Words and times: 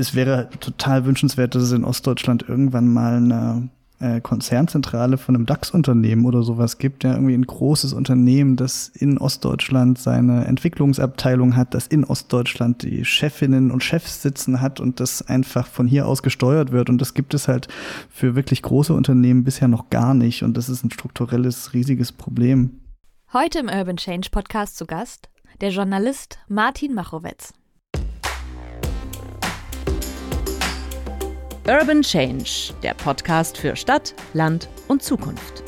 es 0.00 0.14
wäre 0.14 0.48
total 0.60 1.04
wünschenswert, 1.04 1.54
dass 1.54 1.62
es 1.62 1.72
in 1.72 1.84
Ostdeutschland 1.84 2.48
irgendwann 2.48 2.92
mal 2.92 3.16
eine 3.16 3.68
äh, 4.00 4.20
Konzernzentrale 4.20 5.18
von 5.18 5.34
einem 5.34 5.46
DAX-Unternehmen 5.46 6.24
oder 6.24 6.42
sowas 6.42 6.78
gibt, 6.78 7.04
ja, 7.04 7.12
irgendwie 7.12 7.34
ein 7.34 7.46
großes 7.46 7.92
Unternehmen, 7.92 8.56
das 8.56 8.88
in 8.88 9.18
Ostdeutschland 9.18 9.98
seine 9.98 10.46
Entwicklungsabteilung 10.46 11.54
hat, 11.54 11.74
das 11.74 11.86
in 11.86 12.04
Ostdeutschland 12.04 12.82
die 12.82 13.04
Chefinnen 13.04 13.70
und 13.70 13.84
Chefs 13.84 14.22
sitzen 14.22 14.60
hat 14.60 14.80
und 14.80 15.00
das 15.00 15.22
einfach 15.22 15.66
von 15.66 15.86
hier 15.86 16.06
aus 16.06 16.22
gesteuert 16.22 16.72
wird. 16.72 16.88
Und 16.88 16.98
das 16.98 17.12
gibt 17.14 17.34
es 17.34 17.46
halt 17.46 17.68
für 18.08 18.34
wirklich 18.34 18.62
große 18.62 18.94
Unternehmen 18.94 19.44
bisher 19.44 19.68
noch 19.68 19.90
gar 19.90 20.14
nicht. 20.14 20.42
Und 20.42 20.56
das 20.56 20.70
ist 20.70 20.82
ein 20.82 20.90
strukturelles, 20.90 21.74
riesiges 21.74 22.10
Problem. 22.10 22.80
Heute 23.32 23.58
im 23.60 23.68
Urban 23.68 23.98
Change 23.98 24.30
Podcast 24.30 24.76
zu 24.76 24.86
Gast 24.86 25.28
der 25.60 25.70
Journalist 25.70 26.38
Martin 26.48 26.94
Machowetz. 26.94 27.52
Urban 31.68 32.00
Change, 32.02 32.72
der 32.82 32.94
Podcast 32.94 33.58
für 33.58 33.76
Stadt, 33.76 34.14
Land 34.32 34.68
und 34.88 35.02
Zukunft. 35.02 35.62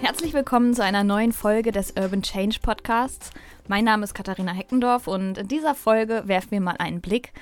Herzlich 0.00 0.32
willkommen 0.32 0.72
zu 0.72 0.84
einer 0.84 1.02
neuen 1.02 1.32
Folge 1.32 1.72
des 1.72 1.90
Urban 1.90 2.22
Change 2.22 2.60
Podcasts. 2.62 3.30
Mein 3.66 3.84
Name 3.84 4.04
ist 4.04 4.14
Katharina 4.14 4.52
Heckendorf 4.52 5.08
und 5.08 5.36
in 5.36 5.48
dieser 5.48 5.74
Folge 5.74 6.22
werfen 6.26 6.52
wir 6.52 6.60
mal 6.60 6.76
einen 6.78 7.00
Blick 7.00 7.32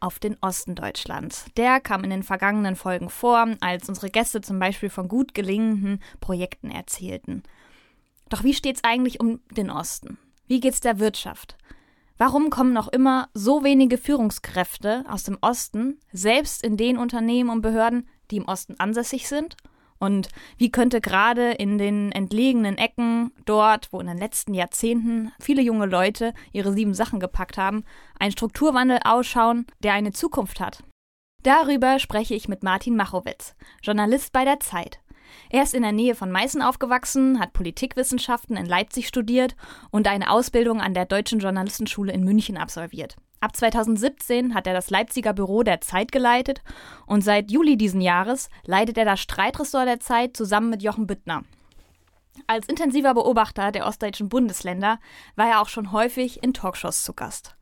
auf 0.00 0.18
den 0.18 0.36
Osten 0.40 0.74
Deutschlands. 0.74 1.44
Der 1.58 1.78
kam 1.78 2.04
in 2.04 2.10
den 2.10 2.22
vergangenen 2.22 2.74
Folgen 2.74 3.10
vor, 3.10 3.46
als 3.60 3.88
unsere 3.88 4.08
Gäste 4.08 4.40
zum 4.40 4.58
Beispiel 4.58 4.90
von 4.90 5.08
gut 5.08 5.34
gelingenden 5.34 6.00
Projekten 6.20 6.70
erzählten. 6.70 7.42
Doch 8.30 8.44
wie 8.44 8.54
steht 8.54 8.76
es 8.76 8.84
eigentlich 8.84 9.20
um 9.20 9.40
den 9.50 9.70
Osten? 9.70 10.16
Wie 10.48 10.60
geht's 10.60 10.80
der 10.80 10.98
Wirtschaft? 10.98 11.56
Warum 12.16 12.48
kommen 12.50 12.72
noch 12.72 12.88
immer 12.88 13.28
so 13.34 13.64
wenige 13.64 13.98
Führungskräfte 13.98 15.04
aus 15.08 15.24
dem 15.24 15.36
Osten, 15.40 15.98
selbst 16.12 16.62
in 16.62 16.76
den 16.76 16.96
Unternehmen 16.96 17.50
und 17.50 17.60
Behörden, 17.60 18.08
die 18.30 18.36
im 18.36 18.46
Osten 18.46 18.76
ansässig 18.78 19.28
sind? 19.28 19.56
Und 19.98 20.28
wie 20.56 20.70
könnte 20.70 21.00
gerade 21.00 21.52
in 21.52 21.78
den 21.78 22.12
entlegenen 22.12 22.78
Ecken, 22.78 23.32
dort, 23.46 23.92
wo 23.92 24.00
in 24.00 24.06
den 24.06 24.18
letzten 24.18 24.54
Jahrzehnten 24.54 25.32
viele 25.40 25.62
junge 25.62 25.86
Leute 25.86 26.34
ihre 26.52 26.72
sieben 26.72 26.94
Sachen 26.94 27.20
gepackt 27.20 27.58
haben, 27.58 27.84
ein 28.18 28.30
Strukturwandel 28.30 29.00
ausschauen, 29.04 29.66
der 29.82 29.94
eine 29.94 30.12
Zukunft 30.12 30.60
hat? 30.60 30.84
Darüber 31.42 31.98
spreche 31.98 32.34
ich 32.34 32.48
mit 32.48 32.62
Martin 32.62 32.96
Machowitz, 32.96 33.54
Journalist 33.82 34.32
bei 34.32 34.44
der 34.44 34.60
Zeit. 34.60 35.00
Er 35.50 35.62
ist 35.62 35.74
in 35.74 35.82
der 35.82 35.92
Nähe 35.92 36.14
von 36.14 36.30
Meißen 36.30 36.62
aufgewachsen, 36.62 37.40
hat 37.40 37.52
Politikwissenschaften 37.52 38.56
in 38.56 38.66
Leipzig 38.66 39.08
studiert 39.08 39.56
und 39.90 40.08
eine 40.08 40.30
Ausbildung 40.30 40.80
an 40.80 40.94
der 40.94 41.04
Deutschen 41.04 41.38
Journalistenschule 41.38 42.12
in 42.12 42.24
München 42.24 42.56
absolviert. 42.56 43.16
Ab 43.40 43.54
2017 43.54 44.54
hat 44.54 44.66
er 44.66 44.72
das 44.72 44.88
Leipziger 44.90 45.34
Büro 45.34 45.62
der 45.62 45.80
Zeit 45.80 46.12
geleitet 46.12 46.62
und 47.06 47.22
seit 47.22 47.50
Juli 47.50 47.76
diesen 47.76 48.00
Jahres 48.00 48.48
leitet 48.64 48.96
er 48.96 49.04
das 49.04 49.20
Streitressort 49.20 49.86
der 49.86 50.00
Zeit 50.00 50.36
zusammen 50.36 50.70
mit 50.70 50.82
Jochen 50.82 51.06
Büttner. 51.06 51.42
Als 52.46 52.68
intensiver 52.68 53.14
Beobachter 53.14 53.70
der 53.70 53.86
ostdeutschen 53.86 54.28
Bundesländer 54.28 54.98
war 55.36 55.48
er 55.48 55.60
auch 55.60 55.68
schon 55.68 55.92
häufig 55.92 56.42
in 56.42 56.54
Talkshows 56.54 57.04
zu 57.04 57.12
Gast. 57.12 57.54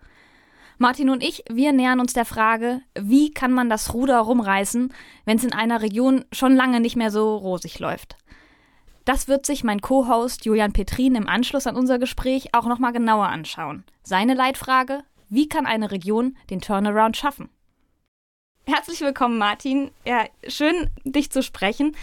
Martin 0.82 1.10
und 1.10 1.22
ich, 1.22 1.44
wir 1.48 1.72
nähern 1.72 2.00
uns 2.00 2.12
der 2.12 2.24
Frage, 2.24 2.82
wie 2.98 3.30
kann 3.30 3.52
man 3.52 3.70
das 3.70 3.94
Ruder 3.94 4.18
rumreißen, 4.18 4.92
wenn 5.24 5.36
es 5.36 5.44
in 5.44 5.52
einer 5.52 5.80
Region 5.80 6.24
schon 6.32 6.56
lange 6.56 6.80
nicht 6.80 6.96
mehr 6.96 7.12
so 7.12 7.36
rosig 7.36 7.78
läuft. 7.78 8.16
Das 9.04 9.28
wird 9.28 9.46
sich 9.46 9.62
mein 9.62 9.80
Co-Host 9.80 10.44
Julian 10.44 10.72
Petrin 10.72 11.14
im 11.14 11.28
Anschluss 11.28 11.68
an 11.68 11.76
unser 11.76 12.00
Gespräch 12.00 12.52
auch 12.52 12.66
nochmal 12.66 12.92
genauer 12.92 13.28
anschauen. 13.28 13.84
Seine 14.02 14.34
Leitfrage, 14.34 15.04
wie 15.28 15.48
kann 15.48 15.66
eine 15.66 15.92
Region 15.92 16.36
den 16.50 16.60
Turnaround 16.60 17.16
schaffen? 17.16 17.48
Herzlich 18.66 19.00
willkommen, 19.02 19.38
Martin. 19.38 19.92
Ja, 20.04 20.24
schön, 20.48 20.90
dich 21.04 21.30
zu 21.30 21.44
sprechen. 21.44 21.94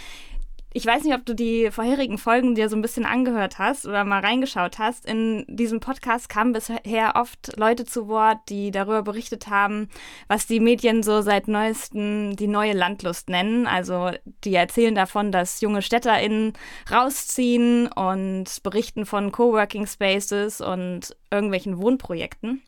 Ich 0.72 0.86
weiß 0.86 1.02
nicht, 1.02 1.14
ob 1.14 1.26
du 1.26 1.34
die 1.34 1.72
vorherigen 1.72 2.16
Folgen 2.16 2.54
dir 2.54 2.68
so 2.68 2.76
ein 2.76 2.82
bisschen 2.82 3.04
angehört 3.04 3.58
hast 3.58 3.86
oder 3.86 4.04
mal 4.04 4.20
reingeschaut 4.20 4.78
hast. 4.78 5.04
In 5.04 5.44
diesem 5.48 5.80
Podcast 5.80 6.28
kamen 6.28 6.52
bisher 6.52 7.16
oft 7.16 7.56
Leute 7.56 7.84
zu 7.84 8.06
Wort, 8.06 8.38
die 8.48 8.70
darüber 8.70 9.02
berichtet 9.02 9.48
haben, 9.48 9.88
was 10.28 10.46
die 10.46 10.60
Medien 10.60 11.02
so 11.02 11.22
seit 11.22 11.48
neuestem 11.48 12.36
die 12.36 12.46
neue 12.46 12.72
Landlust 12.72 13.28
nennen. 13.28 13.66
Also 13.66 14.12
die 14.44 14.54
erzählen 14.54 14.94
davon, 14.94 15.32
dass 15.32 15.60
junge 15.60 15.82
StädterInnen 15.82 16.52
rausziehen 16.88 17.88
und 17.88 18.62
berichten 18.62 19.06
von 19.06 19.32
Coworking 19.32 19.88
Spaces 19.88 20.60
und 20.60 21.16
irgendwelchen 21.32 21.82
Wohnprojekten. 21.82 22.62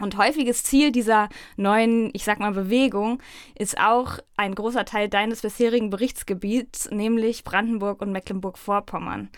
Und 0.00 0.18
häufiges 0.18 0.62
Ziel 0.62 0.92
dieser 0.92 1.28
neuen, 1.56 2.10
ich 2.12 2.24
sag 2.24 2.38
mal, 2.38 2.52
Bewegung 2.52 3.22
ist 3.58 3.78
auch 3.80 4.18
ein 4.36 4.54
großer 4.54 4.84
Teil 4.84 5.08
deines 5.08 5.40
bisherigen 5.40 5.90
Berichtsgebiets, 5.90 6.90
nämlich 6.90 7.44
Brandenburg 7.44 8.02
und 8.02 8.12
Mecklenburg-Vorpommern. 8.12 9.30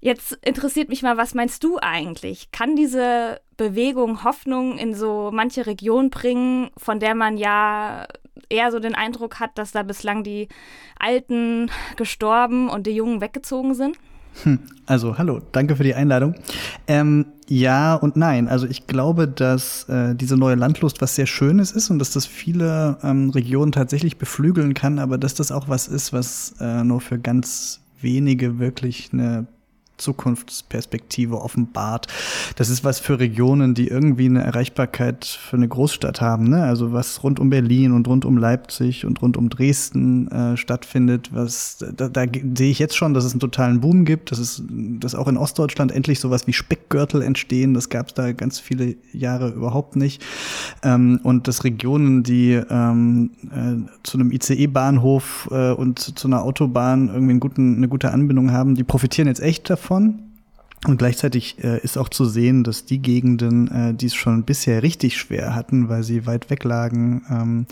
Jetzt 0.00 0.32
interessiert 0.42 0.90
mich 0.90 1.02
mal, 1.02 1.16
was 1.16 1.34
meinst 1.34 1.64
du 1.64 1.78
eigentlich? 1.80 2.50
Kann 2.50 2.76
diese 2.76 3.40
Bewegung 3.56 4.24
Hoffnung 4.24 4.76
in 4.76 4.94
so 4.94 5.30
manche 5.32 5.66
Region 5.66 6.10
bringen, 6.10 6.70
von 6.76 7.00
der 7.00 7.14
man 7.14 7.38
ja 7.38 8.06
eher 8.48 8.70
so 8.70 8.80
den 8.80 8.94
Eindruck 8.94 9.40
hat, 9.40 9.56
dass 9.56 9.72
da 9.72 9.82
bislang 9.82 10.22
die 10.24 10.48
Alten 10.98 11.70
gestorben 11.96 12.68
und 12.68 12.86
die 12.86 12.90
Jungen 12.90 13.20
weggezogen 13.20 13.74
sind? 13.74 13.96
Hm, 14.42 14.58
also, 14.86 15.16
hallo, 15.16 15.40
danke 15.52 15.76
für 15.76 15.84
die 15.84 15.94
Einladung. 15.94 16.34
Ähm, 16.86 17.26
ja 17.48 17.94
und 17.94 18.16
nein. 18.16 18.48
Also 18.48 18.66
ich 18.66 18.86
glaube, 18.86 19.28
dass 19.28 19.88
äh, 19.88 20.14
diese 20.14 20.36
neue 20.36 20.56
Landlust 20.56 21.00
was 21.00 21.14
sehr 21.14 21.26
Schönes 21.26 21.72
ist 21.72 21.90
und 21.90 21.98
dass 21.98 22.10
das 22.10 22.26
viele 22.26 22.98
ähm, 23.02 23.30
Regionen 23.30 23.72
tatsächlich 23.72 24.18
beflügeln 24.18 24.74
kann, 24.74 24.98
aber 24.98 25.18
dass 25.18 25.34
das 25.34 25.52
auch 25.52 25.68
was 25.68 25.88
ist, 25.88 26.12
was 26.12 26.54
äh, 26.60 26.82
nur 26.84 27.00
für 27.00 27.18
ganz 27.18 27.80
wenige 28.00 28.58
wirklich 28.58 29.10
eine 29.12 29.46
Zukunftsperspektive 29.96 31.40
offenbart. 31.40 32.08
Das 32.56 32.68
ist 32.68 32.84
was 32.84 32.98
für 32.98 33.18
Regionen, 33.20 33.74
die 33.74 33.88
irgendwie 33.88 34.26
eine 34.26 34.42
Erreichbarkeit 34.42 35.24
für 35.24 35.56
eine 35.56 35.68
Großstadt 35.68 36.20
haben. 36.20 36.48
Ne? 36.48 36.64
Also 36.64 36.92
was 36.92 37.22
rund 37.22 37.38
um 37.38 37.50
Berlin 37.50 37.92
und 37.92 38.08
rund 38.08 38.24
um 38.24 38.36
Leipzig 38.36 39.06
und 39.06 39.22
rund 39.22 39.36
um 39.36 39.48
Dresden 39.48 40.28
äh, 40.28 40.56
stattfindet. 40.56 41.30
Was 41.32 41.84
da, 41.96 42.08
da 42.08 42.24
sehe 42.56 42.70
ich 42.70 42.78
jetzt 42.78 42.96
schon, 42.96 43.14
dass 43.14 43.24
es 43.24 43.32
einen 43.32 43.40
totalen 43.40 43.80
Boom 43.80 44.04
gibt. 44.04 44.32
Dass 44.32 44.38
es, 44.38 44.62
dass 44.68 45.14
auch 45.14 45.28
in 45.28 45.36
Ostdeutschland 45.36 45.92
endlich 45.92 46.18
sowas 46.18 46.46
wie 46.46 46.52
Speckgürtel 46.52 47.22
entstehen. 47.22 47.74
Das 47.74 47.88
gab 47.88 48.08
es 48.08 48.14
da 48.14 48.32
ganz 48.32 48.58
viele 48.58 48.96
Jahre 49.12 49.50
überhaupt 49.50 49.94
nicht. 49.94 50.24
Ähm, 50.82 51.20
und 51.22 51.46
dass 51.46 51.62
Regionen, 51.62 52.24
die 52.24 52.60
ähm, 52.68 53.30
äh, 53.44 54.02
zu 54.02 54.18
einem 54.18 54.32
ICE-Bahnhof 54.32 55.48
äh, 55.52 55.70
und 55.70 56.18
zu 56.18 56.26
einer 56.26 56.42
Autobahn 56.42 57.08
irgendwie 57.08 57.30
einen 57.30 57.40
guten, 57.40 57.76
eine 57.76 57.88
gute 57.88 58.10
Anbindung 58.10 58.50
haben, 58.50 58.74
die 58.74 58.82
profitieren 58.82 59.28
jetzt 59.28 59.40
echt 59.40 59.70
davon 59.70 59.83
davon. 59.84 60.20
Und 60.86 60.98
gleichzeitig 60.98 61.56
äh, 61.64 61.80
ist 61.80 61.96
auch 61.96 62.10
zu 62.10 62.26
sehen, 62.26 62.62
dass 62.62 62.84
die 62.84 62.98
Gegenden, 62.98 63.70
äh, 63.70 63.94
die 63.94 64.06
es 64.06 64.14
schon 64.14 64.42
bisher 64.42 64.82
richtig 64.82 65.16
schwer 65.16 65.54
hatten, 65.54 65.88
weil 65.88 66.02
sie 66.02 66.26
weit 66.26 66.50
weg 66.50 66.62
lagen 66.62 67.22
ähm, 67.30 67.66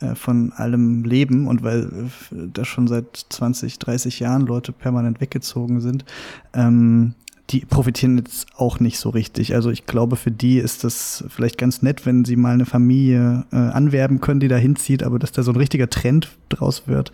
äh, 0.00 0.14
von 0.14 0.52
allem 0.52 1.04
Leben 1.04 1.46
und 1.46 1.62
weil 1.62 1.84
äh, 1.84 2.48
da 2.52 2.66
schon 2.66 2.86
seit 2.86 3.24
20, 3.30 3.78
30 3.78 4.20
Jahren 4.20 4.42
Leute 4.42 4.72
permanent 4.72 5.22
weggezogen 5.22 5.80
sind, 5.80 6.04
ähm, 6.52 7.14
die 7.48 7.60
profitieren 7.60 8.18
jetzt 8.18 8.48
auch 8.56 8.78
nicht 8.78 8.98
so 8.98 9.08
richtig. 9.08 9.54
Also 9.54 9.70
ich 9.70 9.86
glaube, 9.86 10.16
für 10.16 10.30
die 10.30 10.58
ist 10.58 10.84
das 10.84 11.24
vielleicht 11.28 11.56
ganz 11.56 11.80
nett, 11.80 12.04
wenn 12.04 12.26
sie 12.26 12.36
mal 12.36 12.52
eine 12.52 12.66
Familie 12.66 13.46
äh, 13.52 13.56
anwerben 13.56 14.20
können, 14.20 14.40
die 14.40 14.48
da 14.48 14.56
hinzieht, 14.56 15.02
aber 15.02 15.18
dass 15.18 15.32
da 15.32 15.42
so 15.42 15.52
ein 15.52 15.56
richtiger 15.56 15.88
Trend 15.88 16.28
draus 16.50 16.82
wird, 16.86 17.10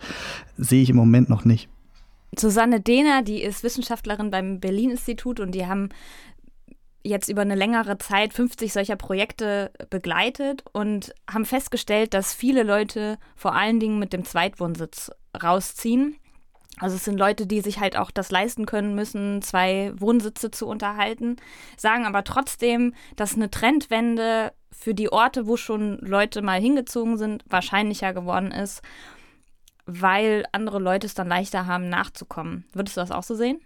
sehe 0.57 0.83
ich 0.83 0.89
im 0.89 0.97
Moment 0.97 1.29
noch 1.29 1.45
nicht. 1.45 1.69
Susanne 2.35 2.81
Dehner, 2.81 3.21
die 3.21 3.41
ist 3.41 3.63
Wissenschaftlerin 3.63 4.31
beim 4.31 4.59
Berlin-Institut 4.59 5.39
und 5.39 5.51
die 5.51 5.65
haben 5.65 5.89
jetzt 7.03 7.29
über 7.29 7.41
eine 7.41 7.55
längere 7.55 7.97
Zeit 7.97 8.33
50 8.33 8.73
solcher 8.73 8.95
Projekte 8.95 9.71
begleitet 9.89 10.63
und 10.73 11.13
haben 11.29 11.45
festgestellt, 11.45 12.13
dass 12.13 12.33
viele 12.33 12.63
Leute 12.63 13.17
vor 13.35 13.55
allen 13.55 13.79
Dingen 13.79 13.99
mit 13.99 14.13
dem 14.13 14.25
Zweitwohnsitz 14.25 15.11
rausziehen. 15.41 16.17
Also 16.79 16.95
es 16.95 17.05
sind 17.05 17.17
Leute, 17.17 17.47
die 17.47 17.61
sich 17.61 17.79
halt 17.79 17.97
auch 17.97 18.11
das 18.11 18.29
leisten 18.29 18.67
können 18.67 18.93
müssen, 18.93 19.41
zwei 19.41 19.93
Wohnsitze 19.95 20.51
zu 20.51 20.67
unterhalten, 20.67 21.37
sagen 21.75 22.05
aber 22.05 22.23
trotzdem, 22.23 22.93
dass 23.15 23.35
eine 23.35 23.49
Trendwende 23.49 24.53
für 24.71 24.93
die 24.93 25.11
Orte, 25.11 25.47
wo 25.47 25.57
schon 25.57 25.97
Leute 25.99 26.43
mal 26.43 26.61
hingezogen 26.61 27.17
sind, 27.17 27.43
wahrscheinlicher 27.49 28.13
geworden 28.13 28.51
ist 28.51 28.83
weil 29.87 30.45
andere 30.51 30.79
Leute 30.79 31.07
es 31.07 31.15
dann 31.15 31.27
leichter 31.27 31.65
haben, 31.65 31.89
nachzukommen. 31.89 32.65
Würdest 32.73 32.97
du 32.97 33.01
das 33.01 33.11
auch 33.11 33.23
so 33.23 33.35
sehen? 33.35 33.59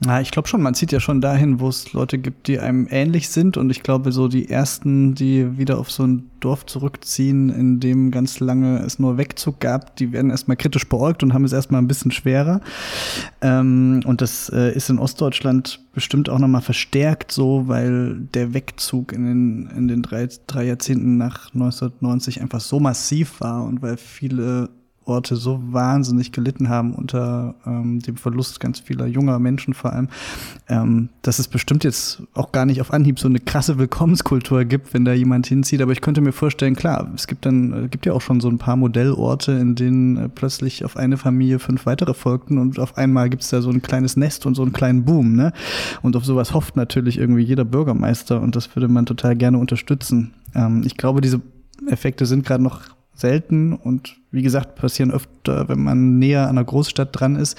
Na, 0.00 0.20
ich 0.20 0.32
glaube 0.32 0.48
schon, 0.48 0.60
man 0.60 0.74
zieht 0.74 0.92
ja 0.92 0.98
schon 0.98 1.20
dahin, 1.20 1.60
wo 1.60 1.68
es 1.68 1.92
Leute 1.92 2.18
gibt, 2.18 2.48
die 2.48 2.58
einem 2.58 2.88
ähnlich 2.90 3.28
sind. 3.28 3.56
Und 3.56 3.70
ich 3.70 3.82
glaube, 3.82 4.12
so 4.12 4.28
die 4.28 4.50
ersten, 4.50 5.14
die 5.14 5.56
wieder 5.56 5.78
auf 5.78 5.90
so 5.90 6.04
ein 6.04 6.30
Dorf 6.40 6.66
zurückziehen, 6.66 7.48
in 7.48 7.80
dem 7.80 8.10
ganz 8.10 8.40
lange 8.40 8.80
es 8.80 8.98
nur 8.98 9.16
Wegzug 9.16 9.60
gab, 9.60 9.96
die 9.96 10.12
werden 10.12 10.30
erstmal 10.30 10.56
kritisch 10.56 10.88
beäugt 10.88 11.22
und 11.22 11.32
haben 11.32 11.44
es 11.44 11.52
erstmal 11.52 11.80
ein 11.80 11.88
bisschen 11.88 12.10
schwerer. 12.10 12.60
Ähm, 13.40 14.02
und 14.04 14.20
das 14.20 14.50
äh, 14.50 14.74
ist 14.74 14.90
in 14.90 14.98
Ostdeutschland 14.98 15.80
bestimmt 15.94 16.28
auch 16.28 16.40
nochmal 16.40 16.62
verstärkt 16.62 17.30
so, 17.30 17.68
weil 17.68 18.16
der 18.34 18.52
Wegzug 18.52 19.12
in 19.12 19.24
den, 19.24 19.70
in 19.76 19.88
den 19.88 20.02
drei, 20.02 20.28
drei 20.46 20.64
Jahrzehnten 20.64 21.16
nach 21.16 21.54
1990 21.54 22.42
einfach 22.42 22.60
so 22.60 22.80
massiv 22.80 23.40
war 23.40 23.64
und 23.64 23.80
weil 23.80 23.96
viele 23.96 24.68
Orte 25.06 25.36
so 25.36 25.60
wahnsinnig 25.70 26.32
gelitten 26.32 26.68
haben 26.68 26.94
unter 26.94 27.54
ähm, 27.66 28.00
dem 28.00 28.16
Verlust 28.16 28.60
ganz 28.60 28.80
vieler 28.80 29.06
junger 29.06 29.38
Menschen 29.38 29.74
vor 29.74 29.92
allem, 29.92 30.08
ähm, 30.68 31.08
dass 31.22 31.38
es 31.38 31.48
bestimmt 31.48 31.84
jetzt 31.84 32.22
auch 32.34 32.52
gar 32.52 32.66
nicht 32.66 32.80
auf 32.80 32.92
Anhieb 32.92 33.18
so 33.18 33.28
eine 33.28 33.40
krasse 33.40 33.78
Willkommenskultur 33.78 34.64
gibt, 34.64 34.94
wenn 34.94 35.04
da 35.04 35.12
jemand 35.12 35.46
hinzieht. 35.46 35.82
Aber 35.82 35.92
ich 35.92 36.00
könnte 36.00 36.20
mir 36.20 36.32
vorstellen, 36.32 36.76
klar, 36.76 37.10
es 37.14 37.26
gibt 37.26 37.46
dann, 37.46 37.84
äh, 37.84 37.88
gibt 37.88 38.06
ja 38.06 38.12
auch 38.12 38.20
schon 38.20 38.40
so 38.40 38.48
ein 38.48 38.58
paar 38.58 38.76
Modellorte, 38.76 39.52
in 39.52 39.74
denen 39.74 40.16
äh, 40.16 40.28
plötzlich 40.28 40.84
auf 40.84 40.96
eine 40.96 41.16
Familie 41.16 41.58
fünf 41.58 41.86
weitere 41.86 42.14
folgten 42.14 42.58
und 42.58 42.78
auf 42.78 42.96
einmal 42.96 43.28
gibt's 43.30 43.50
da 43.50 43.60
so 43.60 43.70
ein 43.70 43.82
kleines 43.82 44.16
Nest 44.16 44.46
und 44.46 44.54
so 44.54 44.62
einen 44.62 44.72
kleinen 44.72 45.04
Boom, 45.04 45.34
ne? 45.34 45.52
Und 46.02 46.16
auf 46.16 46.24
sowas 46.24 46.54
hofft 46.54 46.76
natürlich 46.76 47.18
irgendwie 47.18 47.42
jeder 47.42 47.64
Bürgermeister 47.64 48.40
und 48.40 48.56
das 48.56 48.74
würde 48.74 48.88
man 48.88 49.06
total 49.06 49.36
gerne 49.36 49.58
unterstützen. 49.58 50.32
Ähm, 50.54 50.82
ich 50.84 50.96
glaube, 50.96 51.20
diese 51.20 51.40
Effekte 51.88 52.26
sind 52.26 52.46
gerade 52.46 52.62
noch 52.62 52.93
selten 53.14 53.72
und 53.72 54.16
wie 54.30 54.42
gesagt, 54.42 54.74
passieren 54.74 55.12
öfter, 55.12 55.68
wenn 55.68 55.82
man 55.82 56.18
näher 56.18 56.42
an 56.42 56.50
einer 56.50 56.64
Großstadt 56.64 57.08
dran 57.12 57.36
ist. 57.36 57.56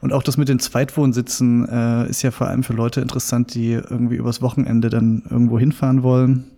Und 0.00 0.12
auch 0.12 0.22
das 0.22 0.36
mit 0.36 0.48
den 0.48 0.58
Zweitwohnsitzen 0.58 1.68
äh, 1.68 2.08
ist 2.08 2.22
ja 2.22 2.32
vor 2.32 2.48
allem 2.48 2.64
für 2.64 2.72
Leute 2.72 3.00
interessant, 3.00 3.54
die 3.54 3.72
irgendwie 3.72 4.16
übers 4.16 4.42
Wochenende 4.42 4.90
dann 4.90 5.22
irgendwo 5.30 5.58
hinfahren 5.58 6.02
wollen. 6.02 6.50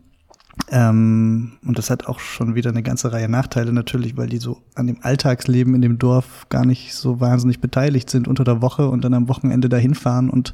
Ähm, 0.71 1.53
und 1.65 1.79
das 1.79 1.91
hat 1.91 2.06
auch 2.06 2.19
schon 2.19 2.55
wieder 2.55 2.71
eine 2.71 2.83
ganze 2.83 3.12
Reihe 3.12 3.29
Nachteile 3.29 3.73
natürlich, 3.73 4.17
weil 4.17 4.29
die 4.29 4.39
so 4.39 4.62
an 4.75 4.87
dem 4.87 4.99
Alltagsleben 5.03 5.75
in 5.75 5.83
dem 5.83 5.99
Dorf 5.99 6.47
gar 6.49 6.67
nicht 6.67 6.95
so 6.95 7.21
wahnsinnig 7.21 7.61
beteiligt 7.61 8.11
sind 8.11 8.27
unter 8.27 8.45
der 8.45 8.61
Woche 8.61 8.89
und 8.89 9.05
dann 9.05 9.15
am 9.15 9.29
Wochenende 9.29 9.69
dahin 9.69 9.95
fahren 9.95 10.31
und 10.31 10.53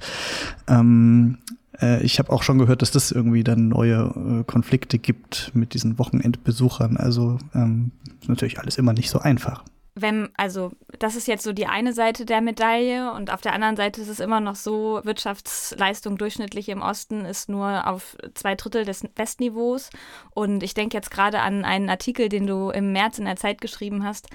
ähm, 0.68 1.38
äh, 1.48 1.63
ich 2.02 2.18
habe 2.18 2.32
auch 2.32 2.42
schon 2.42 2.58
gehört, 2.58 2.82
dass 2.82 2.90
das 2.90 3.10
irgendwie 3.10 3.44
dann 3.44 3.68
neue 3.68 4.40
äh, 4.40 4.44
Konflikte 4.44 4.98
gibt 4.98 5.50
mit 5.54 5.74
diesen 5.74 5.98
Wochenendbesuchern. 5.98 6.96
Also 6.96 7.38
ähm, 7.54 7.90
ist 8.20 8.28
natürlich 8.28 8.60
alles 8.60 8.78
immer 8.78 8.92
nicht 8.92 9.10
so 9.10 9.18
einfach. 9.18 9.64
Wenn, 9.96 10.30
also, 10.36 10.72
das 10.98 11.14
ist 11.14 11.28
jetzt 11.28 11.44
so 11.44 11.52
die 11.52 11.68
eine 11.68 11.92
Seite 11.92 12.24
der 12.24 12.40
Medaille 12.40 13.12
und 13.12 13.32
auf 13.32 13.42
der 13.42 13.52
anderen 13.52 13.76
Seite 13.76 14.00
ist 14.00 14.08
es 14.08 14.18
immer 14.18 14.40
noch 14.40 14.56
so, 14.56 15.00
Wirtschaftsleistung 15.04 16.18
durchschnittlich 16.18 16.68
im 16.68 16.82
Osten 16.82 17.24
ist 17.24 17.48
nur 17.48 17.86
auf 17.86 18.16
zwei 18.34 18.56
Drittel 18.56 18.84
des 18.84 19.04
Westniveaus. 19.14 19.90
Und 20.30 20.64
ich 20.64 20.74
denke 20.74 20.96
jetzt 20.96 21.12
gerade 21.12 21.40
an 21.40 21.64
einen 21.64 21.88
Artikel, 21.88 22.28
den 22.28 22.48
du 22.48 22.70
im 22.70 22.90
März 22.92 23.18
in 23.18 23.24
der 23.24 23.36
Zeit 23.36 23.60
geschrieben 23.60 24.02
hast, 24.02 24.26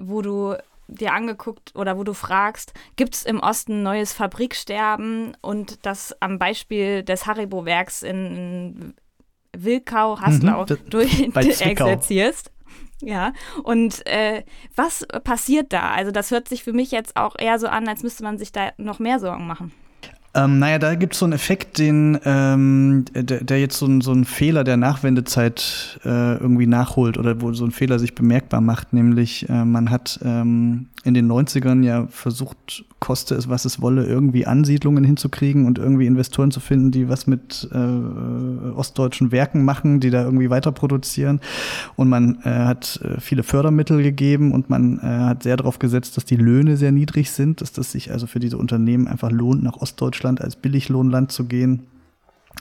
wo 0.00 0.22
du 0.22 0.54
dir 0.88 1.12
angeguckt 1.12 1.72
oder 1.74 1.98
wo 1.98 2.04
du 2.04 2.12
fragst, 2.12 2.74
gibt 2.96 3.14
es 3.14 3.24
im 3.24 3.40
Osten 3.40 3.82
neues 3.82 4.12
Fabriksterben 4.12 5.36
und 5.40 5.84
das 5.86 6.14
am 6.20 6.38
Beispiel 6.38 7.02
des 7.02 7.26
Haribo-Werks 7.26 8.02
in 8.02 8.94
Wilkau, 9.56 10.20
Haslau, 10.20 10.66
mhm, 10.68 10.90
durch 10.90 11.20
exerzierst. 11.34 12.50
Ja, 13.00 13.32
und 13.64 14.06
äh, 14.06 14.44
was 14.74 15.06
passiert 15.24 15.72
da? 15.72 15.90
Also 15.90 16.10
das 16.10 16.30
hört 16.30 16.48
sich 16.48 16.64
für 16.64 16.72
mich 16.72 16.90
jetzt 16.90 17.16
auch 17.16 17.36
eher 17.38 17.58
so 17.58 17.66
an, 17.66 17.88
als 17.88 18.02
müsste 18.02 18.22
man 18.22 18.38
sich 18.38 18.52
da 18.52 18.72
noch 18.78 18.98
mehr 18.98 19.18
Sorgen 19.18 19.46
machen. 19.46 19.72
Ähm, 20.36 20.58
naja, 20.58 20.78
da 20.78 20.96
gibt 20.96 21.12
es 21.12 21.20
so 21.20 21.26
einen 21.26 21.32
Effekt, 21.32 21.78
den, 21.78 22.18
ähm, 22.24 23.04
der, 23.14 23.44
der 23.44 23.60
jetzt 23.60 23.78
so, 23.78 23.86
ein, 23.86 24.00
so 24.00 24.10
einen 24.10 24.24
Fehler 24.24 24.64
der 24.64 24.76
Nachwendezeit 24.76 26.00
äh, 26.04 26.34
irgendwie 26.38 26.66
nachholt 26.66 27.18
oder 27.18 27.40
wo 27.40 27.52
so 27.52 27.64
ein 27.64 27.70
Fehler 27.70 28.00
sich 28.00 28.16
bemerkbar 28.16 28.60
macht, 28.60 28.92
nämlich 28.92 29.48
äh, 29.48 29.64
man 29.64 29.90
hat 29.90 30.18
ähm, 30.24 30.88
in 31.04 31.12
den 31.12 31.30
90ern 31.30 31.84
ja 31.84 32.06
versucht, 32.08 32.84
koste 32.98 33.34
es, 33.34 33.48
was 33.48 33.66
es 33.66 33.82
wolle, 33.82 34.06
irgendwie 34.06 34.46
Ansiedlungen 34.46 35.04
hinzukriegen 35.04 35.66
und 35.66 35.78
irgendwie 35.78 36.06
Investoren 36.06 36.50
zu 36.50 36.60
finden, 36.60 36.90
die 36.90 37.10
was 37.10 37.26
mit 37.26 37.68
äh, 37.72 38.70
ostdeutschen 38.74 39.30
Werken 39.30 39.64
machen, 39.64 40.00
die 40.00 40.08
da 40.08 40.24
irgendwie 40.24 40.48
weiter 40.48 40.72
produzieren. 40.72 41.40
Und 41.96 42.08
man 42.08 42.38
äh, 42.44 42.50
hat 42.50 43.00
äh, 43.04 43.20
viele 43.20 43.42
Fördermittel 43.42 44.02
gegeben 44.02 44.52
und 44.52 44.70
man 44.70 44.98
äh, 44.98 45.02
hat 45.02 45.42
sehr 45.42 45.58
darauf 45.58 45.78
gesetzt, 45.78 46.16
dass 46.16 46.24
die 46.24 46.36
Löhne 46.36 46.78
sehr 46.78 46.90
niedrig 46.90 47.30
sind, 47.30 47.60
dass 47.60 47.72
das 47.72 47.92
sich 47.92 48.10
also 48.10 48.26
für 48.26 48.40
diese 48.40 48.56
Unternehmen 48.56 49.06
einfach 49.06 49.30
lohnt, 49.30 49.62
nach 49.62 49.76
Ostdeutschland 49.76 50.40
als 50.40 50.56
Billiglohnland 50.56 51.30
zu 51.30 51.44
gehen 51.44 51.86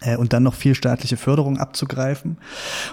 äh, 0.01 0.17
und 0.17 0.33
dann 0.33 0.43
noch 0.43 0.55
viel 0.55 0.75
staatliche 0.75 1.15
Förderung 1.15 1.59
abzugreifen. 1.59 2.37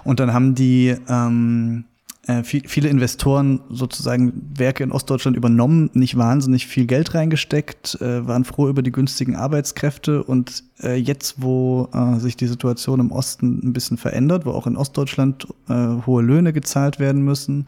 Und 0.05 0.21
dann 0.21 0.33
haben 0.33 0.55
die 0.55 0.95
ähm, 1.09 1.85
äh, 2.27 2.43
viel, 2.43 2.63
viele 2.69 2.89
Investoren 2.89 3.61
sozusagen 3.71 4.51
Werke 4.55 4.85
in 4.85 4.93
Ostdeutschland 4.93 5.37
übernommen, 5.37 5.91
nicht 5.95 6.19
wahnsinnig 6.19 6.67
viel 6.67 6.87
Geld 6.87 7.15
reingesteckt, 7.15 7.99
äh, 8.01 8.27
waren 8.27 8.45
froh 8.45 8.69
über 8.69 8.83
die 8.83 8.93
günstigen 8.93 9.37
Arbeitskräfte 9.37 10.23
und 10.23 10.65
äh, 10.83 10.97
jetzt, 10.97 11.43
wo 11.43 11.89
sich 12.19 12.37
die 12.37 12.47
Situation 12.47 13.01
im 13.01 13.11
Osten 13.11 13.61
ein 13.63 13.73
bisschen 13.73 13.97
verändert, 13.97 14.47
wo 14.47 14.51
auch 14.53 14.67
in 14.67 14.77
Ostdeutschland 14.77 15.47
hohe 15.69 16.23
Löhne 16.23 16.53
gezahlt 16.53 16.99
werden 16.99 17.23
müssen, 17.23 17.67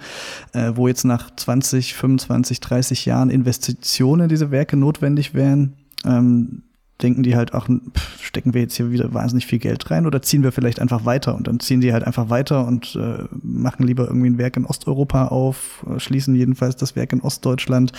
wo 0.75 0.89
jetzt 0.89 1.05
nach 1.05 1.35
20, 1.35 1.95
25, 1.95 2.61
30 2.61 3.07
Jahren 3.07 3.31
Investitionen 3.31 4.23
in 4.23 4.29
diese 4.29 4.51
Werke 4.51 4.77
notwendig 4.77 5.35
wären, 5.35 5.75
ähm, 6.05 6.63
denken 7.03 7.23
die 7.23 7.37
halt, 7.37 7.55
ach, 7.55 7.69
stecken 8.21 8.55
wir 8.55 8.63
jetzt 8.63 8.75
hier 8.75 8.91
wieder 8.91 9.13
wahnsinnig 9.13 9.47
viel 9.47 9.59
Geld 9.59 9.91
rein 9.91 10.07
oder 10.07 10.23
ziehen 10.23 10.43
wir 10.43 10.53
vielleicht 10.53 10.81
einfach 10.81 11.05
weiter? 11.05 11.35
Und 11.35 11.47
dann 11.47 11.61
ziehen 11.61 11.81
die 11.81 11.93
halt 11.93 12.05
einfach 12.05 12.31
weiter 12.31 12.67
und 12.67 12.97
äh, 12.97 13.25
machen 13.43 13.87
lieber 13.87 14.07
irgendwie 14.07 14.29
ein 14.29 14.39
Werk 14.39 14.57
in 14.57 14.65
Osteuropa 14.65 15.27
auf, 15.27 15.85
äh, 15.91 15.99
schließen 15.99 16.35
jedenfalls 16.35 16.77
das 16.77 16.97
Werk 16.97 17.13
in 17.13 17.21
Ostdeutschland. 17.21 17.93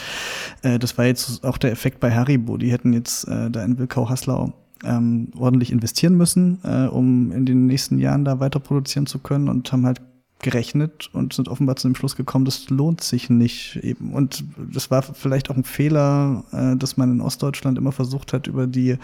Äh, 0.62 0.80
das 0.80 0.98
war 0.98 1.06
jetzt 1.06 1.44
auch 1.44 1.58
der 1.58 1.72
Effekt 1.72 2.00
bei 2.00 2.12
Haribo. 2.12 2.58
Die 2.58 2.72
hätten 2.72 2.94
jetzt 2.94 3.28
äh, 3.28 3.50
da 3.52 3.64
in 3.64 3.78
Wilkau-Haslau 3.78 4.54
ähm, 4.84 5.30
ordentlich 5.38 5.72
investieren 5.72 6.16
müssen, 6.16 6.60
äh, 6.64 6.88
um 6.88 7.32
in 7.32 7.46
den 7.46 7.66
nächsten 7.66 8.00
Jahren 8.00 8.26
da 8.26 8.40
weiter 8.40 8.60
produzieren 8.60 9.06
zu 9.06 9.20
können 9.20 9.50
und 9.50 9.72
haben 9.72 9.86
halt 9.86 10.02
gerechnet 10.44 11.10
und 11.14 11.34
sind 11.34 11.50
offenbar 11.50 11.76
zu 11.78 11.88
dem 11.88 11.96
Schluss 11.96 12.16
gekommen, 12.16 12.46
das 12.46 12.70
lohnt 12.70 13.02
sich 13.02 13.30
nicht 13.32 13.78
eben. 13.78 14.14
Und 14.14 14.44
das 14.58 14.92
war 14.92 15.02
vielleicht 15.02 15.50
auch 15.50 15.58
ein 15.58 15.64
Fehler, 15.64 16.44
äh, 16.52 16.76
dass 16.78 16.98
man 16.98 17.12
in 17.12 17.22
Ostdeutschland 17.22 17.78
immer 17.80 17.92
versucht 17.92 18.34
hat, 18.34 18.46
über 18.46 18.68
die 18.68 18.98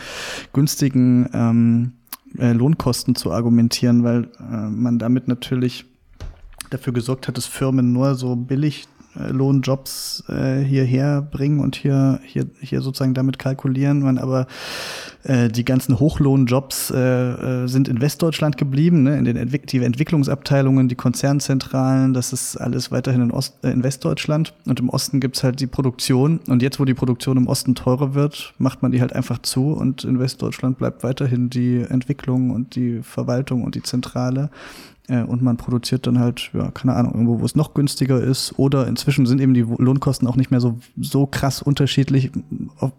günstigen 0.53 1.27
ähm, 1.33 1.93
äh, 2.37 2.51
Lohnkosten 2.51 3.15
zu 3.15 3.31
argumentieren, 3.31 4.03
weil 4.03 4.29
äh, 4.39 4.69
man 4.69 4.99
damit 4.99 5.27
natürlich 5.27 5.85
dafür 6.69 6.93
gesorgt 6.93 7.27
hat, 7.27 7.37
dass 7.37 7.47
Firmen 7.47 7.91
nur 7.91 8.13
so 8.13 8.35
billig 8.35 8.87
Lohnjobs 9.29 10.23
äh, 10.29 10.63
hierher 10.63 11.21
bringen 11.21 11.59
und 11.59 11.75
hier, 11.75 12.19
hier, 12.23 12.45
hier 12.59 12.81
sozusagen 12.81 13.13
damit 13.13 13.39
kalkulieren. 13.39 14.01
Man 14.01 14.17
aber 14.17 14.47
äh, 15.23 15.49
die 15.49 15.65
ganzen 15.65 15.99
Hochlohnjobs 15.99 16.91
äh, 16.91 16.97
äh, 17.63 17.67
sind 17.67 17.87
in 17.87 18.01
Westdeutschland 18.01 18.57
geblieben, 18.57 19.03
ne? 19.03 19.17
in 19.17 19.25
den 19.25 19.35
Entwick 19.35 19.67
die 19.67 19.83
Entwicklungsabteilungen, 19.83 20.87
die 20.87 20.95
Konzernzentralen, 20.95 22.13
das 22.13 22.31
ist 22.31 22.55
alles 22.55 22.91
weiterhin 22.91 23.21
in, 23.21 23.31
Ost 23.31 23.55
äh, 23.63 23.71
in 23.71 23.83
Westdeutschland. 23.83 24.53
Und 24.65 24.79
im 24.79 24.89
Osten 24.89 25.19
gibt's 25.19 25.43
halt 25.43 25.59
die 25.59 25.67
Produktion. 25.67 26.39
Und 26.47 26.61
jetzt, 26.61 26.79
wo 26.79 26.85
die 26.85 26.93
Produktion 26.93 27.37
im 27.37 27.47
Osten 27.47 27.75
teurer 27.75 28.13
wird, 28.13 28.53
macht 28.57 28.81
man 28.81 28.91
die 28.91 29.01
halt 29.01 29.13
einfach 29.13 29.39
zu 29.39 29.73
und 29.73 30.03
in 30.03 30.19
Westdeutschland 30.19 30.77
bleibt 30.77 31.03
weiterhin 31.03 31.49
die 31.49 31.81
Entwicklung 31.81 32.51
und 32.51 32.75
die 32.75 33.01
Verwaltung 33.01 33.63
und 33.63 33.75
die 33.75 33.83
Zentrale. 33.83 34.49
Äh, 35.09 35.23
und 35.23 35.41
man 35.41 35.57
produziert 35.57 36.07
dann 36.07 36.19
halt, 36.19 36.51
ja, 36.53 36.71
keine 36.71 36.95
Ahnung, 36.95 37.13
irgendwo, 37.13 37.41
wo 37.41 37.45
es 37.45 37.55
noch 37.55 37.73
günstiger 37.73 38.21
ist. 38.21 38.53
Oder 38.57 38.87
inzwischen 38.87 39.25
sind 39.25 39.41
eben 39.41 39.53
die 39.53 39.61
Lohnkosten 39.61 40.27
auch 40.27 40.35
nicht 40.35 40.51
mehr 40.51 40.61
so, 40.61 40.79
so 40.99 41.25
krass 41.25 41.61
unterschiedlich. 41.61 42.31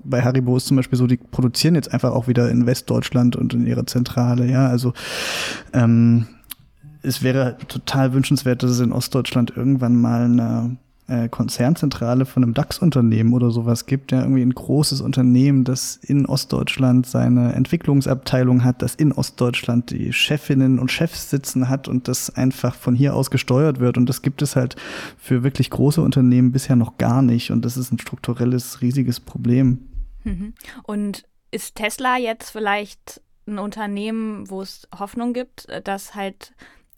Bei 0.04 0.22
Haribo 0.22 0.56
ist 0.56 0.66
zum 0.66 0.76
Beispiel 0.76 0.98
so, 0.98 1.06
die 1.06 1.16
produzieren 1.16 1.74
jetzt 1.74 1.92
einfach 1.92 2.12
auch 2.12 2.28
wieder 2.28 2.50
in 2.50 2.66
Westdeutschland 2.66 3.36
und 3.36 3.54
in 3.54 3.66
ihrer 3.66 3.86
Zentrale, 3.86 4.50
ja. 4.50 4.66
Also 4.66 4.92
ähm, 5.72 6.26
es 7.02 7.22
wäre 7.22 7.56
total 7.68 8.12
wünschenswert, 8.12 8.62
dass 8.62 8.72
es 8.72 8.80
in 8.80 8.92
Ostdeutschland 8.92 9.56
irgendwann 9.56 9.96
mal 9.96 10.24
eine 10.24 10.76
äh, 11.10 11.28
Konzernzentrale 11.28 12.24
von 12.24 12.44
einem 12.44 12.54
DAX-Unternehmen 12.54 13.32
oder 13.32 13.50
sowas 13.50 13.86
gibt, 13.86 14.12
ja, 14.12 14.20
irgendwie 14.20 14.42
ein 14.42 14.54
großes 14.54 15.00
Unternehmen, 15.00 15.64
das 15.64 15.96
in 15.96 16.24
Ostdeutschland 16.24 17.06
seine 17.06 17.52
Entwicklungsabteilung 17.54 18.62
hat, 18.64 18.80
das 18.80 18.94
in 18.94 19.12
Ostdeutschland 19.12 19.90
die 19.90 20.12
Chefinnen 20.12 20.78
und 20.78 20.92
Chefs 20.92 21.28
sitzen 21.28 21.68
hat 21.68 21.88
und 21.88 22.06
das 22.08 22.30
einfach 22.30 22.74
von 22.74 22.94
hier 22.94 23.14
aus 23.14 23.30
gesteuert 23.30 23.80
wird. 23.80 23.98
Und 23.98 24.06
das 24.06 24.22
gibt 24.22 24.40
es 24.40 24.54
halt 24.54 24.76
für 25.18 25.42
wirklich 25.42 25.70
große 25.70 26.00
Unternehmen 26.00 26.52
bisher 26.52 26.76
noch 26.76 26.96
gar 26.96 27.22
nicht. 27.22 27.50
Und 27.50 27.64
das 27.64 27.76
ist 27.76 27.92
ein 27.92 27.98
strukturelles, 27.98 28.80
riesiges 28.80 29.18
Problem. 29.18 29.78
Mhm. 30.24 30.54
Und 30.84 31.24
ist 31.50 31.74
Tesla 31.74 32.18
jetzt 32.18 32.50
vielleicht 32.50 33.20
ein 33.48 33.58
Unternehmen, 33.58 34.48
wo 34.48 34.62
es 34.62 34.86
Hoffnung 34.96 35.32
gibt, 35.32 35.66
dass 35.84 36.14
halt 36.14 36.52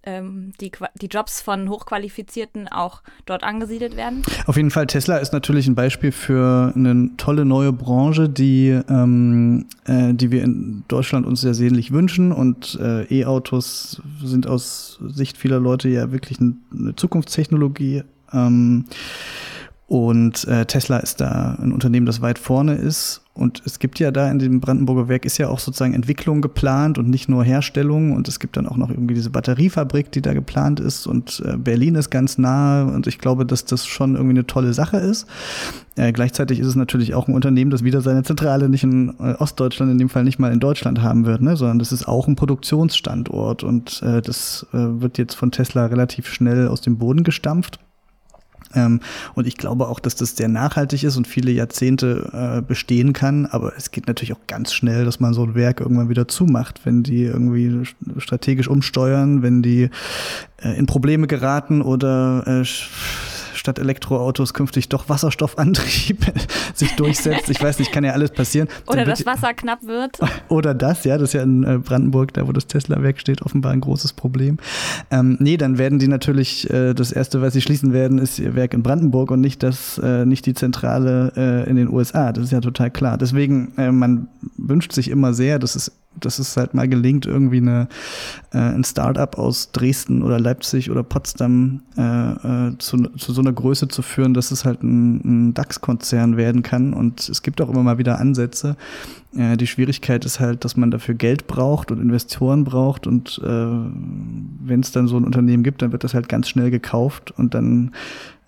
die, 0.05 0.73
die 1.01 1.07
Jobs 1.07 1.41
von 1.41 1.69
Hochqualifizierten 1.69 2.69
auch 2.69 3.03
dort 3.27 3.45
angesiedelt 3.45 3.97
werden? 3.97 4.23
Auf 4.47 4.57
jeden 4.57 4.71
Fall, 4.71 4.87
Tesla 4.87 5.19
ist 5.19 5.33
natürlich 5.33 5.67
ein 5.69 5.75
Beispiel 5.75 6.13
für 6.13 6.73
eine 6.75 7.11
tolle 7.17 7.45
neue 7.45 7.73
Branche, 7.73 8.29
die, 8.29 8.69
ähm, 8.89 9.67
äh, 9.85 10.13
die 10.13 10.31
wir 10.31 10.43
in 10.43 10.85
Deutschland 10.89 11.27
uns 11.27 11.41
sehr 11.41 11.55
sehnlich 11.55 11.93
wünschen. 11.93 12.33
Und 12.33 12.79
äh, 12.81 13.05
E-Autos 13.05 14.03
sind 14.23 14.47
aus 14.47 15.01
Sicht 15.07 15.37
vieler 15.37 15.61
Leute 15.61 15.89
ja 15.89 16.13
wirklich 16.13 16.39
eine 16.41 16.97
Zukunftstechnologie. 16.97 18.03
Ähm, 18.33 18.87
und 19.87 20.47
äh, 20.49 20.65
Tesla 20.67 20.99
ist 20.99 21.21
da 21.21 21.59
ein 21.61 21.73
Unternehmen, 21.73 22.07
das 22.07 22.23
weit 22.23 22.39
vorne 22.39 22.75
ist. 22.75 23.22
Und 23.35 23.63
es 23.65 23.79
gibt 23.79 23.99
ja 23.99 24.11
da 24.11 24.31
in 24.31 24.39
dem 24.39 24.61
Brandenburger 24.61 25.09
Werk 25.09 25.25
ist 25.25 25.39
ja 25.39 25.49
auch 25.49 25.59
sozusagen 25.59 25.95
Entwicklung 25.95 26.43
geplant 26.43 26.99
und 26.99 27.09
nicht 27.09 27.31
nur 27.31 27.43
Herstellung. 27.43 28.13
Und 28.13 28.29
es 28.29 28.39
gibt 28.39 28.59
dann 28.59 28.67
auch 28.67 28.77
noch 28.77 28.91
irgendwie 28.91 29.15
diese 29.15 29.31
Batteriefabrik, 29.31 30.13
die 30.13 30.21
da 30.21 30.35
geplant 30.35 30.81
ist. 30.81 31.07
Und 31.07 31.43
äh, 31.47 31.57
Berlin 31.57 31.95
ist 31.95 32.11
ganz 32.11 32.37
nah. 32.37 32.83
Und 32.83 33.07
ich 33.07 33.19
glaube, 33.19 33.47
dass 33.47 33.65
das 33.65 33.87
schon 33.87 34.17
irgendwie 34.17 34.35
eine 34.35 34.47
tolle 34.47 34.75
Sache 34.75 34.99
ist. 34.99 35.27
Äh, 35.97 36.13
gleichzeitig 36.13 36.59
ist 36.61 36.67
es 36.67 36.77
natürlich 36.77 37.15
auch 37.15 37.27
ein 37.27 37.35
Unternehmen, 37.35 37.71
das 37.71 37.83
wieder 37.83 38.03
seine 38.03 38.23
Zentrale 38.23 38.69
nicht 38.69 38.85
in 38.85 39.15
äh, 39.19 39.35
Ostdeutschland, 39.39 39.91
in 39.91 39.99
dem 39.99 40.11
Fall 40.11 40.25
nicht 40.25 40.39
mal 40.39 40.53
in 40.53 40.61
Deutschland 40.61 41.01
haben 41.01 41.25
wird, 41.25 41.41
ne? 41.41 41.57
sondern 41.57 41.79
das 41.79 41.91
ist 41.91 42.07
auch 42.07 42.29
ein 42.29 42.37
Produktionsstandort. 42.37 43.65
Und 43.65 44.03
äh, 44.03 44.21
das 44.21 44.67
äh, 44.75 44.77
wird 44.77 45.17
jetzt 45.17 45.37
von 45.37 45.51
Tesla 45.51 45.87
relativ 45.87 46.27
schnell 46.29 46.69
aus 46.69 46.83
dem 46.83 46.99
Boden 46.99 47.25
gestampft. 47.25 47.79
Ähm, 48.75 49.01
und 49.35 49.47
ich 49.47 49.57
glaube 49.57 49.89
auch, 49.89 50.01
dass 50.01 50.15
das 50.15 50.37
sehr 50.37 50.49
nachhaltig 50.49 51.05
ist 51.05 51.17
und 51.17 51.27
viele 51.27 51.51
Jahrzehnte 51.51 52.59
äh, 52.59 52.63
bestehen 52.63 53.13
kann. 53.13 53.47
Aber 53.47 53.73
es 53.77 53.91
geht 53.91 54.07
natürlich 54.07 54.33
auch 54.33 54.47
ganz 54.47 54.73
schnell, 54.73 55.05
dass 55.05 55.21
man 55.21 55.35
so 55.35 55.45
ein 55.45 55.55
Werk 55.55 55.81
irgendwann 55.81 56.09
wieder 56.09 56.29
zumacht, 56.29 56.81
wenn 56.85 57.03
die 57.03 57.25
irgendwie 57.25 57.85
strategisch 58.19 58.69
umsteuern, 58.69 59.43
wenn 59.43 59.63
die 59.63 59.91
äh, 60.63 60.77
in 60.79 60.87
Probleme 60.87 61.27
geraten 61.27 61.83
oder 61.83 62.45
äh, 62.47 62.65
statt 63.63 63.79
Elektroautos 63.79 64.55
künftig 64.55 64.89
doch 64.89 65.09
Wasserstoffantrieb 65.09 66.27
sich 66.75 66.97
durchsetzt. 66.97 67.49
Ich 67.49 67.63
weiß 67.63 67.79
nicht, 67.79 67.93
kann 67.93 68.03
ja 68.03 68.11
alles 68.11 68.33
passieren. 68.33 68.69
Oder 68.89 69.05
das 69.05 69.25
Wasser 69.25 69.55
knapp 69.55 69.87
wird. 69.87 70.19
Oder 70.49 70.75
das, 70.75 71.05
ja, 71.05 71.17
das 71.17 71.31
ist 71.31 71.35
ja 71.35 71.43
in 71.43 71.63
äh, 71.63 71.79
Brandenburg, 71.79 72.35
da 72.35 72.49
wo 72.49 72.53
das 72.53 72.67
Tesla-Werk 72.67 73.21
steht, 73.21 73.41
offenbar 73.43 73.73
ein 73.73 73.81
großes 73.81 74.15
Problem. 74.15 74.59
Ähm, 75.13 75.37
nee, 75.39 75.57
dann 75.57 75.79
werden 75.79 76.01
die 76.01 76.09
natürlich, 76.09 76.69
äh, 76.71 76.93
das 76.93 77.13
erste, 77.13 77.41
was 77.41 77.53
sie 77.53 77.61
schließen 77.61 77.93
werden, 77.93 78.19
ist 78.19 78.41
ihr 78.41 78.57
Werk 78.57 78.75
in 78.75 78.83
Brandenburg 78.83 79.31
und 79.31 79.41
nicht 79.41 79.63
das, 79.63 79.99
äh, 79.99 80.27
nicht 80.27 80.45
die 80.47 80.55
Zentrale 80.55 81.33
äh, 81.37 81.71
in 81.71 81.77
den 81.77 81.89
USA. 81.89 82.33
Das 82.33 82.45
ist 82.45 82.51
ja 82.51 82.61
total 82.61 82.91
klar. 82.91 83.17
Deswegen, 83.17 83.73
äh, 83.77 83.93
man 83.93 84.27
wünscht 84.57 84.91
sich 84.91 85.09
immer 85.09 85.35
sehr, 85.35 85.61
dass 85.61 85.77
es 85.77 85.93
dass 86.21 86.39
es 86.39 86.57
halt 86.57 86.75
mal 86.75 86.89
gelingt, 86.89 87.27
irgendwie 87.27 87.59
eine, 87.59 87.89
äh, 88.53 88.59
ein 88.59 88.85
Start-up 88.85 89.39
aus 89.39 89.73
Dresden 89.73 90.23
oder 90.23 90.39
Leipzig 90.39 90.91
oder 90.91 91.03
Potsdam 91.03 91.83
äh, 91.97 92.03
äh, 92.03 92.79
zu, 92.79 92.99
zu 93.17 93.33
so 93.33 93.41
einer 93.41 93.53
Größe 93.53 93.89
zu 93.89 94.03
führen, 94.03 94.35
dass 94.35 94.51
es 94.51 94.65
halt 94.65 94.83
ein, 94.83 95.21
ein 95.25 95.55
DAX-Konzern 95.55 96.37
werden 96.37 96.63
kann. 96.63 96.95
Und 96.95 97.29
es 97.29 97.43
gibt 97.43 97.61
auch 97.61 97.71
immer 97.71 97.83
mal 97.83 97.99
wieder 97.99 98.19
Ansätze. 98.19 98.77
Äh, 99.37 99.57
die 99.57 99.67
Schwierigkeit 99.67 100.25
ist 100.25 100.41
halt, 100.41 100.65
dass 100.65 100.77
man 100.77 100.91
dafür 100.91 101.15
Geld 101.15 101.47
braucht 101.47 101.91
und 101.91 102.01
Investoren 102.01 102.65
braucht. 102.65 103.07
Und 103.07 103.41
äh, 103.43 103.47
wenn 103.47 104.81
es 104.81 104.93
dann 104.93 105.09
so 105.09 105.17
ein 105.17 105.25
Unternehmen 105.25 105.63
gibt, 105.63 105.83
dann 105.83 105.93
wird 105.93 106.05
das 106.05 106.15
halt 106.15 106.29
ganz 106.29 106.49
schnell 106.49 106.71
gekauft 106.71 107.33
und 107.37 107.55
dann 107.55 107.93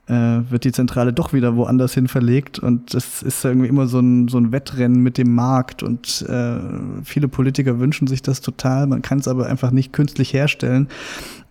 wird 0.06 0.64
die 0.64 0.72
Zentrale 0.72 1.12
doch 1.12 1.32
wieder 1.32 1.56
woanders 1.56 1.94
hin 1.94 2.08
verlegt. 2.08 2.58
Und 2.58 2.92
das 2.94 3.22
ist 3.22 3.44
irgendwie 3.44 3.68
immer 3.68 3.86
so 3.86 4.00
ein, 4.00 4.28
so 4.28 4.38
ein 4.38 4.52
Wettrennen 4.52 5.02
mit 5.02 5.16
dem 5.16 5.34
Markt. 5.34 5.82
Und 5.82 6.22
äh, 6.28 6.58
viele 7.04 7.28
Politiker 7.28 7.78
wünschen 7.78 8.06
sich 8.06 8.22
das 8.22 8.40
total. 8.40 8.86
Man 8.86 9.02
kann 9.02 9.18
es 9.18 9.28
aber 9.28 9.46
einfach 9.46 9.70
nicht 9.70 9.92
künstlich 9.92 10.32
herstellen. 10.32 10.88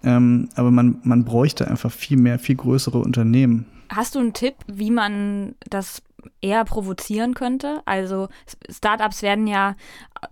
Ähm, 0.03 0.50
aber 0.55 0.69
man, 0.69 0.98
man 1.03 1.24
bräuchte 1.24 1.67
einfach 1.67 1.91
viel 1.91 2.17
mehr, 2.17 2.38
viel 2.38 2.55
größere 2.55 3.00
Unternehmen. 3.00 3.65
Hast 3.89 4.15
du 4.15 4.19
einen 4.19 4.33
Tipp, 4.33 4.55
wie 4.67 4.91
man 4.91 5.55
das 5.69 6.01
eher 6.42 6.65
provozieren 6.65 7.34
könnte. 7.34 7.82
Also 7.86 8.30
Startups 8.70 9.22
werden 9.22 9.48
ja 9.48 9.75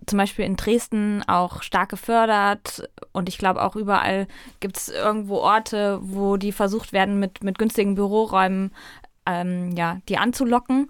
zum 0.06 0.18
Beispiel 0.18 0.44
in 0.44 0.56
Dresden 0.56 1.22
auch 1.26 1.62
stark 1.62 1.90
gefördert 1.90 2.88
und 3.12 3.28
ich 3.28 3.38
glaube 3.38 3.62
auch 3.62 3.76
überall 3.76 4.26
gibt 4.60 4.76
es 4.76 4.88
irgendwo 4.88 5.36
Orte, 5.36 5.98
wo 6.02 6.36
die 6.36 6.52
versucht 6.52 6.92
werden, 6.92 7.18
mit, 7.18 7.44
mit 7.44 7.58
günstigen 7.58 7.94
Büroräumen 7.94 8.72
ähm, 9.26 9.72
ja, 9.76 10.00
die 10.08 10.18
anzulocken. 10.18 10.88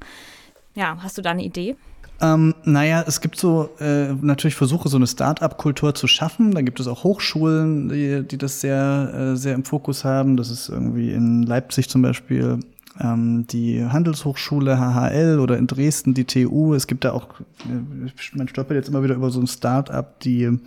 Ja, 0.75 0.99
hast 1.03 1.19
du 1.19 1.23
da 1.23 1.31
eine 1.31 1.45
Idee? 1.45 1.77
Ähm, 2.23 2.55
naja, 2.63 3.05
es 3.07 3.21
gibt 3.21 3.37
so 3.37 3.69
äh, 3.81 4.13
natürlich 4.13 4.55
Versuche, 4.55 4.89
so 4.89 4.97
eine 4.97 5.09
Start-up-Kultur 5.09 5.95
zu 5.95 6.07
schaffen. 6.07 6.53
Da 6.53 6.63
gibt 6.63 6.79
es 6.79 6.87
auch 6.87 7.03
Hochschulen, 7.03 7.89
die, 7.89 8.23
die 8.23 8.39
das 8.39 8.61
sehr, 8.61 9.33
äh, 9.33 9.37
sehr 9.37 9.55
im 9.55 9.65
Fokus 9.65 10.05
haben. 10.05 10.37
Das 10.37 10.49
ist 10.49 10.69
irgendwie 10.69 11.13
in 11.13 11.43
Leipzig 11.43 11.89
zum 11.89 12.01
Beispiel 12.01 12.61
die 12.99 13.85
Handelshochschule 13.85 14.77
HHL 14.77 15.39
oder 15.41 15.57
in 15.57 15.67
Dresden 15.67 16.15
die 16.15 16.25
TU. 16.25 16.75
Es 16.75 16.87
gibt 16.87 17.05
da 17.05 17.13
auch, 17.13 17.41
äh, 17.41 18.37
man 18.37 18.49
stolpert 18.49 18.77
jetzt 18.77 18.89
immer 18.89 19.03
wieder 19.03 19.15
über 19.15 19.31
so 19.31 19.41
ein 19.41 19.47
Start-up, 19.47 20.21
die 20.21 20.59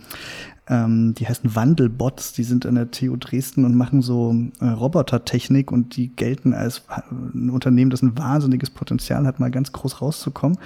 ähm, 0.68 1.14
die 1.14 1.28
heißen 1.28 1.54
Wandelbots, 1.54 2.32
die 2.32 2.42
sind 2.42 2.66
an 2.66 2.74
der 2.74 2.90
TU 2.90 3.16
Dresden 3.16 3.64
und 3.64 3.76
machen 3.76 4.02
so 4.02 4.34
äh, 4.60 4.66
Robotertechnik 4.66 5.70
und 5.70 5.96
die 5.96 6.08
gelten 6.08 6.54
als 6.54 6.82
ein 7.10 7.50
Unternehmen, 7.50 7.90
das 7.90 8.02
ein 8.02 8.18
wahnsinniges 8.18 8.70
Potenzial 8.70 9.26
hat, 9.26 9.38
mal 9.38 9.52
ganz 9.52 9.70
groß 9.70 10.02
rauszukommen. 10.02 10.58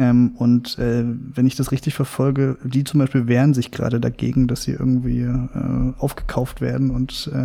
Ähm, 0.00 0.32
und 0.38 0.78
äh, 0.78 1.04
wenn 1.04 1.46
ich 1.46 1.56
das 1.56 1.72
richtig 1.72 1.92
verfolge, 1.92 2.56
die 2.64 2.84
zum 2.84 3.00
Beispiel 3.00 3.28
wehren 3.28 3.52
sich 3.52 3.70
gerade 3.70 4.00
dagegen, 4.00 4.48
dass 4.48 4.62
sie 4.62 4.72
irgendwie 4.72 5.20
äh, 5.20 5.92
aufgekauft 5.98 6.62
werden 6.62 6.90
und 6.90 7.30
äh, 7.34 7.36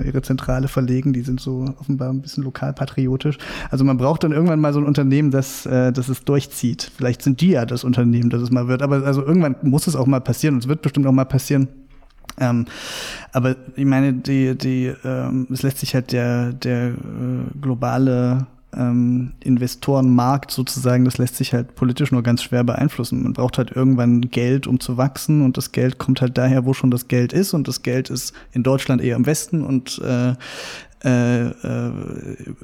äh, 0.00 0.06
ihre 0.06 0.22
Zentrale 0.22 0.68
verlegen. 0.68 1.12
Die 1.12 1.20
sind 1.20 1.38
so 1.38 1.66
offenbar 1.78 2.08
ein 2.08 2.22
bisschen 2.22 2.44
lokalpatriotisch. 2.44 3.36
Also 3.70 3.84
man 3.84 3.98
braucht 3.98 4.24
dann 4.24 4.32
irgendwann 4.32 4.58
mal 4.58 4.72
so 4.72 4.80
ein 4.80 4.86
Unternehmen, 4.86 5.30
das, 5.30 5.66
äh, 5.66 5.92
das 5.92 6.08
es 6.08 6.24
durchzieht. 6.24 6.90
Vielleicht 6.96 7.20
sind 7.20 7.42
die 7.42 7.50
ja 7.50 7.66
das 7.66 7.84
Unternehmen, 7.84 8.30
das 8.30 8.40
es 8.40 8.50
mal 8.50 8.68
wird. 8.68 8.80
Aber 8.80 9.04
also 9.04 9.22
irgendwann 9.22 9.56
muss 9.60 9.86
es 9.86 9.94
auch 9.94 10.06
mal 10.06 10.22
passieren 10.22 10.54
und 10.54 10.62
es 10.62 10.68
wird 10.68 10.80
bestimmt 10.80 11.06
auch 11.06 11.12
mal 11.12 11.26
passieren. 11.26 11.68
Ähm, 12.40 12.64
aber 13.32 13.54
ich 13.76 13.84
meine, 13.84 14.14
die, 14.14 14.56
die, 14.56 14.94
ähm, 15.04 15.46
es 15.52 15.62
lässt 15.62 15.80
sich 15.80 15.94
halt 15.94 16.12
der, 16.12 16.54
der 16.54 16.88
äh, 16.88 16.94
globale 17.60 18.46
ähm, 18.76 19.32
Investorenmarkt 19.40 20.50
sozusagen, 20.50 21.04
das 21.04 21.18
lässt 21.18 21.36
sich 21.36 21.52
halt 21.52 21.74
politisch 21.74 22.12
nur 22.12 22.22
ganz 22.22 22.42
schwer 22.42 22.64
beeinflussen. 22.64 23.22
Man 23.22 23.32
braucht 23.32 23.58
halt 23.58 23.70
irgendwann 23.72 24.22
Geld, 24.22 24.66
um 24.66 24.80
zu 24.80 24.96
wachsen 24.96 25.42
und 25.42 25.56
das 25.56 25.72
Geld 25.72 25.98
kommt 25.98 26.20
halt 26.20 26.36
daher, 26.36 26.64
wo 26.66 26.74
schon 26.74 26.90
das 26.90 27.08
Geld 27.08 27.32
ist 27.32 27.54
und 27.54 27.66
das 27.68 27.82
Geld 27.82 28.10
ist 28.10 28.34
in 28.52 28.62
Deutschland 28.62 29.02
eher 29.02 29.16
im 29.16 29.26
Westen 29.26 29.64
und 29.64 30.00
äh, 30.04 30.34
äh, 31.04 31.46
äh, 31.48 31.92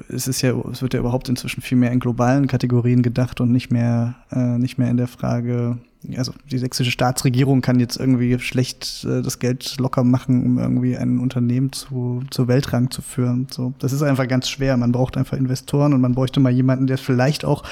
es 0.09 0.27
ist 0.27 0.41
ja, 0.41 0.53
es 0.71 0.81
wird 0.81 0.93
ja 0.93 0.99
überhaupt 0.99 1.29
inzwischen 1.29 1.61
viel 1.61 1.77
mehr 1.77 1.91
in 1.91 1.99
globalen 1.99 2.47
Kategorien 2.47 3.01
gedacht 3.01 3.39
und 3.39 3.51
nicht 3.51 3.71
mehr, 3.71 4.15
äh, 4.31 4.57
nicht 4.57 4.77
mehr 4.77 4.89
in 4.89 4.97
der 4.97 5.07
Frage, 5.07 5.77
also 6.17 6.33
die 6.51 6.57
sächsische 6.57 6.91
Staatsregierung 6.91 7.61
kann 7.61 7.79
jetzt 7.79 7.97
irgendwie 7.97 8.39
schlecht 8.39 9.05
äh, 9.05 9.21
das 9.21 9.39
Geld 9.39 9.77
locker 9.79 10.03
machen, 10.03 10.43
um 10.43 10.59
irgendwie 10.59 10.97
ein 10.97 11.19
Unternehmen 11.19 11.71
zu, 11.71 12.23
zu 12.29 12.47
Weltrang 12.47 12.91
zu 12.91 13.01
führen. 13.01 13.47
So, 13.51 13.73
das 13.79 13.93
ist 13.93 14.01
einfach 14.01 14.27
ganz 14.27 14.49
schwer. 14.49 14.77
Man 14.77 14.91
braucht 14.91 15.17
einfach 15.17 15.37
Investoren 15.37 15.93
und 15.93 16.01
man 16.01 16.13
bräuchte 16.13 16.39
mal 16.39 16.51
jemanden, 16.51 16.87
der 16.87 16.97
vielleicht 16.97 17.45
auch 17.45 17.63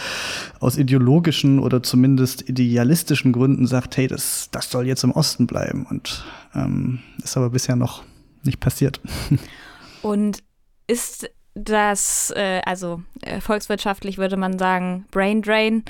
aus 0.60 0.78
ideologischen 0.78 1.60
oder 1.60 1.84
zumindest 1.84 2.50
idealistischen 2.50 3.32
Gründen 3.32 3.68
sagt, 3.68 3.98
hey, 3.98 4.08
das, 4.08 4.50
das 4.52 4.70
soll 4.70 4.88
jetzt 4.88 5.04
im 5.04 5.12
Osten 5.12 5.48
bleiben. 5.48 5.86
Und 5.90 6.26
ähm, 6.56 7.00
ist 7.24 7.38
aber 7.38 7.50
bisher 7.50 7.76
noch 7.76 8.04
nicht 8.44 8.60
passiert. 8.60 9.00
Und 10.02 10.44
ist 10.88 11.30
das, 11.56 12.34
äh, 12.36 12.62
also 12.66 13.02
äh, 13.22 13.40
volkswirtschaftlich 13.40 14.18
würde 14.18 14.38
man 14.38 14.58
sagen, 14.58 15.06
Brain 15.12 15.42
Drain 15.42 15.84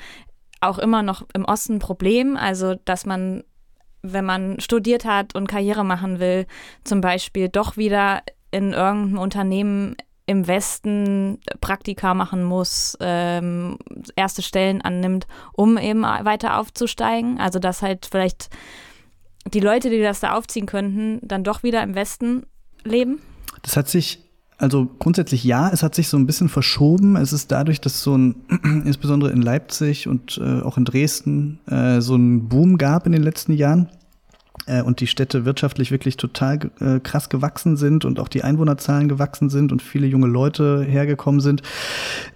auch 0.68 0.78
immer 0.78 1.02
noch 1.02 1.22
im 1.34 1.44
Osten 1.44 1.74
ein 1.74 1.78
Problem. 1.78 2.36
Also, 2.36 2.74
dass 2.84 3.06
man, 3.06 3.44
wenn 4.02 4.24
man 4.24 4.60
studiert 4.60 5.04
hat 5.04 5.34
und 5.34 5.46
Karriere 5.46 5.84
machen 5.84 6.20
will, 6.20 6.46
zum 6.84 7.00
Beispiel 7.00 7.48
doch 7.48 7.76
wieder 7.76 8.22
in 8.50 8.72
irgendeinem 8.72 9.18
Unternehmen 9.18 9.96
im 10.26 10.46
Westen 10.46 11.38
Praktika 11.60 12.14
machen 12.14 12.44
muss, 12.44 12.96
ähm, 13.00 13.78
erste 14.16 14.42
Stellen 14.42 14.80
annimmt, 14.80 15.26
um 15.52 15.76
eben 15.76 16.02
weiter 16.02 16.58
aufzusteigen. 16.58 17.38
Also, 17.38 17.58
dass 17.58 17.82
halt 17.82 18.06
vielleicht 18.10 18.48
die 19.52 19.60
Leute, 19.60 19.90
die 19.90 20.00
das 20.00 20.20
da 20.20 20.34
aufziehen 20.34 20.66
könnten, 20.66 21.20
dann 21.22 21.44
doch 21.44 21.62
wieder 21.62 21.82
im 21.82 21.94
Westen 21.94 22.46
leben? 22.84 23.20
Das 23.62 23.76
hat 23.76 23.88
sich 23.88 24.23
also 24.64 24.88
grundsätzlich 24.98 25.44
ja, 25.44 25.68
es 25.70 25.82
hat 25.82 25.94
sich 25.94 26.08
so 26.08 26.16
ein 26.16 26.24
bisschen 26.24 26.48
verschoben. 26.48 27.16
Es 27.16 27.34
ist 27.34 27.52
dadurch, 27.52 27.82
dass 27.82 28.02
so 28.02 28.16
ein, 28.16 28.34
insbesondere 28.86 29.30
in 29.30 29.42
Leipzig 29.42 30.08
und 30.08 30.40
äh, 30.42 30.62
auch 30.62 30.78
in 30.78 30.86
Dresden, 30.86 31.58
äh, 31.66 32.00
so 32.00 32.16
ein 32.16 32.48
Boom 32.48 32.78
gab 32.78 33.04
in 33.04 33.12
den 33.12 33.22
letzten 33.22 33.52
Jahren. 33.52 33.88
äh, 34.66 34.80
und 34.80 35.00
die 35.00 35.06
Städte 35.06 35.44
wirtschaftlich 35.44 35.90
wirklich 35.90 36.16
total 36.16 36.70
äh, 36.80 36.98
krass 36.98 37.28
gewachsen 37.28 37.76
sind 37.76 38.06
und 38.06 38.18
auch 38.18 38.28
die 38.28 38.42
Einwohnerzahlen 38.42 39.08
gewachsen 39.08 39.50
sind 39.50 39.70
und 39.70 39.82
viele 39.82 40.06
junge 40.06 40.28
Leute 40.28 40.82
hergekommen 40.82 41.42
sind, 41.42 41.62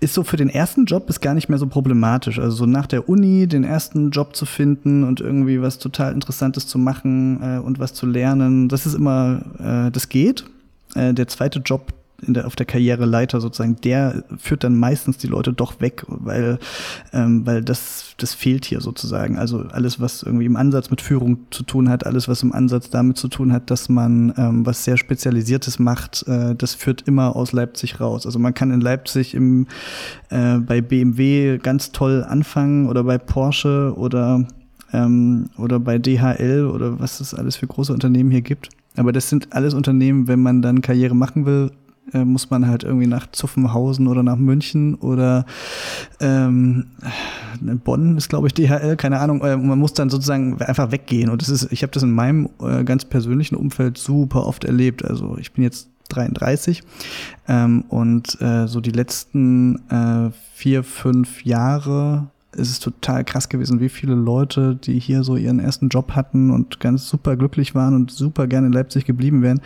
ist 0.01 0.13
so 0.13 0.23
für 0.23 0.37
den 0.37 0.51
ersten 0.51 0.85
Job 0.85 1.09
ist 1.09 1.23
gar 1.23 1.33
nicht 1.33 1.49
mehr 1.49 1.59
so 1.59 1.67
problematisch. 1.67 2.39
Also 2.39 2.57
so 2.59 2.67
nach 2.67 2.87
der 2.87 3.09
Uni 3.09 3.47
den 3.47 3.65
ersten 3.65 4.11
Job 4.11 4.37
zu 4.37 4.45
finden 4.45 5.03
und 5.05 5.23
irgendwie 5.23 5.63
was 5.63 5.79
total 5.79 6.13
Interessantes 6.13 6.67
zu 6.67 6.79
machen 6.79 7.41
äh, 7.43 7.59
und 7.59 7.79
was 7.79 7.95
zu 7.95 8.05
lernen, 8.05 8.69
das 8.69 8.85
ist 8.85 8.95
immer, 8.95 9.41
äh, 9.59 9.91
das 9.91 10.11
geht. 10.11 10.45
Äh, 10.95 11.15
der 11.15 11.29
zweite 11.29 11.61
Job, 11.61 11.93
der, 12.21 12.47
auf 12.47 12.57
der 12.57 12.67
Karriereleiter 12.67 13.41
sozusagen, 13.41 13.77
der 13.77 14.25
führt 14.39 14.65
dann 14.65 14.77
meistens 14.77 15.19
die 15.19 15.29
Leute 15.29 15.53
doch 15.53 15.81
weg, 15.81 16.05
weil, 16.09 16.59
ähm, 17.13 17.47
weil 17.47 17.63
das, 17.63 18.15
das 18.17 18.35
fehlt 18.35 18.65
hier 18.65 18.81
sozusagen. 18.81 19.39
Also 19.39 19.61
alles, 19.71 20.01
was 20.01 20.25
irgendwie 20.25 20.47
im 20.47 20.57
Ansatz 20.57 20.91
mit 20.91 21.01
Führung 21.01 21.39
zu 21.51 21.63
tun 21.63 21.89
hat, 21.89 22.07
alles, 22.07 22.27
was 22.27 22.43
im 22.43 22.53
Ansatz 22.53 22.91
damit 22.91 23.19
zu 23.19 23.29
tun 23.29 23.53
hat, 23.53 23.71
dass 23.71 23.89
man 23.89 24.35
ähm, 24.37 24.67
was 24.67 24.85
sehr 24.85 24.97
Spezialisiertes 24.97 25.79
macht, 25.79 26.27
äh, 26.27 26.57
das 26.57 26.75
führt 26.75 27.03
immer 27.03 27.37
aus 27.37 27.53
Leipzig 27.53 28.01
raus. 28.01 28.27
Also 28.27 28.39
man 28.41 28.53
kann 28.53 28.73
in 28.73 28.81
Leipzig 28.81 29.35
im, 29.35 29.67
äh, 30.31 30.59
bei 30.59 30.81
BMW 30.81 31.59
ganz 31.59 31.93
toll 31.93 32.25
anfangen 32.29 32.89
oder 32.89 33.05
bei 33.05 33.19
Porsche 33.19 33.95
oder, 33.97 34.45
ähm, 34.93 35.51
oder 35.57 35.79
bei 35.79 35.99
DHL 35.99 36.67
oder 36.67 36.99
was 36.99 37.21
es 37.21 37.33
alles 37.33 37.55
für 37.55 37.69
große 37.69 37.93
Unternehmen 37.93 38.33
hier 38.33 38.43
gibt. 38.43 38.71
Aber 38.97 39.13
das 39.13 39.29
sind 39.29 39.53
alles 39.53 39.75
Unternehmen, 39.75 40.27
wenn 40.27 40.41
man 40.41 40.61
dann 40.61 40.83
Karriere 40.83 41.15
machen 41.15 41.47
will, 41.47 41.71
äh, 42.13 42.25
muss 42.25 42.51
man 42.51 42.67
halt 42.67 42.85
irgendwie 42.85 43.07
nach 43.07 43.31
Zuffenhausen 43.31 44.07
oder 44.07 44.23
nach 44.23 44.37
München 44.37 44.95
oder 44.95 45.47
ähm, 46.21 46.87
Bonn 47.85 48.17
ist, 48.17 48.29
glaube 48.29 48.47
ich, 48.47 48.55
DHL, 48.55 48.97
keine 48.97 49.21
Ahnung. 49.21 49.43
Äh, 49.43 49.57
man 49.57 49.79
muss 49.79 49.95
dann 49.95 50.11
sozusagen 50.11 50.61
einfach 50.61 50.93
weggehen. 50.93 51.31
Und 51.31 51.43
das 51.43 51.49
ist, 51.49 51.73
ich 51.73 51.83
habe 51.83 51.93
das 51.93 52.03
in 52.03 52.13
meinem 52.13 52.49
äh, 52.63 52.85
ganz 52.85 53.05
persönlichen 53.05 53.57
Umfeld 53.57 53.99
super 53.99 54.47
oft 54.47 54.65
erlebt. 54.65 55.05
Also 55.05 55.37
ich 55.39 55.53
bin 55.53 55.65
jetzt 55.65 55.89
33 56.09 56.83
ähm, 57.49 57.85
und 57.89 58.41
äh, 58.41 58.67
so 58.67 58.81
die 58.81 58.91
letzten 58.91 59.77
äh, 59.91 60.31
vier, 60.55 60.83
fünf 60.85 61.45
Jahre 61.45 62.29
ist 62.53 62.71
es 62.71 62.81
total 62.81 63.25
krass 63.25 63.49
gewesen, 63.49 63.81
wie 63.81 63.89
viele 63.89 64.15
Leute, 64.15 64.75
die 64.75 64.99
hier 64.99 65.23
so 65.23 65.37
ihren 65.37 65.61
ersten 65.61 65.89
Job 65.89 66.13
hatten 66.13 66.51
und 66.51 66.81
ganz 66.81 67.09
super 67.09 67.37
glücklich 67.37 67.75
waren 67.75 67.95
und 67.95 68.11
super 68.11 68.47
gerne 68.47 68.69
in 68.69 68.73
Leipzig 68.73 69.05
geblieben 69.05 69.43
wären, 69.43 69.61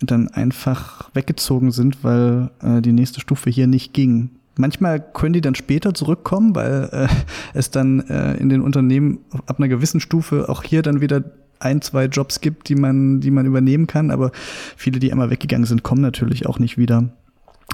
dann 0.00 0.28
einfach 0.28 1.10
weggezogen 1.14 1.72
sind, 1.72 2.02
weil 2.02 2.50
äh, 2.62 2.80
die 2.80 2.92
nächste 2.92 3.20
Stufe 3.20 3.50
hier 3.50 3.66
nicht 3.66 3.92
ging. 3.92 4.30
Manchmal 4.56 5.00
können 5.00 5.32
die 5.32 5.40
dann 5.40 5.54
später 5.54 5.94
zurückkommen, 5.94 6.54
weil 6.54 6.88
äh, 6.92 7.08
es 7.54 7.70
dann 7.70 8.00
äh, 8.08 8.34
in 8.34 8.48
den 8.48 8.62
Unternehmen 8.62 9.20
ab 9.46 9.58
einer 9.58 9.68
gewissen 9.68 10.00
Stufe 10.00 10.48
auch 10.48 10.62
hier 10.62 10.82
dann 10.82 11.00
wieder 11.00 11.24
ein, 11.60 11.82
zwei 11.82 12.06
Jobs 12.06 12.40
gibt, 12.40 12.68
die 12.68 12.74
man, 12.74 13.20
die 13.20 13.30
man 13.30 13.46
übernehmen 13.46 13.86
kann. 13.86 14.10
Aber 14.10 14.32
viele, 14.76 14.98
die 14.98 15.12
einmal 15.12 15.30
weggegangen 15.30 15.66
sind, 15.66 15.82
kommen 15.82 16.00
natürlich 16.00 16.46
auch 16.46 16.58
nicht 16.58 16.78
wieder. 16.78 17.10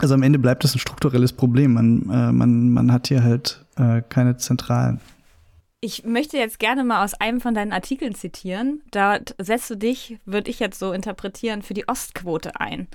Also 0.01 0.15
am 0.15 0.23
Ende 0.23 0.39
bleibt 0.39 0.65
das 0.65 0.75
ein 0.75 0.79
strukturelles 0.79 1.33
Problem. 1.33 1.73
Man, 1.73 2.11
äh, 2.11 2.33
man, 2.33 2.71
man 2.71 2.93
hat 2.93 3.09
hier 3.09 3.23
halt 3.23 3.65
äh, 3.77 4.03
keine 4.09 4.37
Zentralen. 4.37 5.01
Ich 5.83 6.05
möchte 6.05 6.39
jetzt 6.39 6.59
gerne 6.59 6.85
mal 6.85 7.05
aus 7.05 7.13
einem 7.13 7.39
von 7.39 7.55
deinen 7.55 7.73
Artikeln 7.73 8.15
zitieren. 8.15 8.83
Dort 8.93 9.35
setzt 9.37 9.69
du 9.69 9.77
dich, 9.77 10.19
würde 10.25 10.51
ich 10.51 10.59
jetzt 10.59 10.79
so 10.79 10.93
interpretieren, 10.93 11.61
für 11.61 11.75
die 11.75 11.87
Ostquote 11.87 12.59
ein 12.59 12.89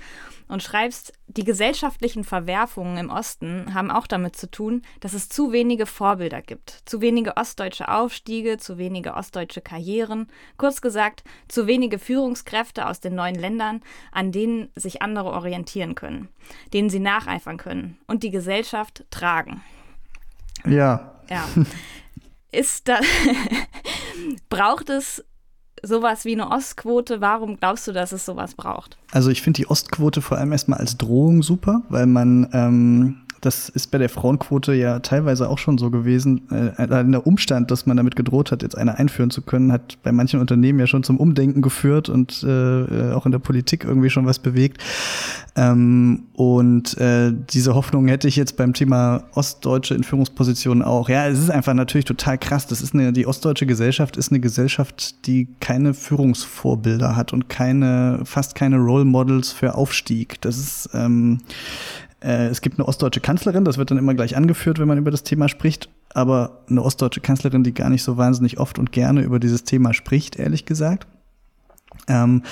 und 0.48 0.64
schreibst, 0.64 1.12
die 1.28 1.44
gesellschaftlichen 1.44 2.24
Verwerfungen 2.24 2.98
im 2.98 3.08
Osten 3.08 3.72
haben 3.72 3.92
auch 3.92 4.08
damit 4.08 4.34
zu 4.34 4.50
tun, 4.50 4.82
dass 4.98 5.14
es 5.14 5.28
zu 5.28 5.52
wenige 5.52 5.86
Vorbilder 5.86 6.42
gibt, 6.42 6.82
zu 6.84 7.00
wenige 7.00 7.36
ostdeutsche 7.36 7.88
Aufstiege, 7.88 8.58
zu 8.58 8.78
wenige 8.78 9.14
ostdeutsche 9.14 9.60
Karrieren, 9.60 10.26
kurz 10.56 10.80
gesagt, 10.80 11.22
zu 11.46 11.68
wenige 11.68 12.00
Führungskräfte 12.00 12.88
aus 12.88 12.98
den 12.98 13.14
neuen 13.14 13.36
Ländern, 13.36 13.80
an 14.10 14.32
denen 14.32 14.70
sich 14.74 15.02
andere 15.02 15.30
orientieren 15.30 15.94
können, 15.94 16.28
denen 16.74 16.90
sie 16.90 17.00
nacheifern 17.00 17.58
können 17.58 17.96
und 18.08 18.24
die 18.24 18.30
Gesellschaft 18.30 19.04
tragen. 19.10 19.62
Ja. 20.66 21.14
Ja. 21.30 21.48
ist 22.52 22.88
da, 22.88 23.00
braucht 24.48 24.90
es 24.90 25.24
sowas 25.82 26.24
wie 26.24 26.32
eine 26.32 26.50
Ostquote? 26.50 27.20
Warum 27.20 27.56
glaubst 27.56 27.88
du, 27.88 27.92
dass 27.92 28.12
es 28.12 28.24
sowas 28.24 28.54
braucht? 28.54 28.98
Also 29.10 29.30
ich 29.30 29.42
finde 29.42 29.58
die 29.58 29.66
Ostquote 29.68 30.22
vor 30.22 30.38
allem 30.38 30.52
erstmal 30.52 30.78
als 30.78 30.96
Drohung 30.96 31.42
super, 31.42 31.82
weil 31.88 32.06
man 32.06 32.48
ähm, 32.52 33.21
das 33.42 33.68
ist 33.68 33.90
bei 33.90 33.98
der 33.98 34.08
Frauenquote 34.08 34.72
ja 34.72 35.00
teilweise 35.00 35.50
auch 35.50 35.58
schon 35.58 35.76
so 35.76 35.90
gewesen. 35.90 36.48
Äh, 36.50 36.86
der 36.86 37.26
Umstand, 37.26 37.72
dass 37.72 37.86
man 37.86 37.96
damit 37.96 38.14
gedroht 38.14 38.52
hat, 38.52 38.62
jetzt 38.62 38.78
eine 38.78 38.98
einführen 38.98 39.30
zu 39.30 39.42
können, 39.42 39.72
hat 39.72 39.98
bei 40.04 40.12
manchen 40.12 40.38
Unternehmen 40.38 40.78
ja 40.78 40.86
schon 40.86 41.02
zum 41.02 41.18
Umdenken 41.18 41.60
geführt 41.60 42.08
und 42.08 42.44
äh, 42.44 43.10
auch 43.12 43.26
in 43.26 43.32
der 43.32 43.40
Politik 43.40 43.84
irgendwie 43.84 44.10
schon 44.10 44.26
was 44.26 44.38
bewegt. 44.38 44.80
Ähm, 45.56 46.22
und 46.34 46.96
äh, 46.98 47.32
diese 47.50 47.74
Hoffnung 47.74 48.06
hätte 48.06 48.28
ich 48.28 48.36
jetzt 48.36 48.56
beim 48.56 48.74
Thema 48.74 49.24
Ostdeutsche 49.34 49.96
in 49.96 50.04
Führungspositionen 50.04 50.84
auch. 50.84 51.08
Ja, 51.08 51.26
es 51.26 51.40
ist 51.40 51.50
einfach 51.50 51.74
natürlich 51.74 52.04
total 52.04 52.38
krass. 52.38 52.68
Das 52.68 52.80
ist 52.80 52.94
eine, 52.94 53.12
die 53.12 53.26
ostdeutsche 53.26 53.66
Gesellschaft 53.66 54.16
ist 54.16 54.30
eine 54.30 54.38
Gesellschaft, 54.38 55.26
die 55.26 55.48
keine 55.58 55.94
Führungsvorbilder 55.94 57.16
hat 57.16 57.32
und 57.32 57.48
keine, 57.48 58.20
fast 58.24 58.54
keine 58.54 58.76
Role 58.76 59.04
Models 59.04 59.50
für 59.50 59.74
Aufstieg. 59.74 60.40
Das 60.42 60.56
ist 60.58 60.90
ähm, 60.94 61.40
äh, 62.22 62.46
es 62.46 62.60
gibt 62.60 62.78
eine 62.78 62.88
ostdeutsche 62.88 63.20
Kanzlerin, 63.20 63.64
das 63.64 63.78
wird 63.78 63.90
dann 63.90 63.98
immer 63.98 64.14
gleich 64.14 64.36
angeführt, 64.36 64.78
wenn 64.78 64.88
man 64.88 64.98
über 64.98 65.10
das 65.10 65.22
Thema 65.22 65.48
spricht, 65.48 65.88
aber 66.14 66.62
eine 66.68 66.82
ostdeutsche 66.82 67.20
Kanzlerin, 67.20 67.64
die 67.64 67.74
gar 67.74 67.90
nicht 67.90 68.02
so 68.02 68.16
wahnsinnig 68.16 68.58
oft 68.58 68.78
und 68.78 68.92
gerne 68.92 69.22
über 69.22 69.38
dieses 69.38 69.64
Thema 69.64 69.94
spricht, 69.94 70.36
ehrlich 70.36 70.64
gesagt. 70.64 71.06
Ähm, 72.08 72.42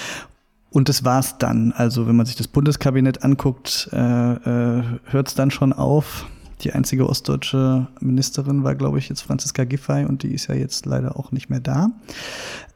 und 0.71 0.89
das 0.89 1.05
war's 1.05 1.39
dann. 1.39 1.73
Also 1.73 2.07
wenn 2.07 2.17
man 2.17 2.27
sich 2.27 2.37
das 2.37 2.49
Bundeskabinett 2.49 3.25
anguckt, 3.25 3.89
äh, 3.93 3.99
äh, 3.99 4.83
hört 5.05 5.29
es 5.29 5.35
dann 5.35 5.51
schon 5.51 5.73
auf. 5.73 6.27
Die 6.63 6.73
einzige 6.73 7.09
ostdeutsche 7.09 7.89
Ministerin 8.01 8.65
war, 8.65 8.75
glaube 8.75 8.99
ich, 8.99 9.09
jetzt 9.09 9.23
Franziska 9.23 9.65
Giffey 9.65 10.05
und 10.05 10.23
die 10.23 10.35
ist 10.35 10.49
ja 10.49 10.55
jetzt 10.55 10.87
leider 10.87 11.17
auch 11.17 11.33
nicht 11.33 11.49
mehr 11.49 11.61
da. 11.61 11.91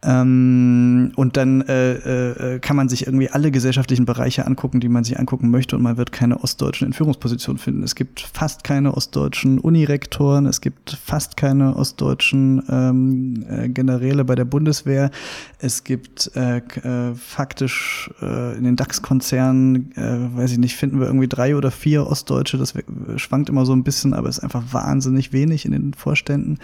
Ähm, 0.05 1.13
und 1.17 1.37
dann 1.37 1.63
äh, 1.63 2.55
äh, 2.55 2.59
kann 2.59 2.77
man 2.77 2.89
sich 2.91 3.07
irgendwie 3.07 3.31
alle 3.31 3.51
gesellschaftlichen 3.51 4.05
Bereiche 4.05 4.47
angucken, 4.47 4.81
die 4.81 4.89
man 4.89 5.03
sich 5.03 5.19
angucken 5.19 5.51
möchte 5.51 5.77
und 5.77 5.83
man 5.83 5.97
wird 5.97 6.13
keine 6.13 6.43
Ostdeutschen 6.43 6.87
in 6.87 6.93
Führungspositionen 6.93 7.59
finden. 7.59 7.83
Es 7.83 7.95
gibt 7.95 8.21
fast 8.21 8.65
keine 8.65 8.95
ostdeutschen 8.95 9.59
Unirektoren, 9.59 10.45
es 10.47 10.61
gibt 10.61 10.99
fast 11.03 11.39
keine 11.39 11.77
ostdeutschen 11.77 12.63
ähm, 12.69 13.47
äh, 13.49 13.69
Generäle 13.69 14.25
bei 14.25 14.35
der 14.35 14.45
Bundeswehr. 14.45 15.11
Es 15.59 15.85
gibt 15.85 16.31
äh, 16.37 16.59
äh, 16.59 17.15
faktisch 17.15 18.11
äh, 18.21 18.59
in 18.59 18.65
den 18.65 18.77
DAX-Konzernen, 18.77 19.93
äh, 19.97 20.37
weiß 20.37 20.53
ich 20.53 20.59
nicht, 20.59 20.77
finden 20.77 21.01
wir 21.01 21.07
irgendwie 21.07 21.29
drei 21.29 21.57
oder 21.57 21.71
vier 21.71 22.07
Ostdeutsche. 22.07 22.59
Das 22.59 22.75
schwankt 23.17 23.49
immer 23.49 23.65
so 23.65 23.73
ein 23.75 23.85
bisschen, 23.85 24.15
aber 24.15 24.29
ist 24.29 24.41
einfach 24.41 24.63
wahnsinnig 24.73 25.33
wenig 25.33 25.65
in 25.65 25.73
den 25.73 25.95
Vorständen. 25.95 26.59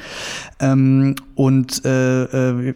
Ähm, 0.58 1.14
und 1.34 1.84
äh, 1.84 2.24
äh, 2.24 2.74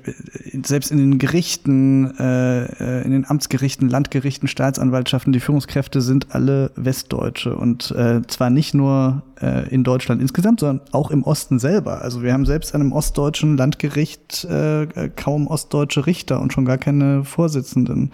selbst 0.64 0.90
in 0.90 0.98
den 0.98 1.18
Gerichten, 1.18 2.16
äh, 2.18 2.64
äh, 2.64 3.04
in 3.04 3.10
den 3.10 3.28
Amtsgerichten, 3.28 3.88
Landgerichten, 3.88 4.48
Staatsanwaltschaften, 4.48 5.32
die 5.32 5.40
Führungskräfte 5.40 6.00
sind 6.00 6.34
alle 6.34 6.70
Westdeutsche 6.76 7.56
und 7.56 7.90
äh, 7.92 8.22
zwar 8.26 8.50
nicht 8.50 8.74
nur 8.74 9.22
äh, 9.40 9.68
in 9.68 9.84
Deutschland 9.84 10.20
insgesamt, 10.20 10.60
sondern 10.60 10.86
auch 10.92 11.10
im 11.10 11.22
Osten 11.22 11.58
selber. 11.58 12.02
Also 12.02 12.22
wir 12.22 12.32
haben 12.32 12.46
selbst 12.46 12.74
an 12.74 12.80
einem 12.80 12.92
ostdeutschen 12.92 13.56
Landgericht 13.56 14.44
äh, 14.44 15.10
kaum 15.16 15.46
ostdeutsche 15.46 16.06
Richter 16.06 16.40
und 16.40 16.52
schon 16.52 16.64
gar 16.64 16.78
keine 16.78 17.24
Vorsitzenden. 17.24 18.12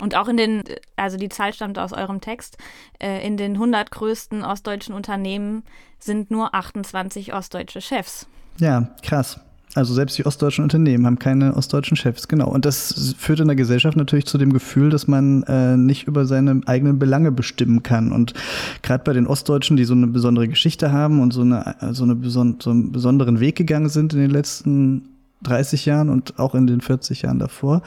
Und 0.00 0.16
auch 0.16 0.28
in 0.28 0.36
den, 0.36 0.64
also 0.96 1.16
die 1.16 1.28
Zahl 1.28 1.52
stammt 1.52 1.78
aus 1.78 1.92
eurem 1.92 2.20
Text, 2.20 2.58
äh, 2.98 3.26
in 3.26 3.36
den 3.36 3.54
100 3.54 3.90
größten 3.90 4.44
ostdeutschen 4.44 4.94
Unternehmen 4.94 5.62
sind 5.98 6.30
nur 6.30 6.54
28 6.54 7.34
ostdeutsche 7.34 7.80
Chefs. 7.80 8.26
Ja, 8.58 8.90
krass. 9.02 9.40
Also 9.74 9.94
selbst 9.94 10.18
die 10.18 10.26
ostdeutschen 10.26 10.64
Unternehmen 10.64 11.06
haben 11.06 11.18
keine 11.18 11.56
ostdeutschen 11.56 11.96
Chefs, 11.96 12.28
genau. 12.28 12.48
Und 12.48 12.66
das 12.66 13.14
führt 13.16 13.40
in 13.40 13.46
der 13.46 13.56
Gesellschaft 13.56 13.96
natürlich 13.96 14.26
zu 14.26 14.36
dem 14.36 14.52
Gefühl, 14.52 14.90
dass 14.90 15.08
man 15.08 15.44
äh, 15.44 15.78
nicht 15.78 16.06
über 16.06 16.26
seine 16.26 16.60
eigenen 16.66 16.98
Belange 16.98 17.32
bestimmen 17.32 17.82
kann. 17.82 18.12
Und 18.12 18.34
gerade 18.82 19.02
bei 19.02 19.14
den 19.14 19.26
Ostdeutschen, 19.26 19.78
die 19.78 19.84
so 19.84 19.94
eine 19.94 20.08
besondere 20.08 20.46
Geschichte 20.46 20.92
haben 20.92 21.22
und 21.22 21.32
so, 21.32 21.40
eine, 21.40 21.74
so, 21.92 22.04
eine 22.04 22.14
beson 22.14 22.58
so 22.60 22.70
einen 22.70 22.92
besonderen 22.92 23.40
Weg 23.40 23.56
gegangen 23.56 23.88
sind 23.88 24.12
in 24.12 24.20
den 24.20 24.30
letzten 24.30 25.08
30 25.44 25.86
Jahren 25.86 26.10
und 26.10 26.38
auch 26.38 26.54
in 26.54 26.66
den 26.66 26.82
40 26.82 27.22
Jahren 27.22 27.38
davor, 27.38 27.82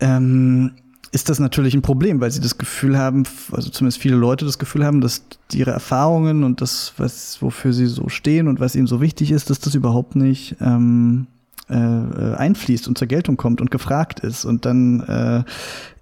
ähm, 0.00 0.72
ist 1.10 1.28
das 1.28 1.38
natürlich 1.38 1.74
ein 1.74 1.82
Problem, 1.82 2.20
weil 2.20 2.30
sie 2.30 2.40
das 2.40 2.58
Gefühl 2.58 2.98
haben, 2.98 3.22
also 3.52 3.70
zumindest 3.70 4.00
viele 4.00 4.16
Leute 4.16 4.44
das 4.44 4.58
Gefühl 4.58 4.84
haben, 4.84 5.00
dass 5.00 5.24
ihre 5.52 5.70
Erfahrungen 5.70 6.44
und 6.44 6.60
das, 6.60 6.92
was, 6.98 7.40
wofür 7.40 7.72
sie 7.72 7.86
so 7.86 8.08
stehen 8.08 8.48
und 8.48 8.60
was 8.60 8.74
ihnen 8.76 8.86
so 8.86 9.00
wichtig 9.00 9.30
ist, 9.30 9.50
dass 9.50 9.58
das 9.58 9.74
überhaupt 9.74 10.16
nicht 10.16 10.56
ähm, 10.60 11.26
äh, 11.68 11.74
einfließt 11.74 12.88
und 12.88 12.98
zur 12.98 13.08
Geltung 13.08 13.36
kommt 13.36 13.60
und 13.60 13.70
gefragt 13.70 14.20
ist. 14.20 14.44
Und 14.44 14.66
dann 14.66 15.00
äh, 15.00 15.44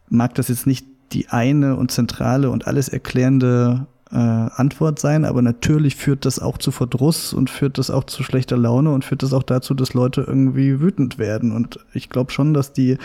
mag 0.08 0.34
das 0.34 0.48
jetzt 0.48 0.66
nicht 0.66 0.86
die 1.12 1.28
eine 1.28 1.76
und 1.76 1.90
zentrale 1.90 2.50
und 2.50 2.66
alles 2.66 2.88
erklärende 2.88 3.86
äh, 4.12 4.16
Antwort 4.16 4.98
sein, 4.98 5.24
aber 5.24 5.42
natürlich 5.42 5.96
führt 5.96 6.24
das 6.24 6.38
auch 6.38 6.58
zu 6.58 6.70
Verdruss 6.70 7.32
und 7.32 7.50
führt 7.50 7.78
das 7.78 7.90
auch 7.90 8.04
zu 8.04 8.22
schlechter 8.22 8.56
Laune 8.56 8.92
und 8.92 9.04
führt 9.04 9.22
das 9.22 9.32
auch 9.32 9.42
dazu, 9.42 9.74
dass 9.74 9.94
Leute 9.94 10.22
irgendwie 10.26 10.80
wütend 10.80 11.18
werden. 11.18 11.52
Und 11.52 11.80
ich 11.92 12.08
glaube 12.08 12.30
schon, 12.30 12.54
dass 12.54 12.72
die 12.72 12.98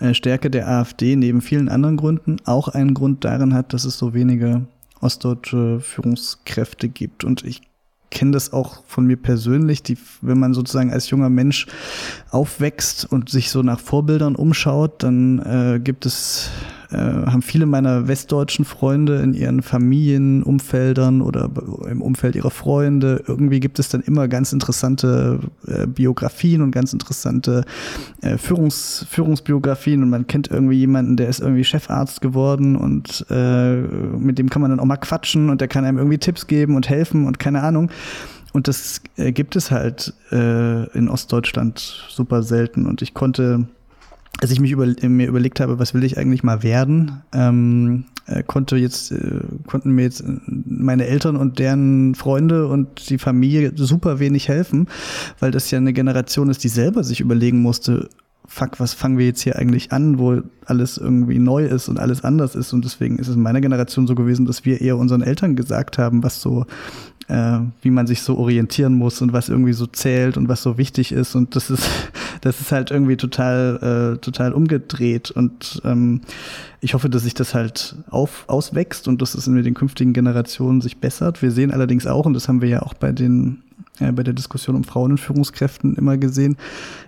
äh, 0.00 0.14
Stärke 0.14 0.50
der 0.50 0.68
AfD 0.68 1.16
neben 1.16 1.40
vielen 1.40 1.68
anderen 1.68 1.96
Gründen 1.96 2.36
auch 2.44 2.68
einen 2.68 2.94
Grund 2.94 3.24
darin 3.24 3.54
hat, 3.54 3.72
dass 3.72 3.84
es 3.84 3.98
so 3.98 4.14
wenige 4.14 4.62
ostdeutsche 5.00 5.80
Führungskräfte 5.80 6.88
gibt. 6.88 7.24
Und 7.24 7.44
ich 7.44 7.62
kenne 8.10 8.32
das 8.32 8.52
auch 8.52 8.84
von 8.86 9.06
mir 9.06 9.16
persönlich, 9.16 9.82
die, 9.82 9.98
wenn 10.22 10.38
man 10.38 10.54
sozusagen 10.54 10.92
als 10.92 11.10
junger 11.10 11.30
Mensch 11.30 11.66
aufwächst 12.30 13.10
und 13.10 13.28
sich 13.28 13.50
so 13.50 13.62
nach 13.62 13.80
Vorbildern 13.80 14.36
umschaut, 14.36 15.02
dann 15.02 15.38
äh, 15.40 15.80
gibt 15.80 16.06
es 16.06 16.50
äh, 16.90 16.96
haben 16.96 17.42
viele 17.42 17.66
meiner 17.66 18.08
westdeutschen 18.08 18.64
Freunde 18.64 19.16
in 19.16 19.34
ihren 19.34 19.62
Familienumfeldern 19.62 21.20
oder 21.20 21.50
im 21.88 22.00
Umfeld 22.00 22.36
ihrer 22.36 22.50
Freunde, 22.50 23.22
irgendwie 23.26 23.60
gibt 23.60 23.78
es 23.78 23.88
dann 23.88 24.00
immer 24.00 24.28
ganz 24.28 24.52
interessante 24.52 25.40
äh, 25.66 25.86
Biografien 25.86 26.62
und 26.62 26.70
ganz 26.70 26.92
interessante 26.92 27.64
äh, 28.22 28.38
Führungs, 28.38 29.06
Führungsbiografien 29.10 30.02
und 30.02 30.10
man 30.10 30.26
kennt 30.26 30.50
irgendwie 30.50 30.78
jemanden, 30.78 31.16
der 31.16 31.28
ist 31.28 31.40
irgendwie 31.40 31.64
Chefarzt 31.64 32.20
geworden 32.20 32.76
und 32.76 33.26
äh, 33.30 33.76
mit 33.76 34.38
dem 34.38 34.48
kann 34.48 34.62
man 34.62 34.70
dann 34.70 34.80
auch 34.80 34.84
mal 34.84 34.96
quatschen 34.96 35.50
und 35.50 35.60
der 35.60 35.68
kann 35.68 35.84
einem 35.84 35.98
irgendwie 35.98 36.18
Tipps 36.18 36.46
geben 36.46 36.74
und 36.76 36.88
helfen 36.88 37.26
und 37.26 37.38
keine 37.38 37.62
Ahnung. 37.62 37.90
Und 38.52 38.66
das 38.66 39.02
äh, 39.16 39.32
gibt 39.32 39.56
es 39.56 39.70
halt 39.70 40.14
äh, 40.32 40.88
in 40.96 41.08
Ostdeutschland 41.08 41.78
super 42.08 42.42
selten. 42.42 42.86
Und 42.86 43.02
ich 43.02 43.14
konnte 43.14 43.68
als 44.40 44.50
ich 44.50 44.60
mich 44.60 44.70
über, 44.70 44.86
mir 45.02 45.26
überlegt 45.26 45.60
habe, 45.60 45.78
was 45.78 45.94
will 45.94 46.04
ich 46.04 46.16
eigentlich 46.16 46.42
mal 46.42 46.62
werden, 46.62 47.22
ähm, 47.32 48.04
äh, 48.26 48.42
konnte 48.42 48.76
jetzt, 48.76 49.10
äh, 49.10 49.40
konnten 49.66 49.92
mir 49.92 50.02
jetzt 50.02 50.20
äh, 50.20 50.38
meine 50.46 51.06
Eltern 51.06 51.36
und 51.36 51.58
deren 51.58 52.14
Freunde 52.14 52.68
und 52.68 53.10
die 53.10 53.18
Familie 53.18 53.72
super 53.74 54.20
wenig 54.20 54.48
helfen, 54.48 54.88
weil 55.40 55.50
das 55.50 55.70
ja 55.70 55.78
eine 55.78 55.92
Generation 55.92 56.50
ist, 56.50 56.62
die 56.62 56.68
selber 56.68 57.04
sich 57.04 57.20
überlegen 57.20 57.62
musste, 57.62 58.08
fuck, 58.46 58.80
was 58.80 58.94
fangen 58.94 59.18
wir 59.18 59.26
jetzt 59.26 59.42
hier 59.42 59.56
eigentlich 59.56 59.92
an, 59.92 60.18
wo 60.18 60.40
alles 60.64 60.96
irgendwie 60.96 61.38
neu 61.38 61.66
ist 61.66 61.88
und 61.88 61.98
alles 61.98 62.24
anders 62.24 62.54
ist. 62.54 62.72
Und 62.72 62.84
deswegen 62.84 63.18
ist 63.18 63.28
es 63.28 63.36
in 63.36 63.42
meiner 63.42 63.60
Generation 63.60 64.06
so 64.06 64.14
gewesen, 64.14 64.46
dass 64.46 64.64
wir 64.64 64.80
eher 64.80 64.96
unseren 64.96 65.22
Eltern 65.22 65.54
gesagt 65.54 65.98
haben, 65.98 66.22
was 66.22 66.40
so 66.40 66.64
äh, 67.28 67.60
wie 67.82 67.90
man 67.90 68.06
sich 68.06 68.22
so 68.22 68.38
orientieren 68.38 68.94
muss 68.94 69.20
und 69.20 69.32
was 69.32 69.48
irgendwie 69.48 69.74
so 69.74 69.86
zählt 69.86 70.36
und 70.36 70.48
was 70.48 70.62
so 70.62 70.78
wichtig 70.78 71.12
ist. 71.12 71.34
Und 71.34 71.54
das 71.54 71.70
ist, 71.70 71.88
das 72.40 72.60
ist 72.60 72.72
halt 72.72 72.90
irgendwie 72.90 73.16
total, 73.16 74.14
äh, 74.16 74.18
total 74.18 74.52
umgedreht. 74.52 75.30
Und 75.30 75.80
ähm, 75.84 76.20
ich 76.80 76.94
hoffe, 76.94 77.08
dass 77.10 77.22
sich 77.22 77.34
das 77.34 77.54
halt 77.54 77.96
auf, 78.10 78.44
auswächst 78.48 79.08
und 79.08 79.20
dass 79.22 79.34
es 79.34 79.46
in 79.46 79.62
den 79.62 79.74
künftigen 79.74 80.12
Generationen 80.12 80.80
sich 80.80 80.98
bessert. 80.98 81.42
Wir 81.42 81.50
sehen 81.50 81.70
allerdings 81.70 82.06
auch, 82.06 82.26
und 82.26 82.34
das 82.34 82.48
haben 82.48 82.60
wir 82.62 82.68
ja 82.68 82.82
auch 82.82 82.94
bei 82.94 83.12
den 83.12 83.62
äh, 84.00 84.12
bei 84.12 84.22
der 84.22 84.34
Diskussion 84.34 84.76
um 84.76 84.84
Frauen 84.84 85.12
in 85.12 85.18
Führungskräften 85.18 85.96
immer 85.96 86.16
gesehen. 86.16 86.56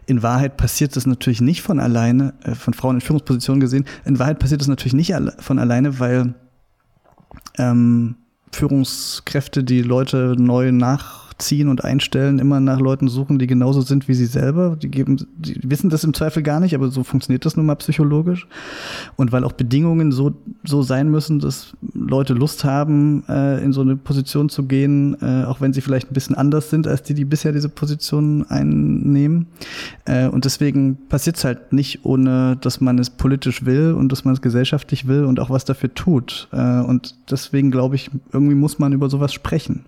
In 0.06 0.22
Wahrheit 0.22 0.56
passiert 0.56 0.96
das 0.96 1.06
natürlich 1.06 1.40
nicht 1.40 1.62
von 1.62 1.80
alleine, 1.80 2.34
äh, 2.42 2.54
von 2.54 2.74
Frauen 2.74 2.96
in 2.96 3.00
Führungspositionen 3.00 3.60
gesehen. 3.60 3.84
In 4.04 4.18
Wahrheit 4.18 4.38
passiert 4.38 4.60
das 4.60 4.68
natürlich 4.68 4.94
nicht 4.94 5.14
von 5.38 5.58
alleine, 5.58 5.98
weil 6.00 6.34
ähm, 7.58 8.16
Führungskräfte 8.52 9.62
die 9.62 9.82
Leute 9.82 10.34
neu 10.36 10.72
nachziehen 11.40 11.68
und 11.68 11.84
einstellen, 11.84 12.38
immer 12.38 12.60
nach 12.60 12.80
Leuten 12.80 13.08
suchen, 13.08 13.38
die 13.38 13.46
genauso 13.46 13.80
sind 13.80 14.08
wie 14.08 14.14
sie 14.14 14.26
selber. 14.26 14.76
Die 14.76 14.90
geben, 14.90 15.16
die 15.36 15.58
wissen 15.62 15.90
das 15.90 16.04
im 16.04 16.14
Zweifel 16.14 16.42
gar 16.42 16.60
nicht, 16.60 16.74
aber 16.74 16.90
so 16.90 17.02
funktioniert 17.02 17.44
das 17.46 17.56
nun 17.56 17.66
mal 17.66 17.76
psychologisch. 17.76 18.46
Und 19.16 19.32
weil 19.32 19.44
auch 19.44 19.52
Bedingungen 19.52 20.12
so, 20.12 20.32
so 20.64 20.82
sein 20.82 21.10
müssen, 21.10 21.40
dass 21.40 21.72
Leute 21.94 22.34
Lust 22.34 22.64
haben, 22.64 23.24
äh, 23.28 23.62
in 23.64 23.72
so 23.72 23.80
eine 23.80 23.96
Position 23.96 24.48
zu 24.48 24.64
gehen, 24.64 25.16
äh, 25.22 25.44
auch 25.44 25.60
wenn 25.60 25.72
sie 25.72 25.80
vielleicht 25.80 26.10
ein 26.10 26.14
bisschen 26.14 26.36
anders 26.36 26.70
sind 26.70 26.86
als 26.86 27.02
die, 27.02 27.14
die 27.14 27.24
bisher 27.24 27.52
diese 27.52 27.68
Position 27.68 28.44
einnehmen. 28.48 29.46
Äh, 30.04 30.28
und 30.28 30.44
deswegen 30.44 30.98
passiert 31.08 31.36
es 31.36 31.44
halt 31.44 31.72
nicht, 31.72 32.04
ohne 32.04 32.56
dass 32.60 32.80
man 32.80 32.98
es 32.98 33.10
politisch 33.10 33.64
will 33.64 33.94
und 33.94 34.12
dass 34.12 34.24
man 34.24 34.34
es 34.34 34.42
gesellschaftlich 34.42 35.06
will 35.06 35.24
und 35.24 35.40
auch 35.40 35.50
was 35.50 35.64
dafür 35.64 35.94
tut. 35.94 36.48
Äh, 36.52 36.80
und 36.80 37.14
deswegen 37.30 37.70
glaube 37.70 37.96
ich, 37.96 38.10
irgendwie 38.32 38.54
muss 38.54 38.78
man 38.78 38.92
über 38.92 39.08
sowas 39.08 39.32
sprechen. 39.32 39.84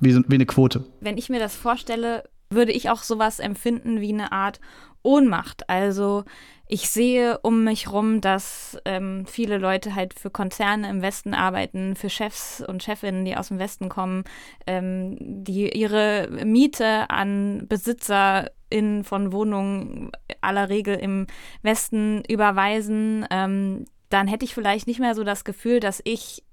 Wie, 0.00 0.14
wie 0.14 0.34
eine 0.34 0.46
Quote. 0.46 0.84
Wenn 1.00 1.18
ich 1.18 1.28
mir 1.28 1.40
das 1.40 1.56
vorstelle, 1.56 2.24
würde 2.50 2.72
ich 2.72 2.90
auch 2.90 3.02
sowas 3.02 3.40
empfinden 3.40 4.00
wie 4.00 4.12
eine 4.12 4.32
Art 4.32 4.60
Ohnmacht. 5.02 5.68
Also 5.68 6.24
ich 6.66 6.90
sehe 6.90 7.38
um 7.38 7.64
mich 7.64 7.90
rum, 7.90 8.20
dass 8.20 8.76
ähm, 8.84 9.24
viele 9.26 9.58
Leute 9.58 9.94
halt 9.94 10.12
für 10.12 10.30
Konzerne 10.30 10.90
im 10.90 11.02
Westen 11.02 11.34
arbeiten, 11.34 11.96
für 11.96 12.10
Chefs 12.10 12.62
und 12.66 12.82
Chefinnen, 12.82 13.24
die 13.24 13.36
aus 13.36 13.48
dem 13.48 13.58
Westen 13.58 13.88
kommen, 13.88 14.24
ähm, 14.66 15.16
die 15.18 15.70
ihre 15.70 16.28
Miete 16.44 17.08
an 17.10 17.66
BesitzerInnen 17.68 19.04
von 19.04 19.32
Wohnungen 19.32 20.10
aller 20.40 20.68
Regel 20.68 20.96
im 20.96 21.26
Westen 21.62 22.22
überweisen. 22.28 23.26
Ähm, 23.30 23.86
dann 24.10 24.26
hätte 24.26 24.44
ich 24.44 24.54
vielleicht 24.54 24.86
nicht 24.86 25.00
mehr 25.00 25.14
so 25.14 25.24
das 25.24 25.44
Gefühl, 25.44 25.80
dass 25.80 26.02
ich 26.04 26.44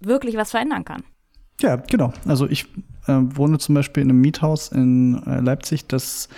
wirklich 0.00 0.36
was 0.36 0.50
verändern 0.50 0.84
kann. 0.84 1.04
Ja, 1.60 1.76
genau. 1.76 2.12
Also 2.26 2.48
ich 2.48 2.66
äh, 3.06 3.18
wohne 3.34 3.58
zum 3.58 3.74
Beispiel 3.74 4.02
in 4.02 4.10
einem 4.10 4.20
Miethaus 4.20 4.68
in 4.68 5.22
äh, 5.26 5.40
Leipzig, 5.40 5.86
das 5.86 6.28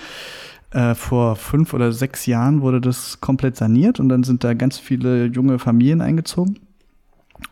äh, 0.72 0.94
vor 0.94 1.36
fünf 1.36 1.74
oder 1.74 1.92
sechs 1.92 2.26
Jahren 2.26 2.62
wurde 2.62 2.80
das 2.80 3.20
komplett 3.20 3.56
saniert 3.56 4.00
und 4.00 4.08
dann 4.08 4.24
sind 4.24 4.42
da 4.44 4.54
ganz 4.54 4.78
viele 4.78 5.26
junge 5.26 5.58
Familien 5.58 6.00
eingezogen. 6.00 6.58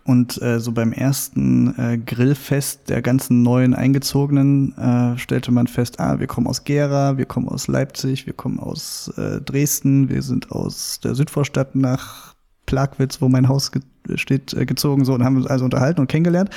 Und 0.04 0.40
äh, 0.40 0.60
so 0.60 0.72
beim 0.72 0.92
ersten 0.92 1.76
äh, 1.76 1.98
Grillfest 1.98 2.88
der 2.88 3.02
ganzen 3.02 3.42
neuen 3.42 3.74
Eingezogenen 3.74 4.76
äh, 4.78 5.18
stellte 5.18 5.50
man 5.50 5.66
fest, 5.66 5.98
ah, 5.98 6.20
wir 6.20 6.28
kommen 6.28 6.46
aus 6.46 6.64
Gera, 6.64 7.18
wir 7.18 7.26
kommen 7.26 7.48
aus 7.48 7.66
Leipzig, 7.66 8.26
wir 8.26 8.32
kommen 8.32 8.60
aus 8.60 9.12
äh, 9.16 9.40
Dresden, 9.40 10.08
wir 10.08 10.22
sind 10.22 10.52
aus 10.52 11.00
der 11.00 11.14
Südvorstadt 11.14 11.74
nach 11.74 12.34
Plagwitz, 12.66 13.20
wo 13.20 13.28
mein 13.28 13.48
Haus 13.48 13.72
ge 13.72 13.82
steht, 14.14 14.54
äh, 14.54 14.64
gezogen, 14.64 15.04
so 15.04 15.12
und 15.12 15.24
haben 15.24 15.36
uns 15.36 15.46
also 15.46 15.64
unterhalten 15.64 16.00
und 16.00 16.06
kennengelernt. 16.08 16.50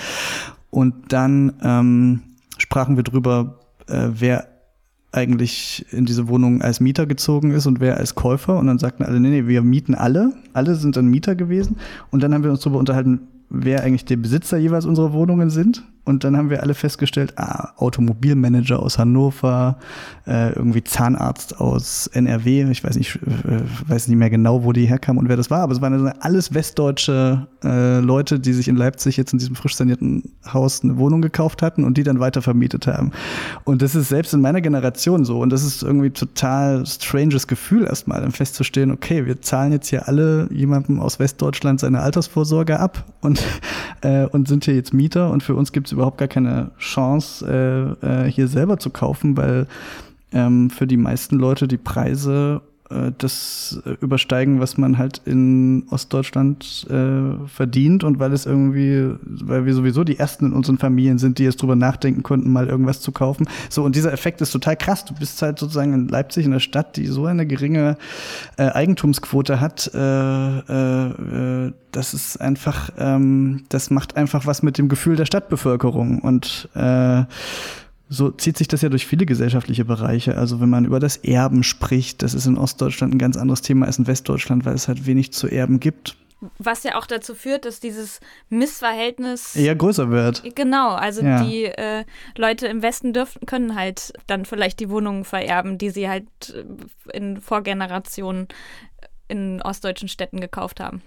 Und 0.73 1.13
dann 1.13 1.53
ähm, 1.61 2.21
sprachen 2.57 2.95
wir 2.95 3.03
drüber, 3.03 3.59
äh, 3.87 4.07
wer 4.09 4.47
eigentlich 5.11 5.85
in 5.91 6.05
diese 6.05 6.27
Wohnung 6.27 6.63
als 6.63 6.79
Mieter 6.79 7.05
gezogen 7.05 7.51
ist 7.51 7.67
und 7.67 7.79
wer 7.79 7.97
als 7.97 8.15
Käufer. 8.15 8.57
Und 8.57 8.65
dann 8.65 8.79
sagten 8.79 9.03
alle, 9.03 9.19
nee, 9.19 9.29
nee, 9.29 9.47
wir 9.47 9.61
mieten 9.61 9.93
alle. 9.93 10.33
Alle 10.53 10.73
sind 10.73 10.97
dann 10.97 11.05
Mieter 11.05 11.35
gewesen. 11.35 11.77
Und 12.09 12.23
dann 12.23 12.33
haben 12.33 12.43
wir 12.43 12.49
uns 12.49 12.61
darüber 12.61 12.79
unterhalten, 12.79 13.19
wer 13.51 13.83
eigentlich 13.83 14.05
die 14.05 14.15
Besitzer 14.15 14.57
jeweils 14.57 14.87
unserer 14.87 15.13
Wohnungen 15.13 15.51
sind. 15.51 15.83
Und 16.05 16.23
dann 16.25 16.35
haben 16.35 16.49
wir 16.49 16.61
alle 16.61 16.73
festgestellt, 16.73 17.33
ah, 17.37 17.71
Automobilmanager 17.77 18.79
aus 18.79 18.97
Hannover, 18.99 19.77
äh, 20.27 20.51
irgendwie 20.53 20.83
Zahnarzt 20.83 21.59
aus 21.61 22.07
NRW, 22.07 22.69
ich 22.69 22.83
weiß 22.83 22.97
nicht, 22.97 23.15
äh, 23.15 23.61
weiß 23.87 24.09
nicht 24.09 24.17
mehr 24.17 24.29
genau, 24.29 24.65
wo 24.65 24.73
die 24.73 24.85
herkamen 24.85 25.21
und 25.21 25.29
wer 25.29 25.37
das 25.37 25.49
war, 25.49 25.61
aber 25.61 25.71
es 25.71 25.81
waren 25.81 26.07
alles 26.19 26.53
westdeutsche 26.53 27.47
äh, 27.63 27.99
Leute, 27.99 28.39
die 28.39 28.51
sich 28.51 28.67
in 28.67 28.75
Leipzig 28.75 29.15
jetzt 29.15 29.31
in 29.31 29.39
diesem 29.39 29.55
frisch 29.55 29.75
sanierten 29.75 30.23
Haus 30.51 30.83
eine 30.83 30.97
Wohnung 30.97 31.21
gekauft 31.21 31.61
hatten 31.61 31.85
und 31.85 31.97
die 31.97 32.03
dann 32.03 32.19
weiter 32.19 32.41
vermietet 32.41 32.87
haben. 32.87 33.11
Und 33.63 33.81
das 33.81 33.95
ist 33.95 34.09
selbst 34.09 34.33
in 34.33 34.41
meiner 34.41 34.59
Generation 34.59 35.23
so. 35.23 35.39
Und 35.39 35.51
das 35.51 35.63
ist 35.63 35.83
irgendwie 35.83 36.09
total 36.09 36.85
stranges 36.85 37.47
Gefühl 37.47 37.85
erstmal, 37.85 38.21
dann 38.21 38.31
festzustellen, 38.31 38.91
okay, 38.91 39.25
wir 39.25 39.41
zahlen 39.41 39.71
jetzt 39.71 39.87
hier 39.87 40.07
alle 40.07 40.49
jemandem 40.51 40.99
aus 40.99 41.19
Westdeutschland 41.19 41.79
seine 41.79 42.01
Altersvorsorge 42.01 42.79
ab 42.79 43.05
und, 43.21 43.41
äh, 44.01 44.25
und 44.25 44.49
sind 44.49 44.65
hier 44.65 44.75
jetzt 44.75 44.93
Mieter 44.93 45.31
und 45.31 45.43
für 45.43 45.55
uns 45.55 45.71
gibt 45.71 45.87
es 45.87 45.92
überhaupt 45.93 46.17
gar 46.17 46.27
keine 46.27 46.71
Chance, 46.77 47.97
äh, 48.01 48.25
äh, 48.25 48.31
hier 48.31 48.47
selber 48.47 48.77
zu 48.77 48.89
kaufen, 48.89 49.37
weil 49.37 49.67
ähm, 50.31 50.69
für 50.69 50.87
die 50.87 50.97
meisten 50.97 51.37
Leute 51.37 51.67
die 51.67 51.77
Preise 51.77 52.61
äh, 52.93 53.11
das 53.17 53.81
äh, 53.85 53.91
übersteigen, 54.01 54.59
was 54.59 54.77
man 54.77 54.97
halt 54.97 55.21
in 55.25 55.85
Ostdeutschland 55.89 56.87
äh, 56.89 57.47
verdient 57.47 58.03
und 58.03 58.19
weil 58.19 58.33
es 58.33 58.45
irgendwie, 58.45 59.15
weil 59.21 59.65
wir 59.65 59.73
sowieso 59.73 60.03
die 60.03 60.19
ersten 60.19 60.47
in 60.47 60.53
unseren 60.53 60.77
Familien 60.77 61.17
sind, 61.17 61.39
die 61.39 61.43
jetzt 61.43 61.61
drüber 61.61 61.75
nachdenken 61.75 62.23
konnten, 62.23 62.51
mal 62.51 62.67
irgendwas 62.67 63.01
zu 63.01 63.11
kaufen. 63.11 63.47
So, 63.69 63.83
und 63.83 63.95
dieser 63.95 64.13
Effekt 64.13 64.41
ist 64.41 64.51
total 64.51 64.75
krass. 64.75 65.05
Du 65.05 65.13
bist 65.13 65.41
halt 65.41 65.59
sozusagen 65.59 65.93
in 65.93 66.07
Leipzig, 66.07 66.45
in 66.45 66.51
einer 66.51 66.59
Stadt, 66.59 66.95
die 66.97 67.07
so 67.07 67.25
eine 67.25 67.45
geringe 67.45 67.97
äh, 68.57 68.69
Eigentumsquote 68.69 69.59
hat, 69.59 69.91
äh, 69.93 71.67
äh, 71.67 71.73
das 71.91 72.13
ist 72.13 72.41
einfach, 72.41 72.89
ähm, 72.97 73.63
das 73.69 73.89
macht 73.89 74.17
einfach 74.17 74.45
was 74.45 74.63
mit 74.63 74.77
dem 74.77 74.89
Gefühl 74.89 75.15
der 75.15 75.25
Stadtbevölkerung 75.25 76.19
und 76.19 76.69
äh, 76.75 77.23
so 78.13 78.29
zieht 78.29 78.57
sich 78.57 78.67
das 78.67 78.81
ja 78.81 78.89
durch 78.89 79.07
viele 79.07 79.25
gesellschaftliche 79.25 79.85
Bereiche. 79.85 80.37
Also 80.37 80.61
wenn 80.61 80.69
man 80.69 80.85
über 80.85 80.99
das 80.99 81.17
Erben 81.17 81.63
spricht, 81.63 82.21
das 82.21 82.33
ist 82.33 82.45
in 82.45 82.57
Ostdeutschland 82.57 83.15
ein 83.15 83.17
ganz 83.17 83.37
anderes 83.37 83.61
Thema 83.61 83.87
als 83.87 83.97
in 83.97 84.07
Westdeutschland, 84.07 84.65
weil 84.65 84.75
es 84.75 84.87
halt 84.87 85.07
wenig 85.07 85.33
zu 85.33 85.47
erben 85.47 85.79
gibt. 85.79 86.15
Was 86.59 86.83
ja 86.83 86.95
auch 86.95 87.07
dazu 87.07 87.35
führt, 87.35 87.65
dass 87.65 87.79
dieses 87.79 88.19
Missverhältnis 88.49 89.55
eher 89.55 89.75
größer 89.75 90.09
wird. 90.11 90.43
Genau, 90.55 90.89
also 90.89 91.23
ja. 91.23 91.43
die 91.43 91.65
äh, 91.65 92.03
Leute 92.37 92.67
im 92.67 92.81
Westen 92.81 93.13
dürfen, 93.13 93.45
können 93.45 93.75
halt 93.75 94.13
dann 94.27 94.45
vielleicht 94.45 94.81
die 94.81 94.89
Wohnungen 94.89 95.23
vererben, 95.23 95.77
die 95.77 95.89
sie 95.89 96.09
halt 96.09 96.27
äh, 96.49 97.17
in 97.17 97.39
Vorgenerationen 97.39 98.49
in 99.29 99.61
ostdeutschen 99.61 100.09
Städten 100.09 100.41
gekauft 100.41 100.81
haben. 100.81 101.01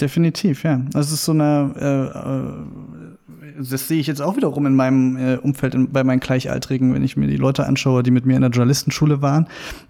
Definitiv, 0.00 0.62
ja. 0.62 0.80
Das 0.92 1.12
ist 1.12 1.24
so 1.24 1.32
eine, 1.32 1.74
äh, 1.78 3.48
äh, 3.48 3.68
das 3.68 3.88
sehe 3.88 4.00
ich 4.00 4.06
jetzt 4.06 4.22
auch 4.22 4.36
wiederum 4.36 4.66
in 4.66 4.74
meinem 4.74 5.16
äh, 5.16 5.36
Umfeld, 5.36 5.74
in, 5.74 5.90
bei 5.92 6.04
meinen 6.04 6.20
Gleichaltrigen, 6.20 6.94
wenn 6.94 7.04
ich 7.04 7.16
mir 7.16 7.26
die 7.26 7.36
Leute 7.36 7.66
anschaue, 7.66 8.02
die 8.02 8.10
mit 8.10 8.24
mir 8.24 8.36
in 8.36 8.42
der 8.42 8.50
Journalistenschule 8.50 9.20
waren. 9.20 9.46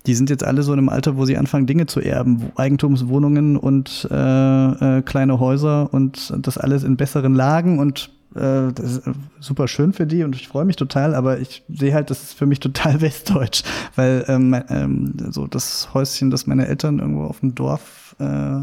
Die 0.06 0.14
sind 0.14 0.30
jetzt 0.30 0.44
alle 0.44 0.62
so 0.62 0.72
in 0.72 0.78
einem 0.78 0.88
Alter, 0.88 1.16
wo 1.16 1.24
sie 1.26 1.36
anfangen, 1.36 1.66
Dinge 1.66 1.86
zu 1.86 2.00
erben. 2.00 2.50
Eigentumswohnungen 2.56 3.56
und 3.56 4.08
äh, 4.10 4.98
äh, 4.98 5.02
kleine 5.02 5.38
Häuser 5.38 5.92
und 5.92 6.32
das 6.38 6.58
alles 6.58 6.82
in 6.82 6.96
besseren 6.96 7.34
Lagen 7.34 7.78
und 7.78 8.10
äh, 8.34 8.72
das 8.72 8.98
ist 8.98 9.02
super 9.40 9.68
schön 9.68 9.92
für 9.92 10.06
die 10.06 10.22
und 10.22 10.36
ich 10.36 10.48
freue 10.48 10.64
mich 10.64 10.76
total, 10.76 11.14
aber 11.14 11.38
ich 11.40 11.64
sehe 11.68 11.94
halt, 11.94 12.10
das 12.10 12.22
ist 12.22 12.34
für 12.34 12.46
mich 12.46 12.60
total 12.60 13.00
westdeutsch, 13.00 13.62
weil 13.96 14.24
ähm, 14.28 14.56
ähm, 14.68 15.14
so 15.30 15.46
das 15.46 15.94
Häuschen, 15.94 16.30
das 16.30 16.46
meine 16.46 16.66
Eltern 16.66 16.98
irgendwo 16.98 17.24
auf 17.24 17.40
dem 17.40 17.54
Dorf 17.54 18.16
äh, 18.18 18.60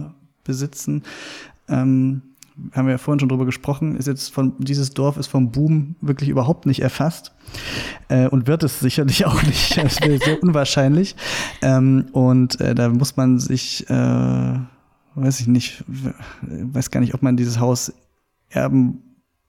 besitzen. 0.47 1.03
Ähm, 1.69 2.21
haben 2.73 2.87
wir 2.87 2.93
ja 2.93 2.97
vorhin 2.97 3.19
schon 3.19 3.29
drüber 3.29 3.45
gesprochen, 3.45 3.95
ist 3.95 4.07
jetzt 4.07 4.33
von 4.33 4.53
dieses 4.57 4.89
Dorf 4.91 5.17
ist 5.17 5.27
vom 5.27 5.51
Boom 5.51 5.95
wirklich 6.01 6.29
überhaupt 6.29 6.65
nicht 6.65 6.81
erfasst 6.81 7.31
äh, 8.09 8.27
und 8.27 8.47
wird 8.47 8.63
es 8.63 8.79
sicherlich 8.79 9.25
auch 9.27 9.43
nicht. 9.43 9.77
Das 9.77 10.01
wäre 10.01 10.17
sehr 10.17 10.41
unwahrscheinlich. 10.41 11.15
Ähm, 11.61 12.07
und 12.13 12.59
äh, 12.59 12.73
da 12.73 12.89
muss 12.89 13.15
man 13.15 13.39
sich, 13.39 13.87
äh, 13.89 14.59
weiß 15.15 15.39
ich 15.39 15.47
nicht, 15.47 15.83
weiß 16.41 16.89
gar 16.89 16.99
nicht, 16.99 17.13
ob 17.13 17.21
man 17.21 17.37
dieses 17.37 17.59
Haus 17.59 17.93
erben 18.49 19.03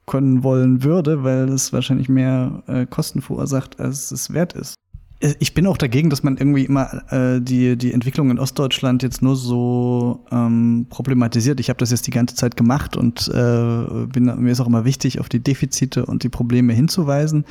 können 0.07 0.43
wollen 0.43 0.83
würde, 0.83 1.23
weil 1.23 1.49
es 1.51 1.73
wahrscheinlich 1.73 2.09
mehr 2.09 2.63
äh, 2.67 2.87
Kosten 2.87 3.21
verursacht, 3.21 3.79
als 3.79 4.11
es 4.11 4.33
wert 4.33 4.55
ist. 4.55 4.75
Äh, 5.21 5.35
ich 5.39 5.55
bin 5.55 5.67
auch 5.67 5.77
dagegen, 5.77 6.11
dass 6.11 6.23
man 6.23 6.37
irgendwie 6.37 6.65
immer 6.65 7.03
äh, 7.13 7.41
die, 7.41 7.77
die 7.77 7.93
Entwicklung 7.93 8.31
in 8.31 8.39
Ostdeutschland 8.39 9.03
jetzt 9.03 9.23
nur 9.23 9.37
so 9.37 10.25
ähm, 10.31 10.87
problematisiert. 10.89 11.61
Ich 11.61 11.69
habe 11.69 11.79
das 11.79 11.91
jetzt 11.91 12.07
die 12.07 12.11
ganze 12.11 12.35
Zeit 12.35 12.57
gemacht 12.57 12.97
und 12.97 13.29
äh, 13.29 14.07
bin, 14.07 14.33
mir 14.39 14.51
ist 14.51 14.61
auch 14.61 14.67
immer 14.67 14.85
wichtig, 14.85 15.21
auf 15.21 15.29
die 15.29 15.41
Defizite 15.41 16.07
und 16.07 16.23
die 16.23 16.29
Probleme 16.29 16.73
hinzuweisen. 16.73 17.45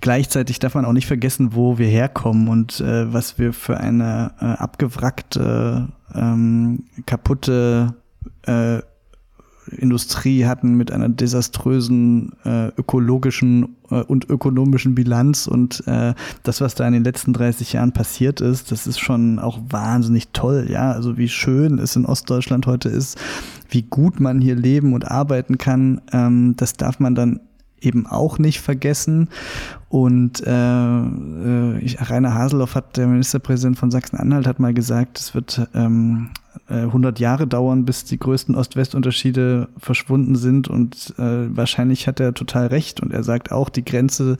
Gleichzeitig 0.00 0.58
darf 0.58 0.74
man 0.74 0.84
auch 0.84 0.92
nicht 0.92 1.06
vergessen, 1.06 1.54
wo 1.54 1.78
wir 1.78 1.88
herkommen 1.88 2.48
und 2.48 2.80
äh, 2.80 3.12
was 3.12 3.38
wir 3.38 3.52
für 3.52 3.78
eine 3.78 4.32
äh, 4.40 4.44
abgewrackte, 4.44 5.88
ähm, 6.14 6.84
kaputte 7.06 7.94
äh, 8.46 8.80
Industrie 9.76 10.46
hatten 10.46 10.74
mit 10.74 10.90
einer 10.90 11.08
desaströsen 11.08 12.32
äh, 12.44 12.68
ökologischen 12.76 13.76
äh, 13.90 14.02
und 14.02 14.28
ökonomischen 14.28 14.94
Bilanz 14.94 15.46
und 15.46 15.82
äh, 15.86 16.14
das, 16.42 16.60
was 16.60 16.74
da 16.74 16.86
in 16.86 16.92
den 16.92 17.04
letzten 17.04 17.32
30 17.32 17.72
Jahren 17.74 17.92
passiert 17.92 18.40
ist, 18.40 18.72
das 18.72 18.86
ist 18.86 18.98
schon 18.98 19.38
auch 19.38 19.58
wahnsinnig 19.68 20.28
toll, 20.32 20.66
ja, 20.70 20.92
also 20.92 21.16
wie 21.16 21.28
schön 21.28 21.78
es 21.78 21.96
in 21.96 22.06
Ostdeutschland 22.06 22.66
heute 22.66 22.88
ist, 22.88 23.18
wie 23.70 23.82
gut 23.82 24.20
man 24.20 24.40
hier 24.40 24.56
leben 24.56 24.92
und 24.92 25.10
arbeiten 25.10 25.58
kann, 25.58 26.00
ähm, 26.12 26.54
das 26.56 26.74
darf 26.74 27.00
man 27.00 27.14
dann 27.14 27.40
eben 27.80 28.06
auch 28.06 28.38
nicht 28.38 28.60
vergessen. 28.60 29.28
Und 29.88 30.42
äh, 30.46 30.50
äh, 30.50 31.78
ich, 31.78 31.98
Rainer 32.10 32.34
Haseloff 32.34 32.74
hat, 32.74 32.96
der 32.96 33.06
Ministerpräsident 33.06 33.78
von 33.78 33.90
Sachsen-Anhalt, 33.90 34.46
hat 34.46 34.60
mal 34.60 34.74
gesagt, 34.74 35.18
es 35.18 35.34
wird 35.34 35.68
ähm, 35.74 36.30
100 36.66 37.18
äh, 37.18 37.22
Jahre 37.22 37.46
dauern, 37.46 37.84
bis 37.84 38.04
die 38.04 38.18
größten 38.18 38.54
Ost-West-Unterschiede 38.54 39.68
verschwunden 39.78 40.36
sind. 40.36 40.68
Und 40.68 41.14
äh, 41.18 41.54
wahrscheinlich 41.56 42.06
hat 42.06 42.20
er 42.20 42.34
total 42.34 42.66
recht. 42.66 43.00
Und 43.00 43.12
er 43.12 43.22
sagt 43.22 43.52
auch, 43.52 43.68
die 43.68 43.84
Grenze 43.84 44.38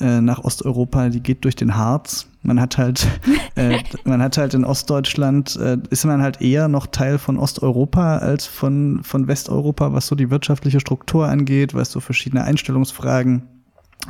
äh, 0.00 0.20
nach 0.20 0.44
Osteuropa, 0.44 1.08
die 1.08 1.22
geht 1.22 1.44
durch 1.44 1.56
den 1.56 1.76
Harz. 1.76 2.28
Man 2.42 2.60
hat 2.60 2.78
halt, 2.78 3.06
äh, 3.56 3.78
man 4.04 4.22
hat 4.22 4.38
halt 4.38 4.54
in 4.54 4.64
Ostdeutschland, 4.64 5.56
äh, 5.56 5.78
ist 5.90 6.04
man 6.04 6.22
halt 6.22 6.40
eher 6.40 6.68
noch 6.68 6.86
Teil 6.86 7.18
von 7.18 7.38
Osteuropa 7.38 8.18
als 8.18 8.46
von, 8.46 9.00
von 9.02 9.28
Westeuropa, 9.28 9.92
was 9.92 10.06
so 10.06 10.14
die 10.14 10.30
wirtschaftliche 10.30 10.80
Struktur 10.80 11.28
angeht, 11.28 11.74
was 11.74 11.90
so 11.90 12.00
verschiedene 12.00 12.44
Einstellungsfragen 12.44 13.42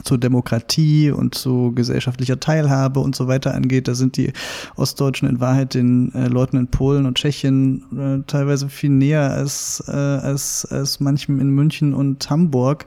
zur 0.04 0.18
Demokratie 0.18 1.10
und 1.10 1.34
zu 1.34 1.72
gesellschaftlicher 1.74 2.40
Teilhabe 2.40 3.00
und 3.00 3.16
so 3.16 3.28
weiter 3.28 3.54
angeht. 3.54 3.88
Da 3.88 3.94
sind 3.94 4.16
die 4.16 4.32
Ostdeutschen 4.76 5.28
in 5.28 5.40
Wahrheit 5.40 5.74
den 5.74 6.14
äh, 6.14 6.28
Leuten 6.28 6.56
in 6.56 6.68
Polen 6.68 7.06
und 7.06 7.16
Tschechien 7.16 7.84
äh, 7.96 8.26
teilweise 8.26 8.68
viel 8.68 8.90
näher 8.90 9.30
als, 9.30 9.82
äh, 9.88 9.92
als, 9.92 10.66
als 10.70 11.00
manchem 11.00 11.40
in 11.40 11.50
München 11.50 11.94
und 11.94 12.28
Hamburg. 12.30 12.86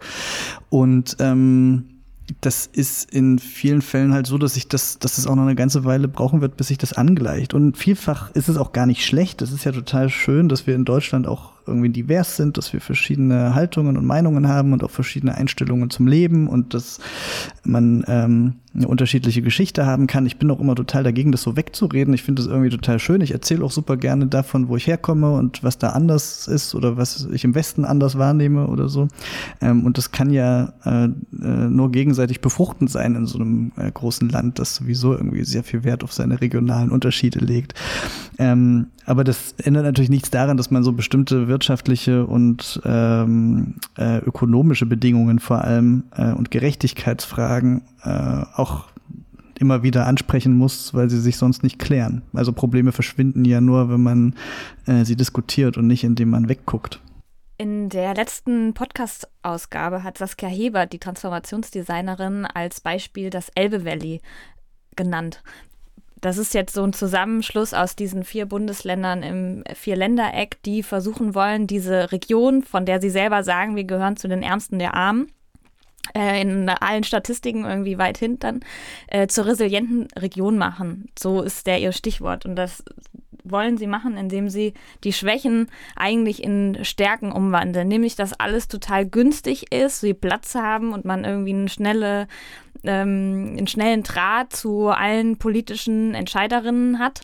Und 0.70 1.18
ähm, 1.20 1.86
das 2.40 2.66
ist 2.66 3.12
in 3.12 3.40
vielen 3.40 3.82
Fällen 3.82 4.14
halt 4.14 4.26
so, 4.26 4.38
dass 4.38 4.56
ich 4.56 4.68
das, 4.68 5.00
dass 5.00 5.18
es 5.18 5.28
auch 5.28 5.36
noch 5.36 5.44
eine 5.44 5.56
ganze 5.56 5.84
Weile 5.84 6.08
brauchen 6.08 6.40
wird, 6.40 6.56
bis 6.56 6.68
sich 6.68 6.78
das 6.78 6.94
angleicht. 6.94 7.54
Und 7.54 7.78
vielfach 7.78 8.32
ist 8.32 8.48
es 8.48 8.58
auch 8.58 8.72
gar 8.72 8.86
nicht 8.86 9.06
schlecht. 9.06 9.42
Es 9.42 9.52
ist 9.52 9.66
ja 9.66 9.72
total 9.72 10.10
schön, 10.10 10.48
dass 10.48 10.68
wir 10.68 10.76
in 10.76 10.86
Deutschland 10.86 11.28
auch 11.28 11.52
irgendwie 11.68 11.90
divers 11.90 12.38
sind, 12.38 12.58
dass 12.58 12.74
wir 12.74 12.82
verschiedene 12.82 13.56
Haltungen 13.56 13.98
und 13.98 14.06
Meinungen 14.06 14.48
haben 14.48 14.74
und 14.74 14.84
auch 14.84 14.92
verschiedene 14.92 15.36
Einstellungen 15.36 15.90
zum 15.90 16.08
Leben 16.08 16.48
und 16.48 16.74
dass 16.74 17.00
man 17.64 18.04
ähm, 18.08 18.56
eine 18.74 18.88
unterschiedliche 18.88 19.42
Geschichte 19.42 19.86
haben 19.86 20.08
kann. 20.08 20.26
Ich 20.26 20.38
bin 20.38 20.50
auch 20.50 20.60
immer 20.60 20.76
total 20.76 21.04
dagegen, 21.04 21.32
das 21.32 21.42
so 21.42 21.58
wegzureden. 21.58 22.14
Ich 22.14 22.24
finde 22.24 22.42
das 22.42 22.50
irgendwie 22.50 22.70
total 22.70 23.00
schön. 23.00 23.20
Ich 23.20 23.32
erzähle 23.32 23.66
auch 23.66 23.72
super 23.72 23.98
gerne 23.98 24.28
davon, 24.28 24.70
wo 24.70 24.78
ich 24.78 24.88
herkomme 24.88 25.34
und 25.34 25.62
was 25.62 25.78
da 25.78 25.90
anders 25.90 26.48
ist 26.48 26.74
oder 26.74 26.96
was 26.96 27.28
ich 27.34 27.44
im 27.44 27.54
Westen 27.54 27.84
anders 27.84 28.18
wahrnehme 28.18 28.68
oder 28.68 28.88
so. 28.88 29.10
Ähm, 29.60 29.86
und 29.86 29.98
das 29.98 30.12
kann 30.12 30.32
ja 30.32 30.74
äh, 30.86 31.06
äh, 31.06 31.10
nur 31.42 31.92
gegenseitig 31.92 32.40
befruchtend 32.40 32.90
sein 32.90 33.16
in 33.16 33.26
so 33.26 33.40
einem 33.40 33.74
äh, 33.76 33.92
großen 33.92 34.30
Land, 34.30 34.60
das 34.60 34.76
sowieso 34.76 35.14
irgendwie 35.14 35.44
sehr 35.44 35.64
viel 35.64 35.84
Wert 35.84 36.04
auf 36.04 36.14
seine 36.14 36.40
regionalen 36.40 36.92
Unterschiede 36.92 37.40
legt. 37.40 37.74
Ähm, 38.38 38.88
aber 39.06 39.26
das 39.26 39.56
ändert 39.58 39.84
natürlich 39.84 40.10
nichts 40.10 40.30
daran, 40.30 40.56
dass 40.56 40.72
man 40.72 40.84
so 40.84 40.94
bestimmte 40.94 41.48
wirtschaftliche 41.52 42.26
und 42.26 42.82
ähm, 42.86 43.76
äh, 43.98 44.20
ökonomische 44.20 44.86
Bedingungen 44.86 45.40
vor 45.40 45.64
allem 45.64 46.06
äh, 46.16 46.32
und 46.32 46.50
Gerechtigkeitsfragen 46.50 47.82
äh, 48.04 48.44
auch 48.56 48.86
immer 49.60 49.84
wieder 49.84 50.08
ansprechen 50.08 50.56
muss, 50.56 50.94
weil 50.94 51.10
sie 51.10 51.20
sich 51.20 51.38
sonst 51.38 51.62
nicht 51.62 51.78
klären. 51.78 52.24
Also 52.34 52.54
Probleme 52.54 52.94
verschwinden 52.94 53.46
ja 53.46 53.62
nur, 53.62 53.90
wenn 53.90 54.02
man 54.02 54.36
äh, 54.88 55.06
sie 55.06 55.16
diskutiert 55.16 55.78
und 55.78 55.88
nicht, 55.88 56.04
indem 56.04 56.32
man 56.32 56.50
wegguckt. 56.50 57.00
In 57.58 57.90
der 57.90 58.16
letzten 58.16 58.74
Podcast-Ausgabe 58.74 60.04
hat 60.04 60.18
Saskia 60.18 60.50
Hebert, 60.50 60.94
die 60.94 61.00
Transformationsdesignerin, 61.00 62.46
als 62.46 62.82
Beispiel 62.82 63.30
das 63.30 63.50
Elbe 63.54 63.86
Valley 63.86 64.22
genannt. 64.96 65.44
Das 66.22 66.38
ist 66.38 66.54
jetzt 66.54 66.74
so 66.74 66.84
ein 66.84 66.94
Zusammenschluss 66.94 67.74
aus 67.74 67.96
diesen 67.96 68.24
vier 68.24 68.46
Bundesländern 68.46 69.24
im 69.24 69.64
Vierländereck, 69.74 70.62
die 70.64 70.84
versuchen 70.84 71.34
wollen, 71.34 71.66
diese 71.68 72.12
Region, 72.12 72.62
von 72.62 72.86
der 72.86 73.02
sie 73.02 73.10
selber 73.10 73.44
sagen, 73.44 73.76
wir 73.76 73.84
gehören 73.84 74.18
zu 74.18 74.28
den 74.28 74.44
Ärmsten 74.44 74.78
der 74.78 74.94
Armen, 74.94 75.32
äh, 76.16 76.42
in 76.42 76.70
allen 76.70 77.04
Statistiken 77.04 77.66
irgendwie 77.66 77.98
weit 77.98 78.20
hinten, 78.20 78.62
äh, 79.08 79.28
zur 79.28 79.48
resilienten 79.48 80.08
Region 80.18 80.58
machen. 80.58 81.10
So 81.18 81.42
ist 81.42 81.66
der 81.66 81.80
ihr 81.80 81.92
Stichwort. 81.92 82.46
Und 82.46 82.56
das 82.56 82.84
wollen 83.44 83.78
sie 83.78 83.88
machen, 83.88 84.18
indem 84.18 84.50
sie 84.50 84.74
die 85.04 85.14
Schwächen 85.14 85.68
eigentlich 85.96 86.44
in 86.44 86.84
Stärken 86.84 87.32
umwandeln. 87.32 87.88
Nämlich, 87.88 88.16
dass 88.16 88.34
alles 88.34 88.68
total 88.68 89.06
günstig 89.06 89.72
ist, 89.74 90.02
sie 90.02 90.14
Platz 90.14 90.56
haben 90.56 90.94
und 90.94 91.06
man 91.06 91.24
irgendwie 91.24 91.54
eine 91.54 91.70
schnelle 91.70 92.28
ähm, 92.84 93.56
einen 93.58 93.68
schnellen 93.68 94.04
Draht 94.04 94.54
zu 94.54 94.88
allen 94.88 95.38
politischen 95.38 96.16
Entscheiderinnen 96.16 97.00
hat. 97.00 97.22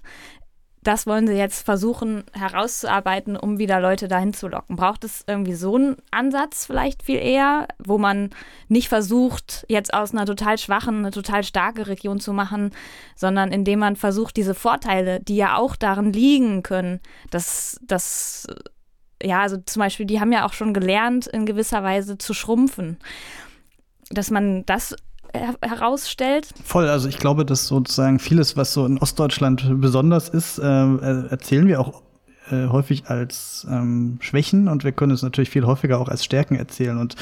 Das 0.88 1.06
wollen 1.06 1.28
sie 1.28 1.34
jetzt 1.34 1.65
versuchen 1.65 2.23
herauszuarbeiten, 2.32 3.36
um 3.36 3.60
wieder 3.60 3.82
Leute 3.82 4.08
dahin 4.08 4.34
zu 4.34 4.47
locken. 4.47 4.78
Braucht 4.78 5.04
es 5.04 5.26
irgendwie 5.28 5.54
so 5.54 5.76
einen 5.76 5.97
Ansatz 6.12 6.65
vielleicht 6.65 7.04
viel 7.04 7.19
eher, 7.19 7.67
wo 7.78 7.97
man 7.97 8.30
nicht 8.69 8.88
versucht, 8.88 9.65
jetzt 9.67 9.93
aus 9.93 10.13
einer 10.13 10.26
total 10.26 10.58
schwachen 10.58 11.00
eine 11.00 11.12
total 11.12 11.43
starke 11.43 11.88
Region 11.88 12.21
zu 12.21 12.32
machen, 12.32 12.71
sondern 13.17 13.52
indem 13.52 13.80
man 13.80 13.97
versucht, 13.97 14.38
diese 14.38 14.54
Vorteile, 14.54 15.19
die 15.19 15.36
ja 15.36 15.58
auch 15.58 15.76
darin 15.76 16.13
liegen 16.13 16.63
können, 16.63 17.02
dass 17.32 17.82
das 17.82 18.47
ja, 19.21 19.41
also 19.41 19.58
zum 19.58 19.82
Beispiel, 19.82 20.06
die 20.06 20.21
haben 20.21 20.32
ja 20.32 20.45
auch 20.45 20.54
schon 20.54 20.73
gelernt, 20.73 21.28
in 21.28 21.45
gewisser 21.45 21.84
Weise 21.84 22.17
zu 22.17 22.34
schrumpfen. 22.34 22.97
Dass 24.10 24.32
man 24.32 24.65
das 24.65 24.95
herausstellt. 25.62 26.48
Voll, 26.63 26.88
also 26.88 27.08
ich 27.08 27.18
glaube, 27.18 27.46
dass 27.46 27.68
sozusagen 27.68 28.20
vieles, 28.20 28.58
was 28.58 28.74
so 28.74 28.86
in 28.86 28.98
Ostdeutschland 28.98 29.66
besonders 29.82 30.30
ist, 30.30 30.60
äh, 30.60 30.63
erzählen 30.63 31.68
wir 31.68 31.80
auch 31.80 32.02
äh, 32.52 32.68
häufig 32.68 33.10
als 33.10 33.66
ähm, 33.70 34.18
Schwächen 34.22 34.68
und 34.68 34.84
wir 34.84 34.92
können 34.92 35.12
es 35.12 35.22
natürlich 35.22 35.50
viel 35.50 35.66
häufiger 35.66 36.00
auch 36.00 36.10
als 36.10 36.24
Stärken 36.24 36.56
erzählen. 36.56 36.98
Und 36.98 37.16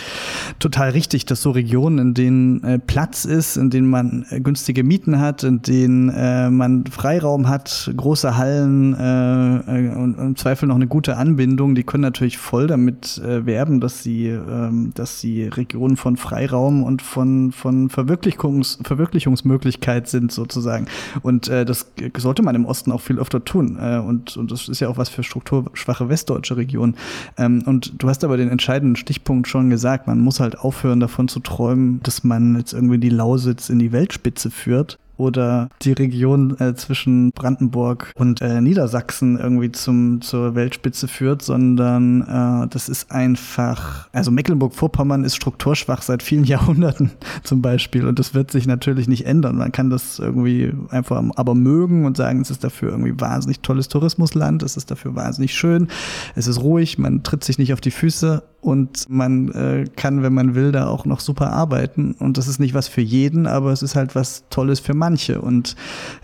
total 0.60 0.92
richtig, 0.92 1.26
dass 1.26 1.42
so 1.42 1.52
Regionen, 1.52 2.00
in 2.00 2.14
denen 2.14 2.64
äh, 2.64 2.80
Platz 2.80 3.26
ist, 3.26 3.58
in 3.58 3.70
denen 3.70 3.90
man 3.90 4.26
äh, 4.30 4.40
günstige 4.40 4.84
Mieten 4.84 5.20
hat, 5.20 5.44
in 5.44 5.62
denen 5.62 6.10
äh, 6.10 6.50
man 6.50 6.86
Freiraum 6.86 7.48
hat, 7.48 7.92
große 7.96 8.38
Hallen 8.38 8.94
äh, 8.96 9.88
äh, 9.88 9.96
und 9.96 10.18
im 10.18 10.36
Zweifel 10.36 10.68
noch 10.68 10.76
eine 10.76 10.88
gute 10.88 11.18
Anbindung, 11.18 11.76
die 11.76 11.84
können 11.84 12.02
natürlich 12.02 12.38
voll 12.38 12.68
damit 12.68 13.18
äh, 13.20 13.46
werben, 13.46 13.80
dass 13.80 14.04
sie, 14.04 14.28
äh, 14.28 14.72
dass 14.94 15.20
sie 15.20 15.48
Regionen 15.48 15.98
von 15.98 16.18
Freiraum 16.18 16.84
und 16.84 17.02
von, 17.02 17.52
von 17.52 17.90
Verwirklichungs 17.90 18.80
Verwirklichungsmöglichkeit 18.84 20.08
sind 20.08 20.32
sozusagen. 20.32 20.88
Und 21.22 21.48
äh, 21.48 21.66
das 21.66 21.92
sollte 22.18 22.42
man 22.42 22.56
im 22.56 22.66
Osten 22.66 22.92
auch 22.92 23.02
viel 23.02 23.20
öfter 23.20 23.44
tun. 23.44 23.78
Äh, 23.80 24.00
und, 24.00 24.38
und 24.38 24.52
das 24.52 24.68
ist 24.68 24.80
ja 24.80 24.90
auch 24.90 24.98
was 24.98 25.10
für 25.16 25.24
strukturschwache 25.24 26.10
westdeutsche 26.10 26.58
Regionen. 26.58 26.96
Ähm, 27.38 27.64
und 27.66 27.94
du 27.98 28.10
hast 28.10 28.24
aber 28.24 28.38
den 28.38 28.50
entscheidenden 28.50 28.96
Stichpunkt 28.96 29.48
schon 29.48 29.70
gesagt, 29.70 30.08
man 30.08 30.20
muss 30.20 30.40
halt 30.40 30.60
aufhören 30.60 31.00
davon 31.00 31.28
zu 31.28 31.40
träumen, 31.40 32.02
dass 32.04 32.24
man 32.24 32.56
jetzt 32.58 32.74
irgendwie 32.74 33.00
die 33.00 33.10
Lausitz 33.10 33.70
in 33.70 33.80
die 33.80 33.92
Weltspitze 33.92 34.52
führt, 34.52 35.00
oder 35.18 35.70
die 35.82 35.94
Region 35.94 36.60
äh, 36.60 36.76
zwischen 36.76 37.32
Brandenburg 37.32 38.12
und 38.16 38.42
äh, 38.42 38.62
Niedersachsen 38.62 39.38
irgendwie 39.40 39.72
zum, 39.72 40.22
zur 40.22 40.56
Weltspitze 40.56 41.08
führt, 41.08 41.42
sondern 41.42 42.22
äh, 42.22 42.68
das 42.70 42.90
ist 42.90 43.12
einfach, 43.12 44.10
also 44.12 44.32
Mecklenburg-Vorpommern 44.32 45.24
ist 45.24 45.36
strukturschwach 45.36 46.02
seit 46.02 46.24
vielen 46.24 46.44
Jahrhunderten 46.46 47.12
zum 47.44 47.62
Beispiel 47.62 48.08
und 48.08 48.20
das 48.20 48.34
wird 48.34 48.52
sich 48.52 48.68
natürlich 48.68 49.08
nicht 49.08 49.26
ändern. 49.26 49.58
Man 49.58 49.72
kann 49.72 49.90
das 49.90 50.20
irgendwie 50.20 50.74
einfach 50.90 51.24
aber 51.36 51.56
mögen 51.56 52.06
und 52.06 52.18
sagen, 52.18 52.42
es 52.42 52.52
ist 52.52 52.64
dafür 52.64 52.90
irgendwie 52.92 53.20
wahnsinnig 53.20 53.62
tolles 53.62 53.88
Tourismusland, 53.88 54.64
es 54.64 54.78
ist 54.78 54.92
dafür 54.92 55.16
wahnsinnig 55.16 55.54
schön, 55.54 55.88
es 56.36 56.48
ist 56.48 56.62
ruhig, 56.62 56.98
man 56.98 57.24
tritt 57.24 57.44
sich 57.44 57.58
nicht 57.58 57.74
auf 57.74 57.82
die 57.82 57.92
Füße 57.92 58.44
und 58.66 59.08
man 59.10 59.50
äh, 59.52 59.86
kann, 59.96 60.24
wenn 60.24 60.34
man 60.34 60.56
will, 60.56 60.72
da 60.72 60.88
auch 60.88 61.06
noch 61.06 61.20
super 61.20 61.52
arbeiten. 61.52 62.16
Und 62.18 62.40
das 62.40 62.48
ist 62.48 62.60
nicht 62.60 62.74
was 62.74 62.88
für 62.88 63.02
jeden, 63.02 63.46
aber 63.46 63.72
es 63.72 63.84
ist 63.84 63.96
halt 63.96 64.16
was 64.16 64.46
Tolles 64.50 64.80
für 64.80 64.96
manche. 64.96 65.40
Und 65.40 65.76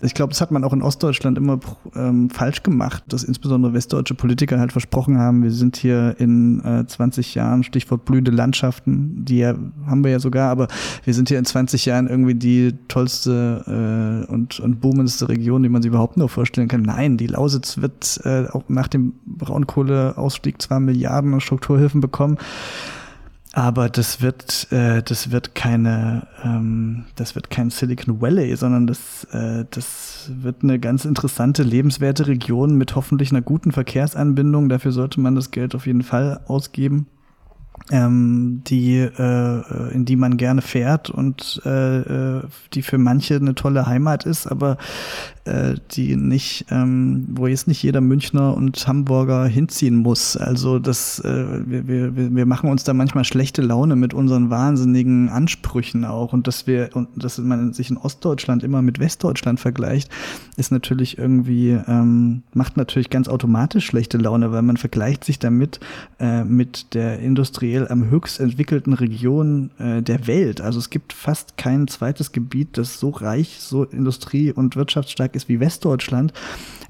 ich 0.02 0.16
glaube, 0.16 0.32
das 0.32 0.42
hat 0.42 0.50
man 0.50 0.64
auch 0.64 0.74
in 0.74 0.82
Ostdeutschland 0.82 1.38
immer 1.38 1.60
ähm, 1.96 2.32
falsch 2.32 2.64
gemacht, 2.64 3.04
dass 3.10 3.24
insbesondere 3.24 3.74
westdeutsche 3.74 4.16
Politiker 4.16 4.60
halt 4.60 4.72
versprochen 4.72 5.20
haben, 5.20 5.44
wir 5.44 5.52
sind 5.52 5.78
hier 5.78 6.16
in 6.18 6.66
äh, 6.66 6.88
20 6.88 7.36
Jahren, 7.36 7.64
Stichwort 7.64 8.06
blühende 8.06 8.32
Landschaften, 8.32 9.24
die 9.24 9.38
ja, 9.38 9.54
haben 9.86 10.04
wir 10.04 10.10
ja 10.10 10.20
sogar, 10.20 10.50
aber 10.50 10.68
wir 11.04 11.14
sind 11.14 11.30
hier 11.30 11.38
in 11.38 11.46
20 11.46 11.86
Jahren 11.86 12.08
irgendwie 12.08 12.34
die 12.34 12.74
tollste 12.88 14.26
äh, 14.28 14.32
und, 14.32 14.60
und 14.60 14.82
boomendste 14.82 15.30
Region, 15.30 15.62
die 15.62 15.70
man 15.70 15.84
sich 15.84 15.90
überhaupt 15.90 16.18
nur 16.18 16.28
vorstellen 16.28 16.68
kann. 16.68 16.82
Nein, 16.82 17.18
die 17.18 17.28
Lausitz 17.28 17.78
wird 17.78 18.20
äh, 18.24 18.48
auch 18.52 18.64
nach 18.68 18.88
dem 18.88 19.14
Braunkohleausstieg 19.28 20.60
zwar 20.60 20.80
Milliarden 20.80 21.40
Strukturhilfen 21.40 22.02
bekommen, 22.02 22.31
haben. 22.38 22.38
Aber 23.54 23.90
das 23.90 24.22
wird, 24.22 24.72
äh, 24.72 25.04
das 25.04 25.32
wird 25.32 25.56
keine, 25.56 26.28
ähm, 26.42 27.06
das 27.18 27.36
wird 27.36 27.50
kein 27.50 27.70
Silicon 27.70 28.22
Valley, 28.22 28.56
sondern 28.56 28.88
das, 28.88 29.26
äh, 29.34 29.66
das 29.70 30.32
wird 30.34 30.64
eine 30.64 30.80
ganz 30.80 31.04
interessante, 31.04 31.64
lebenswerte 31.64 32.28
Region 32.28 32.76
mit 32.78 32.96
hoffentlich 32.96 33.32
einer 33.32 33.42
guten 33.42 33.74
Verkehrsanbindung. 33.74 34.70
Dafür 34.70 34.94
sollte 34.94 35.20
man 35.20 35.36
das 35.36 35.52
Geld 35.52 35.76
auf 35.76 35.86
jeden 35.86 36.04
Fall 36.04 36.40
ausgeben 36.48 37.08
ähm, 37.90 38.62
die, 38.68 38.98
äh, 38.98 39.94
in 39.94 40.06
die 40.06 40.16
man 40.16 40.38
gerne 40.38 40.62
fährt 40.62 41.10
und 41.10 41.62
äh, 41.66 42.00
äh, 42.38 42.44
die 42.74 42.82
für 42.82 42.98
manche 42.98 43.36
eine 43.36 43.56
tolle 43.56 43.86
Heimat 43.86 44.26
ist, 44.26 44.48
aber 44.48 44.78
äh, 45.46 45.76
die 45.92 46.16
nicht, 46.16 46.66
ähm, 46.70 47.28
wo 47.32 47.48
jetzt 47.48 47.68
nicht 47.68 47.82
jeder 47.82 48.02
Münchner 48.02 48.56
und 48.56 48.88
Hamburger 48.88 49.46
hinziehen 49.46 49.96
muss. 49.96 50.38
Also 50.38 50.80
das, 50.80 51.20
äh, 51.20 51.62
wir, 51.66 51.88
wir, 51.88 52.36
wir 52.36 52.46
machen 52.46 52.70
uns 52.70 52.84
da 52.84 52.94
manchmal 52.94 53.24
schlechte 53.24 53.62
Laune 53.62 53.96
mit 53.96 54.14
unseren 54.14 54.50
wahnsinnigen 54.50 55.30
Ansprüchen 55.30 56.06
auch 56.06 56.34
und 56.34 56.48
dass 56.48 56.68
wir 56.68 56.90
und 56.94 57.10
dass 57.16 57.38
man 57.40 57.74
sich 57.74 57.90
in 57.90 57.98
Ostdeutschland 57.98 58.64
immer 58.64 58.82
mit 58.82 59.00
Westdeutschland 59.00 59.60
vergleicht, 59.60 60.12
ist 60.58 60.72
natürlich 60.72 61.18
irgendwie 61.18 61.72
ähm, 61.88 62.44
macht 62.54 62.78
natürlich 62.78 63.10
ganz 63.10 63.28
automatisch 63.28 63.86
schlechte 63.86 64.18
Laune, 64.18 64.52
weil 64.52 64.62
man 64.62 64.78
vergleicht 64.78 65.24
sich 65.24 65.40
damit 65.40 65.80
äh, 66.20 66.44
mit 66.44 66.94
der 66.94 67.20
industriell 67.20 67.88
am 67.88 68.10
höchst 68.10 68.40
entwickelten 68.40 68.94
Region 68.94 69.72
äh, 69.80 70.02
der 70.02 70.28
Welt. 70.28 70.62
Also 70.62 70.80
es 70.80 70.90
gibt 70.90 71.14
fast 71.14 71.58
kein 71.58 71.88
zweites 71.88 72.32
Gebiet, 72.32 72.78
das 72.78 73.00
so 73.00 73.10
reich, 73.10 73.58
so 73.60 73.84
industrie- 73.84 74.52
und 74.52 74.76
wirtschaftsstark 74.76 75.31
stark 75.32 75.36
ist 75.36 75.50
wie 75.50 75.60
Westdeutschland, 75.60 76.34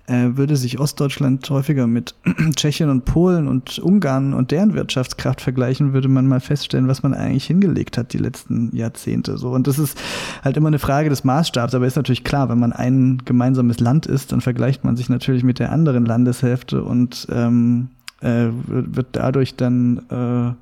äh, 0.07 0.29
würde 0.35 0.55
sich 0.55 0.79
Ostdeutschland 0.79 1.47
häufiger 1.49 1.87
mit 1.87 2.15
Tschechien 2.55 2.89
und 2.89 3.05
Polen 3.05 3.47
und 3.47 3.79
Ungarn 3.79 4.33
und 4.33 4.51
deren 4.51 4.73
Wirtschaftskraft 4.73 5.41
vergleichen, 5.41 5.93
würde 5.93 6.07
man 6.07 6.27
mal 6.27 6.39
feststellen, 6.39 6.87
was 6.87 7.03
man 7.03 7.13
eigentlich 7.13 7.45
hingelegt 7.45 7.97
hat 7.97 8.13
die 8.13 8.17
letzten 8.17 8.75
Jahrzehnte. 8.75 9.37
So 9.37 9.51
und 9.51 9.67
das 9.67 9.77
ist 9.77 9.97
halt 10.43 10.57
immer 10.57 10.67
eine 10.67 10.79
Frage 10.79 11.09
des 11.09 11.23
Maßstabs. 11.23 11.75
Aber 11.75 11.85
ist 11.85 11.95
natürlich 11.95 12.23
klar, 12.23 12.49
wenn 12.49 12.59
man 12.59 12.73
ein 12.73 13.21
gemeinsames 13.25 13.79
Land 13.79 14.07
ist, 14.07 14.31
dann 14.31 14.41
vergleicht 14.41 14.83
man 14.83 14.97
sich 14.97 15.09
natürlich 15.09 15.43
mit 15.43 15.59
der 15.59 15.71
anderen 15.71 16.05
Landeshälfte 16.05 16.83
und 16.83 17.27
ähm, 17.31 17.89
äh, 18.21 18.47
wird 18.65 19.07
dadurch 19.13 19.55
dann 19.55 20.01
äh, 20.09 20.53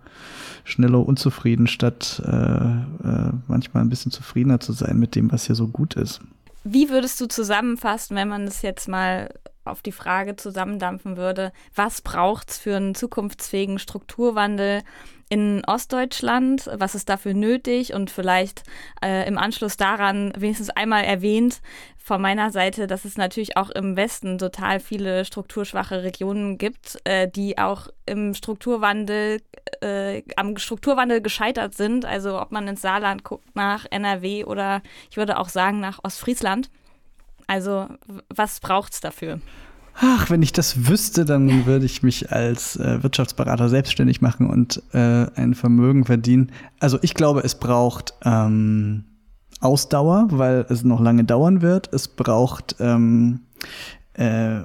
schneller 0.65 1.05
unzufrieden, 1.05 1.67
statt 1.67 2.21
äh, 2.25 2.31
äh, 2.31 3.31
manchmal 3.47 3.83
ein 3.83 3.89
bisschen 3.89 4.11
zufriedener 4.11 4.59
zu 4.59 4.73
sein 4.73 4.99
mit 4.99 5.15
dem, 5.15 5.31
was 5.31 5.45
hier 5.45 5.55
so 5.55 5.67
gut 5.67 5.95
ist. 5.95 6.21
Wie 6.63 6.89
würdest 6.89 7.19
du 7.21 7.27
zusammenfassen, 7.27 8.15
wenn 8.15 8.27
man 8.27 8.45
das 8.45 8.61
jetzt 8.61 8.87
mal 8.87 9.29
auf 9.65 9.81
die 9.81 9.91
Frage 9.91 10.35
zusammendampfen 10.35 11.15
würde, 11.15 11.51
was 11.75 12.01
braucht 12.01 12.49
es 12.49 12.57
für 12.57 12.75
einen 12.75 12.95
zukunftsfähigen 12.95 13.79
Strukturwandel 13.79 14.81
in 15.29 15.63
Ostdeutschland? 15.65 16.69
Was 16.73 16.95
ist 16.95 17.07
dafür 17.07 17.33
nötig? 17.33 17.93
Und 17.93 18.09
vielleicht 18.09 18.63
äh, 19.03 19.27
im 19.27 19.37
Anschluss 19.37 19.77
daran 19.77 20.33
wenigstens 20.35 20.71
einmal 20.71 21.03
erwähnt 21.03 21.61
von 21.97 22.21
meiner 22.21 22.49
Seite, 22.49 22.87
dass 22.87 23.05
es 23.05 23.17
natürlich 23.17 23.55
auch 23.55 23.69
im 23.69 23.95
Westen 23.95 24.39
total 24.39 24.79
viele 24.79 25.25
strukturschwache 25.25 26.03
Regionen 26.03 26.57
gibt, 26.57 26.99
äh, 27.03 27.29
die 27.29 27.59
auch 27.59 27.87
im 28.07 28.33
Strukturwandel, 28.33 29.41
äh, 29.81 30.23
am 30.35 30.57
Strukturwandel 30.57 31.21
gescheitert 31.21 31.75
sind. 31.75 32.05
Also 32.05 32.41
ob 32.41 32.51
man 32.51 32.67
ins 32.67 32.81
Saarland 32.81 33.23
guckt, 33.23 33.55
nach 33.55 33.85
NRW 33.89 34.45
oder 34.45 34.81
ich 35.09 35.17
würde 35.17 35.37
auch 35.37 35.49
sagen 35.49 35.79
nach 35.79 35.99
Ostfriesland. 36.03 36.69
Also 37.47 37.87
was 38.29 38.59
braucht 38.59 38.93
es 38.93 39.01
dafür? 39.01 39.39
Ach, 40.01 40.29
wenn 40.29 40.41
ich 40.41 40.53
das 40.53 40.87
wüsste, 40.87 41.25
dann 41.25 41.65
würde 41.65 41.85
ich 41.85 42.03
mich 42.03 42.31
als 42.31 42.77
äh, 42.77 43.03
Wirtschaftsberater 43.03 43.67
selbstständig 43.67 44.21
machen 44.21 44.49
und 44.49 44.81
äh, 44.93 45.25
ein 45.35 45.55
Vermögen 45.55 46.05
verdienen. 46.05 46.51
Also 46.79 46.99
ich 47.01 47.15
glaube, 47.15 47.41
es 47.41 47.55
braucht 47.55 48.13
ähm, 48.23 49.03
Ausdauer, 49.59 50.27
weil 50.31 50.65
es 50.69 50.85
noch 50.85 51.01
lange 51.01 51.25
dauern 51.25 51.61
wird. 51.61 51.93
Es 51.93 52.07
braucht 52.07 52.77
ähm, 52.79 53.41
äh, 54.13 54.61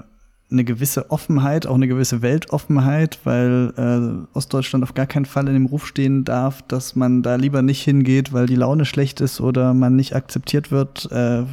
eine 0.54 0.64
gewisse 0.64 1.10
Offenheit, 1.10 1.66
auch 1.66 1.74
eine 1.74 1.88
gewisse 1.88 2.22
Weltoffenheit, 2.22 3.18
weil 3.24 3.72
äh, 3.76 4.36
Ostdeutschland 4.36 4.82
auf 4.82 4.94
gar 4.94 5.06
keinen 5.06 5.26
Fall 5.26 5.46
in 5.48 5.54
dem 5.54 5.66
Ruf 5.66 5.86
stehen 5.86 6.24
darf, 6.24 6.62
dass 6.62 6.96
man 6.96 7.22
da 7.22 7.34
lieber 7.34 7.62
nicht 7.62 7.82
hingeht, 7.82 8.32
weil 8.32 8.46
die 8.46 8.54
Laune 8.54 8.84
schlecht 8.84 9.20
ist 9.20 9.40
oder 9.40 9.74
man 9.74 9.96
nicht 9.96 10.16
akzeptiert 10.16 10.70
wird. 10.70 11.10
Äh, 11.12 11.40
äh, 11.40 11.44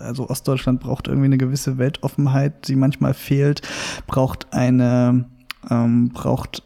also 0.00 0.28
Ostdeutschland 0.30 0.80
braucht 0.80 1.08
irgendwie 1.08 1.26
eine 1.26 1.38
gewisse 1.38 1.78
Weltoffenheit, 1.78 2.68
die 2.68 2.76
manchmal 2.76 3.14
fehlt, 3.14 3.62
braucht 4.06 4.52
eine 4.52 5.24
ähm, 5.68 6.10
braucht 6.10 6.62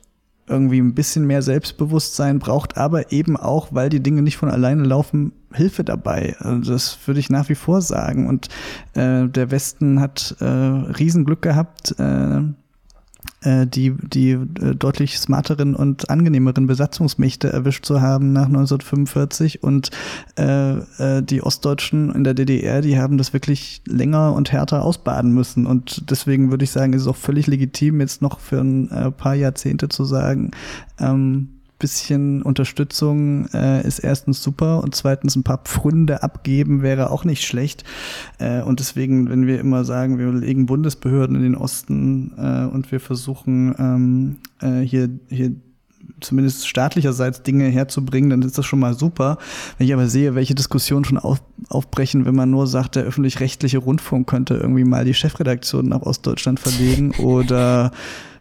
irgendwie 0.46 0.78
ein 0.78 0.94
bisschen 0.94 1.26
mehr 1.26 1.42
Selbstbewusstsein 1.42 2.38
braucht, 2.38 2.76
aber 2.76 3.12
eben 3.12 3.36
auch, 3.36 3.68
weil 3.70 3.88
die 3.88 4.02
Dinge 4.02 4.22
nicht 4.22 4.36
von 4.36 4.50
alleine 4.50 4.82
laufen, 4.82 5.32
Hilfe 5.54 5.84
dabei. 5.84 6.36
Also 6.38 6.72
das 6.72 6.98
würde 7.06 7.20
ich 7.20 7.30
nach 7.30 7.48
wie 7.48 7.54
vor 7.54 7.80
sagen. 7.80 8.28
Und 8.28 8.48
äh, 8.94 9.28
der 9.28 9.50
Westen 9.50 10.00
hat 10.00 10.36
äh, 10.40 10.44
Riesenglück 10.44 11.42
gehabt, 11.42 11.94
äh, 11.98 12.40
äh, 13.44 13.66
die, 13.66 13.92
die 13.92 14.30
äh, 14.32 14.74
deutlich 14.74 15.18
smarteren 15.18 15.74
und 15.74 16.10
angenehmeren 16.10 16.66
Besatzungsmächte 16.66 17.52
erwischt 17.52 17.84
zu 17.84 18.00
haben 18.00 18.32
nach 18.32 18.46
1945 18.46 19.62
und 19.62 19.90
äh, 20.38 20.78
äh, 20.78 21.22
die 21.22 21.42
Ostdeutschen 21.42 22.10
in 22.14 22.24
der 22.24 22.34
DDR, 22.34 22.80
die 22.80 22.98
haben 22.98 23.18
das 23.18 23.32
wirklich 23.32 23.82
länger 23.86 24.32
und 24.32 24.52
härter 24.52 24.82
ausbaden 24.82 25.32
müssen 25.32 25.66
und 25.66 26.10
deswegen 26.10 26.50
würde 26.50 26.64
ich 26.64 26.70
sagen, 26.70 26.92
ist 26.92 27.02
es 27.02 27.08
auch 27.08 27.16
völlig 27.16 27.46
legitim, 27.46 28.00
jetzt 28.00 28.22
noch 28.22 28.40
für 28.40 28.60
ein 28.60 28.90
äh, 28.90 29.10
paar 29.10 29.34
Jahrzehnte 29.34 29.88
zu 29.88 30.04
sagen, 30.04 30.50
ähm, 30.98 31.48
bisschen 31.84 32.40
Unterstützung 32.40 33.46
äh, 33.52 33.86
ist 33.86 33.98
erstens 33.98 34.42
super 34.42 34.82
und 34.82 34.94
zweitens 34.94 35.36
ein 35.36 35.42
paar 35.42 35.58
Pfründe 35.58 36.22
abgeben 36.22 36.80
wäre 36.80 37.10
auch 37.10 37.26
nicht 37.26 37.44
schlecht. 37.44 37.84
Äh, 38.38 38.62
und 38.62 38.80
deswegen, 38.80 39.28
wenn 39.28 39.46
wir 39.46 39.60
immer 39.60 39.84
sagen, 39.84 40.18
wir 40.18 40.32
legen 40.32 40.64
Bundesbehörden 40.64 41.36
in 41.36 41.42
den 41.42 41.54
Osten 41.54 42.32
äh, 42.38 42.64
und 42.64 42.90
wir 42.90 43.00
versuchen 43.00 43.74
ähm, 43.78 44.36
äh, 44.62 44.80
hier, 44.80 45.10
hier 45.28 45.52
zumindest 46.20 46.66
staatlicherseits 46.66 47.42
Dinge 47.42 47.66
herzubringen, 47.66 48.30
dann 48.30 48.40
ist 48.40 48.56
das 48.56 48.64
schon 48.64 48.78
mal 48.78 48.94
super. 48.94 49.36
Wenn 49.76 49.86
ich 49.86 49.92
aber 49.92 50.08
sehe, 50.08 50.34
welche 50.34 50.54
Diskussionen 50.54 51.04
schon 51.04 51.18
auf, 51.18 51.42
aufbrechen, 51.68 52.24
wenn 52.24 52.34
man 52.34 52.50
nur 52.50 52.66
sagt, 52.66 52.96
der 52.96 53.02
öffentlich-rechtliche 53.02 53.76
Rundfunk 53.76 54.26
könnte 54.26 54.54
irgendwie 54.54 54.84
mal 54.84 55.04
die 55.04 55.12
Chefredaktion 55.12 55.90
nach 55.90 56.00
Ostdeutschland 56.00 56.60
verlegen 56.60 57.10
oder 57.18 57.90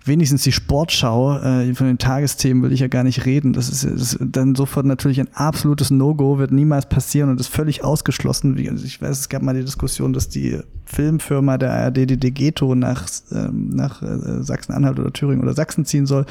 wenigstens 0.06 0.44
die 0.44 0.52
Sportschau, 0.52 1.38
äh, 1.40 1.74
von 1.74 1.88
den 1.88 1.98
Tagesthemen 1.98 2.64
will 2.64 2.74
ich 2.74 2.82
ja 2.82 2.88
gar 2.88 3.04
nicht 3.04 3.26
reden. 3.26 3.54
Das 3.54 3.70
ist, 3.70 3.84
ist 3.84 4.18
dann 4.20 4.56
sofort 4.56 4.86
natürlich 4.86 5.20
ein 5.20 5.34
absolutes 5.34 5.92
No-Go, 5.92 6.38
wird 6.38 6.52
niemals 6.52 6.88
passieren 6.88 7.30
und 7.30 7.40
ist 7.40 7.48
völlig 7.48 7.84
ausgeschlossen. 7.84 8.58
Also 8.70 8.86
ich 8.86 9.02
weiß, 9.02 9.20
es 9.20 9.30
gab 9.30 9.42
mal 9.42 9.56
die 9.56 9.64
Diskussion, 9.64 10.14
dass 10.14 10.30
die 10.30 10.60
Filmfirma 10.86 11.58
der 11.58 11.72
ARD 11.72 12.10
die 12.10 12.18
Degeto 12.18 12.76
nach, 12.76 13.08
ähm, 13.32 13.70
nach 13.70 14.02
äh, 14.02 14.44
Sachsen-Anhalt 14.44 15.00
oder 15.00 15.14
Thüringen 15.14 15.42
oder 15.42 15.54
Sachsen 15.54 15.86
ziehen 15.86 16.06
soll. 16.06 16.26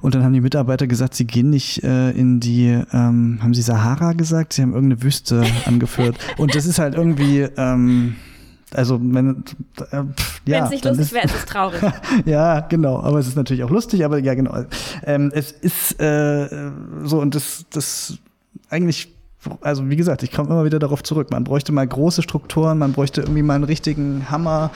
Und 0.00 0.14
dann 0.14 0.22
haben 0.22 0.34
die 0.34 0.40
Mitarbeiter 0.40 0.86
gesagt, 0.86 1.14
sie 1.14 1.26
gehen 1.26 1.50
nicht 1.50 1.82
äh, 1.84 2.10
in 2.10 2.40
die, 2.40 2.78
ähm, 2.92 3.38
haben 3.42 3.54
sie 3.54 3.62
Sahara 3.62 4.12
gesagt? 4.12 4.52
Sie 4.52 4.62
haben 4.62 4.74
irgendeine 4.74 5.02
Wüste 5.02 5.44
angeführt. 5.64 6.18
Und 6.36 6.54
das 6.54 6.66
ist 6.66 6.78
halt 6.78 6.94
irgendwie, 6.94 7.46
ähm, 7.56 8.16
Also 8.74 8.98
wenn 9.00 9.44
äh, 9.90 10.02
ja, 10.46 10.64
es 10.64 10.70
nicht 10.70 10.84
lustig 10.84 11.12
wäre, 11.12 11.26
ist 11.26 11.34
es 11.34 11.44
traurig. 11.46 11.80
ja, 12.26 12.60
genau. 12.60 13.00
Aber 13.00 13.18
es 13.18 13.26
ist 13.26 13.36
natürlich 13.36 13.64
auch 13.64 13.70
lustig. 13.70 14.04
Aber 14.04 14.18
ja, 14.18 14.34
genau. 14.34 14.64
Ähm, 15.04 15.30
es 15.34 15.52
ist 15.52 16.00
äh, 16.00 16.70
so 17.04 17.20
und 17.20 17.34
das, 17.34 17.64
das 17.70 18.18
eigentlich 18.70 19.08
also 19.60 19.88
wie 19.88 19.96
gesagt, 19.96 20.22
ich 20.22 20.32
komme 20.32 20.50
immer 20.50 20.64
wieder 20.64 20.78
darauf 20.78 21.02
zurück. 21.02 21.30
Man 21.30 21.44
bräuchte 21.44 21.72
mal 21.72 21.86
große 21.86 22.22
Strukturen, 22.22 22.78
man 22.78 22.92
bräuchte 22.92 23.20
irgendwie 23.20 23.42
mal 23.42 23.54
einen 23.54 23.64
richtigen 23.64 24.30
Hammer 24.30 24.70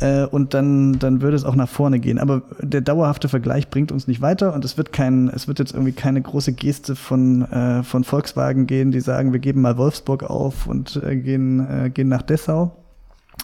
äh, 0.00 0.24
und 0.24 0.54
dann, 0.54 0.98
dann 0.98 1.22
würde 1.22 1.36
es 1.36 1.44
auch 1.44 1.56
nach 1.56 1.68
vorne 1.68 1.98
gehen. 1.98 2.18
Aber 2.18 2.42
der 2.60 2.80
dauerhafte 2.80 3.28
Vergleich 3.28 3.68
bringt 3.68 3.90
uns 3.90 4.06
nicht 4.06 4.20
weiter 4.20 4.54
und 4.54 4.64
es 4.64 4.76
wird 4.76 4.92
kein, 4.92 5.28
es 5.28 5.48
wird 5.48 5.58
jetzt 5.58 5.72
irgendwie 5.72 5.92
keine 5.92 6.22
große 6.22 6.52
Geste 6.52 6.94
von, 6.94 7.42
äh, 7.50 7.82
von 7.82 8.04
Volkswagen 8.04 8.66
gehen, 8.66 8.92
die 8.92 9.00
sagen, 9.00 9.32
wir 9.32 9.40
geben 9.40 9.60
mal 9.60 9.76
Wolfsburg 9.76 10.22
auf 10.22 10.66
und 10.66 11.02
äh, 11.04 11.16
gehen, 11.16 11.66
äh, 11.68 11.90
gehen 11.90 12.08
nach 12.08 12.22
Dessau. 12.22 12.85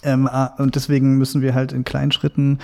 Ähm, 0.02 0.26
ah, 0.26 0.54
und 0.58 0.74
deswegen 0.74 1.16
müssen 1.16 1.42
wir 1.42 1.54
halt 1.54 1.72
in 1.72 1.84
kleinen 1.84 2.12
Schritten 2.12 2.58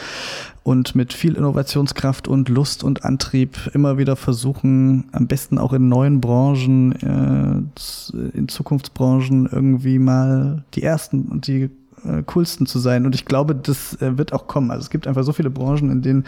und 0.65 0.95
mit 0.95 1.13
viel 1.13 1.35
Innovationskraft 1.35 2.27
und 2.27 2.49
Lust 2.49 2.83
und 2.83 3.05
Antrieb 3.05 3.71
immer 3.75 3.97
wieder 3.97 4.17
versuchen, 4.17 5.09
am 5.13 5.27
besten 5.29 5.59
auch 5.59 5.73
in 5.73 5.89
neuen 5.89 6.21
Branchen, 6.21 6.93
äh, 6.93 8.37
in 8.37 8.49
Zukunftsbranchen 8.49 9.49
irgendwie 9.51 9.99
mal 9.99 10.65
die 10.75 10.83
ersten 10.83 11.27
und 11.27 11.47
die 11.47 11.71
äh, 12.05 12.23
coolsten 12.27 12.67
zu 12.67 12.79
sein. 12.79 13.07
Und 13.07 13.15
ich 13.15 13.25
glaube, 13.25 13.55
das 13.55 14.01
äh, 14.01 14.19
wird 14.19 14.33
auch 14.33 14.47
kommen. 14.47 14.71
Also 14.71 14.83
es 14.83 14.91
gibt 14.91 15.07
einfach 15.07 15.23
so 15.23 15.33
viele 15.33 15.51
Branchen, 15.51 15.91
in 15.91 16.03
denen 16.03 16.25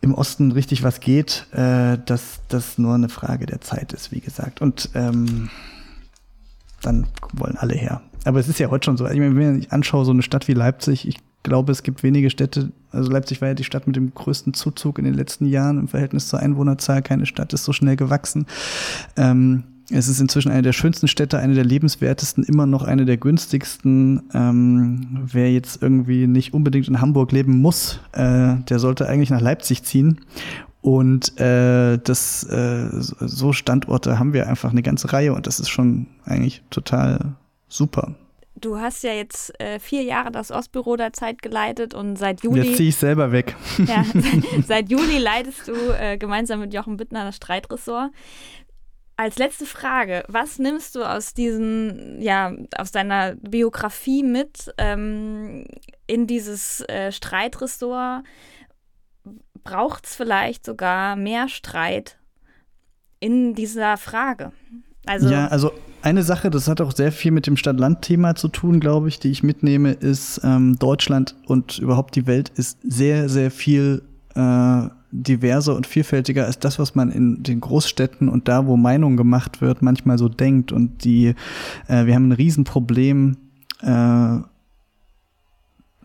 im 0.00 0.14
Osten 0.14 0.52
richtig 0.52 0.82
was 0.82 1.00
geht, 1.00 1.46
äh, 1.52 1.98
dass 2.04 2.40
das 2.48 2.78
nur 2.78 2.94
eine 2.94 3.08
Frage 3.08 3.46
der 3.46 3.60
Zeit 3.60 3.92
ist, 3.92 4.12
wie 4.12 4.20
gesagt. 4.20 4.60
Und 4.60 4.90
ähm, 4.94 5.50
dann 6.82 7.06
wollen 7.32 7.56
alle 7.56 7.74
her. 7.74 8.00
Aber 8.24 8.40
es 8.40 8.48
ist 8.48 8.58
ja 8.58 8.70
heute 8.70 8.86
schon 8.86 8.96
so. 8.96 9.06
Ich 9.06 9.18
meine, 9.18 9.36
wenn 9.36 9.58
ich 9.58 9.72
anschaue, 9.72 10.04
so 10.04 10.10
eine 10.10 10.22
Stadt 10.22 10.48
wie 10.48 10.54
Leipzig, 10.54 11.06
ich 11.06 11.18
glaube, 11.42 11.72
es 11.72 11.82
gibt 11.82 12.02
wenige 12.02 12.30
Städte, 12.30 12.72
also 12.90 13.10
Leipzig 13.10 13.40
war 13.40 13.48
ja 13.48 13.54
die 13.54 13.64
Stadt 13.64 13.86
mit 13.86 13.96
dem 13.96 14.12
größten 14.14 14.54
Zuzug 14.54 14.98
in 14.98 15.04
den 15.04 15.14
letzten 15.14 15.46
Jahren 15.46 15.78
im 15.78 15.88
Verhältnis 15.88 16.28
zur 16.28 16.40
Einwohnerzahl. 16.40 17.02
Keine 17.02 17.26
Stadt 17.26 17.52
ist 17.52 17.64
so 17.64 17.72
schnell 17.72 17.96
gewachsen. 17.96 18.46
Ähm, 19.16 19.64
es 19.90 20.08
ist 20.08 20.20
inzwischen 20.20 20.50
eine 20.50 20.62
der 20.62 20.74
schönsten 20.74 21.08
Städte, 21.08 21.38
eine 21.38 21.54
der 21.54 21.64
lebenswertesten, 21.64 22.44
immer 22.44 22.66
noch 22.66 22.82
eine 22.82 23.06
der 23.06 23.16
günstigsten. 23.16 24.22
Ähm, 24.34 25.20
wer 25.24 25.50
jetzt 25.50 25.82
irgendwie 25.82 26.26
nicht 26.26 26.52
unbedingt 26.52 26.88
in 26.88 27.00
Hamburg 27.00 27.32
leben 27.32 27.62
muss, 27.62 28.00
äh, 28.12 28.56
der 28.68 28.78
sollte 28.78 29.08
eigentlich 29.08 29.30
nach 29.30 29.40
Leipzig 29.40 29.84
ziehen. 29.84 30.20
Und 30.82 31.38
äh, 31.40 31.98
das 31.98 32.44
äh, 32.44 32.88
so 32.90 33.52
Standorte 33.52 34.18
haben 34.18 34.32
wir 34.32 34.48
einfach 34.48 34.70
eine 34.70 34.82
ganze 34.82 35.12
Reihe 35.12 35.32
und 35.32 35.46
das 35.46 35.58
ist 35.58 35.70
schon 35.70 36.06
eigentlich 36.24 36.62
total 36.70 37.34
super. 37.68 38.14
Du 38.60 38.78
hast 38.78 39.04
ja 39.04 39.12
jetzt 39.12 39.58
äh, 39.60 39.78
vier 39.78 40.02
Jahre 40.02 40.32
das 40.32 40.50
Ostbüro 40.50 40.96
der 40.96 41.12
Zeit 41.12 41.42
geleitet 41.42 41.94
und 41.94 42.16
seit 42.16 42.42
Juli. 42.42 42.62
Jetzt 42.62 42.76
ziehe 42.76 42.88
ich 42.88 42.96
selber 42.96 43.30
weg. 43.30 43.54
Ja, 43.86 44.04
seit 44.66 44.90
Juli 44.90 45.18
leitest 45.18 45.68
du 45.68 45.74
äh, 45.74 46.18
gemeinsam 46.18 46.60
mit 46.60 46.74
Jochen 46.74 46.96
Bittner 46.96 47.24
das 47.24 47.36
Streitressort. 47.36 48.10
Als 49.16 49.38
letzte 49.38 49.66
Frage, 49.66 50.24
was 50.28 50.58
nimmst 50.58 50.94
du 50.94 51.02
aus 51.02 51.34
diesen, 51.34 52.20
ja, 52.20 52.52
aus 52.76 52.92
deiner 52.92 53.34
Biografie 53.36 54.22
mit 54.22 54.72
ähm, 54.78 55.66
in 56.06 56.26
dieses 56.26 56.80
äh, 56.88 57.12
Streitressort? 57.12 58.24
Braucht 59.64 60.06
es 60.06 60.14
vielleicht 60.14 60.64
sogar 60.64 61.16
mehr 61.16 61.48
Streit 61.48 62.18
in 63.20 63.54
dieser 63.54 63.96
Frage? 63.96 64.52
Also 65.04 65.28
ja, 65.28 65.48
also 65.48 65.72
eine 66.02 66.22
Sache, 66.22 66.50
das 66.50 66.68
hat 66.68 66.80
auch 66.80 66.92
sehr 66.92 67.12
viel 67.12 67.32
mit 67.32 67.46
dem 67.46 67.56
Stadt-Land-Thema 67.56 68.34
zu 68.34 68.48
tun, 68.48 68.80
glaube 68.80 69.08
ich, 69.08 69.18
die 69.18 69.30
ich 69.30 69.42
mitnehme, 69.42 69.92
ist, 69.92 70.40
ähm, 70.44 70.78
Deutschland 70.78 71.34
und 71.46 71.78
überhaupt 71.78 72.14
die 72.16 72.26
Welt 72.26 72.50
ist 72.54 72.78
sehr, 72.82 73.28
sehr 73.28 73.50
viel 73.50 74.02
äh, 74.34 74.88
diverser 75.10 75.74
und 75.74 75.86
vielfältiger 75.86 76.44
als 76.44 76.58
das, 76.58 76.78
was 76.78 76.94
man 76.94 77.10
in 77.10 77.42
den 77.42 77.60
Großstädten 77.60 78.28
und 78.28 78.48
da, 78.48 78.66
wo 78.66 78.76
Meinung 78.76 79.16
gemacht 79.16 79.60
wird, 79.60 79.82
manchmal 79.82 80.18
so 80.18 80.28
denkt. 80.28 80.70
Und 80.70 81.04
die, 81.04 81.34
äh, 81.88 82.06
wir 82.06 82.14
haben 82.14 82.28
ein 82.28 82.32
Riesenproblem, 82.32 83.36
äh, 83.80 84.38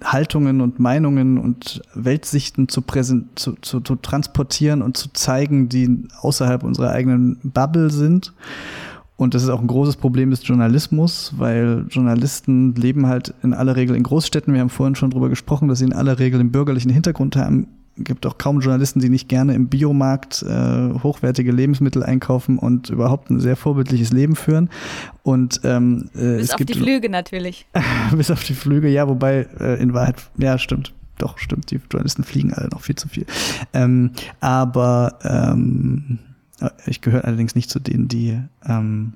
Haltungen 0.04 0.62
und 0.62 0.80
Meinungen 0.80 1.38
und 1.38 1.82
Weltsichten 1.94 2.68
zu, 2.68 2.82
präsent, 2.82 3.40
zu, 3.40 3.54
zu, 3.62 3.80
zu 3.80 3.96
transportieren 3.96 4.82
und 4.82 4.98
zu 4.98 5.12
zeigen, 5.14 5.70
die 5.70 6.08
außerhalb 6.20 6.64
unserer 6.64 6.92
eigenen 6.92 7.40
Bubble 7.44 7.90
sind. 7.90 8.34
Und 9.24 9.34
das 9.34 9.44
ist 9.44 9.50
auch 9.50 9.62
ein 9.62 9.68
großes 9.68 9.96
Problem 9.96 10.32
des 10.32 10.46
Journalismus, 10.46 11.34
weil 11.38 11.86
Journalisten 11.90 12.76
leben 12.76 13.08
halt 13.08 13.34
in 13.42 13.54
aller 13.54 13.78
Regel 13.78 13.96
in 13.96 14.04
Großstädten. 14.04 14.54
Wir 14.54 14.60
haben 14.60 14.70
vorhin 14.70 14.96
schon 14.96 15.12
drüber 15.12 15.30
gesprochen, 15.30 15.70
dass 15.70 15.80
sie 15.80 15.86
in 15.86 15.94
aller 15.94 16.20
Regel 16.20 16.42
einen 16.42 16.52
bürgerlichen 16.52 16.92
Hintergrund 16.92 17.38
haben. 17.38 17.68
Es 17.98 18.04
gibt 18.04 18.26
auch 18.26 18.38
kaum 18.38 18.60
Journalisten, 18.60 19.00
die 19.00 19.08
nicht 19.08 19.30
gerne 19.30 19.54
im 19.54 19.68
Biomarkt 19.68 20.44
äh, 20.44 20.94
hochwertige 21.02 21.54
Lebensmittel 21.54 22.04
einkaufen 22.04 22.60
und 22.60 22.90
überhaupt 22.90 23.30
ein 23.30 23.40
sehr 23.40 23.56
vorbildliches 23.56 24.12
Leben 24.12 24.36
führen. 24.36 24.70
Und 25.22 25.62
ähm, 25.64 26.10
äh, 26.16 26.38
bis 26.38 26.44
es 26.44 26.52
auf 26.52 26.58
gibt, 26.58 26.72
die 26.72 26.80
Flüge 26.80 27.10
natürlich. 27.10 27.66
bis 28.16 28.30
auf 28.30 28.44
die 28.44 28.56
Flüge, 28.56 28.90
ja, 28.90 29.08
wobei 29.08 29.48
äh, 29.58 29.82
in 29.82 29.94
Wahrheit, 29.94 30.16
ja, 30.38 30.58
stimmt. 30.58 30.92
Doch, 31.18 31.38
stimmt, 31.38 31.72
die 31.72 31.80
Journalisten 31.90 32.24
fliegen 32.24 32.54
alle 32.54 32.68
noch 32.70 32.82
viel 32.82 32.96
zu 32.96 33.08
viel. 33.08 33.26
Ähm, 33.72 34.12
aber 34.42 35.20
ähm, 35.24 36.20
ich 36.86 37.02
gehöre 37.02 37.26
allerdings 37.26 37.56
nicht 37.56 37.70
zu 37.70 37.80
denen, 37.80 38.08
die 38.08 38.40
ähm, 38.66 39.14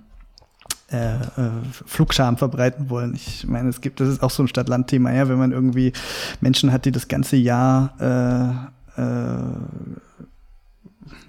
äh, 0.91 1.15
äh, 1.15 1.49
Flugscham 1.85 2.37
verbreiten 2.37 2.89
wollen. 2.89 3.13
Ich 3.13 3.45
meine, 3.45 3.69
es 3.69 3.81
gibt, 3.81 3.99
das 3.99 4.07
ist 4.07 4.23
auch 4.23 4.29
so 4.31 4.43
ein 4.43 4.47
Stadt-Land-Thema, 4.47 5.13
ja, 5.13 5.27
wenn 5.27 5.37
man 5.37 5.51
irgendwie 5.51 5.91
Menschen 6.39 6.71
hat, 6.71 6.85
die 6.85 6.91
das 6.91 7.07
ganze 7.07 7.35
Jahr 7.35 8.69
äh, 8.97 9.01
äh, 9.01 9.43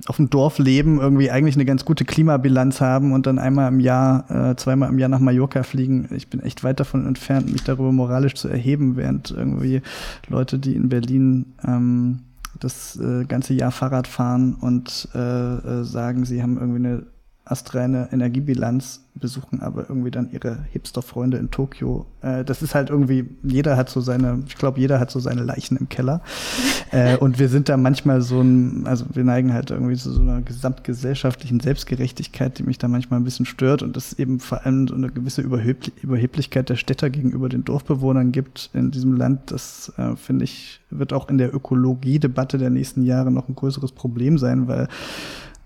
auf 0.07 0.17
dem 0.17 0.31
Dorf 0.31 0.59
leben, 0.59 1.01
irgendwie 1.01 1.31
eigentlich 1.31 1.57
eine 1.57 1.65
ganz 1.65 1.85
gute 1.85 2.05
Klimabilanz 2.05 2.81
haben 2.81 3.13
und 3.13 3.27
dann 3.27 3.39
einmal 3.39 3.69
im 3.69 3.81
Jahr, 3.81 4.31
äh, 4.31 4.57
zweimal 4.57 4.91
im 4.91 4.99
Jahr 4.99 5.09
nach 5.09 5.19
Mallorca 5.19 5.65
fliegen. 5.65 6.09
Ich 6.13 6.29
bin 6.29 6.41
echt 6.41 6.63
weit 6.63 6.81
davon 6.81 7.07
entfernt, 7.07 7.51
mich 7.53 7.65
darüber 7.65 7.91
moralisch 7.93 8.35
zu 8.35 8.49
erheben, 8.49 8.97
während 8.97 9.33
irgendwie 9.33 9.83
Leute, 10.29 10.59
die 10.59 10.77
in 10.77 10.89
Berlin 10.89 11.47
ähm, 11.67 12.21
das 12.61 12.97
äh, 12.97 13.25
ganze 13.25 13.55
Jahr 13.55 13.71
Fahrrad 13.71 14.07
fahren 14.07 14.55
und 14.55 15.09
äh, 15.15 15.19
äh, 15.19 15.85
sagen, 15.85 16.25
sie 16.25 16.43
haben 16.43 16.59
irgendwie 16.59 16.89
eine 16.89 17.07
astreine 17.51 18.09
Energiebilanz, 18.13 19.01
besuchen 19.15 19.63
aber 19.63 19.89
irgendwie 19.89 20.11
dann 20.11 20.31
ihre 20.31 20.59
Hipster-Freunde 20.71 21.39
in 21.39 21.51
Tokio. 21.51 22.07
Äh, 22.21 22.45
das 22.45 22.63
ist 22.63 22.75
halt 22.75 22.91
irgendwie, 22.91 23.29
jeder 23.43 23.77
hat 23.77 23.91
so 23.91 24.01
seine, 24.01 24.45
ich 24.47 24.57
glaube, 24.57 24.79
jeder 24.79 25.01
hat 25.01 25.11
so 25.11 25.19
seine 25.19 25.43
Leichen 25.43 25.77
im 25.77 25.89
Keller. 25.89 26.23
äh, 26.93 27.17
und 27.17 27.39
wir 27.39 27.49
sind 27.49 27.69
da 27.69 27.77
manchmal 27.77 28.21
so 28.23 28.41
ein, 28.41 28.87
also 28.87 29.07
wir 29.13 29.25
neigen 29.25 29.53
halt 29.53 29.71
irgendwie 29.71 29.97
zu 29.97 30.13
so 30.13 30.21
einer 30.21 30.41
gesamtgesellschaftlichen 30.43 31.61
Selbstgerechtigkeit, 31.61 32.59
die 32.59 32.63
mich 32.63 32.79
da 32.79 32.87
manchmal 32.87 33.19
ein 33.19 33.25
bisschen 33.25 33.47
stört 33.47 33.83
und 33.83 33.97
das 33.97 34.13
eben 34.13 34.41
vor 34.41 34.65
allem 34.65 34.87
so 34.87 34.95
eine 34.95 35.11
gewisse 35.11 35.43
Überhebl 35.43 35.91
Überheblichkeit 36.03 36.69
der 36.69 36.77
Städter 36.77 37.11
gegenüber 37.11 37.49
den 37.49 37.65
Dorfbewohnern 37.65 38.31
gibt 38.31 38.71
in 38.73 38.91
diesem 38.91 39.17
Land. 39.17 39.51
Das 39.51 39.93
äh, 39.97 40.17
finde 40.17 40.45
ich, 40.45 40.81
wird 40.91 41.13
auch 41.13 41.29
in 41.29 41.39
der 41.39 41.55
Ökologie-Debatte 41.55 42.59
der 42.59 42.71
nächsten 42.71 43.03
Jahre 43.03 43.31
noch 43.31 43.49
ein 43.49 43.55
größeres 43.55 43.93
Problem 43.93 44.39
sein, 44.39 44.69
weil 44.69 44.89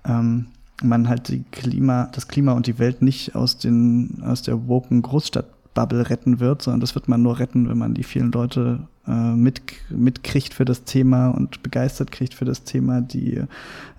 ähm, 0.04 0.46
man 0.84 1.08
halt 1.08 1.28
die 1.28 1.44
Klima, 1.50 2.08
das 2.12 2.28
Klima 2.28 2.52
und 2.52 2.66
die 2.66 2.78
Welt 2.78 3.02
nicht 3.02 3.34
aus 3.34 3.58
den, 3.58 4.22
aus 4.24 4.42
der 4.42 4.66
woken 4.68 5.02
Großstadtbubble 5.02 6.10
retten 6.10 6.40
wird, 6.40 6.62
sondern 6.62 6.80
das 6.80 6.94
wird 6.94 7.08
man 7.08 7.22
nur 7.22 7.38
retten, 7.38 7.68
wenn 7.68 7.78
man 7.78 7.94
die 7.94 8.04
vielen 8.04 8.32
Leute 8.32 8.86
äh, 9.06 9.34
mit, 9.34 9.62
mitkriegt 9.90 10.54
für 10.54 10.64
das 10.64 10.84
Thema 10.84 11.28
und 11.28 11.62
begeistert 11.62 12.12
kriegt 12.12 12.34
für 12.34 12.44
das 12.44 12.64
Thema, 12.64 13.00
die 13.00 13.42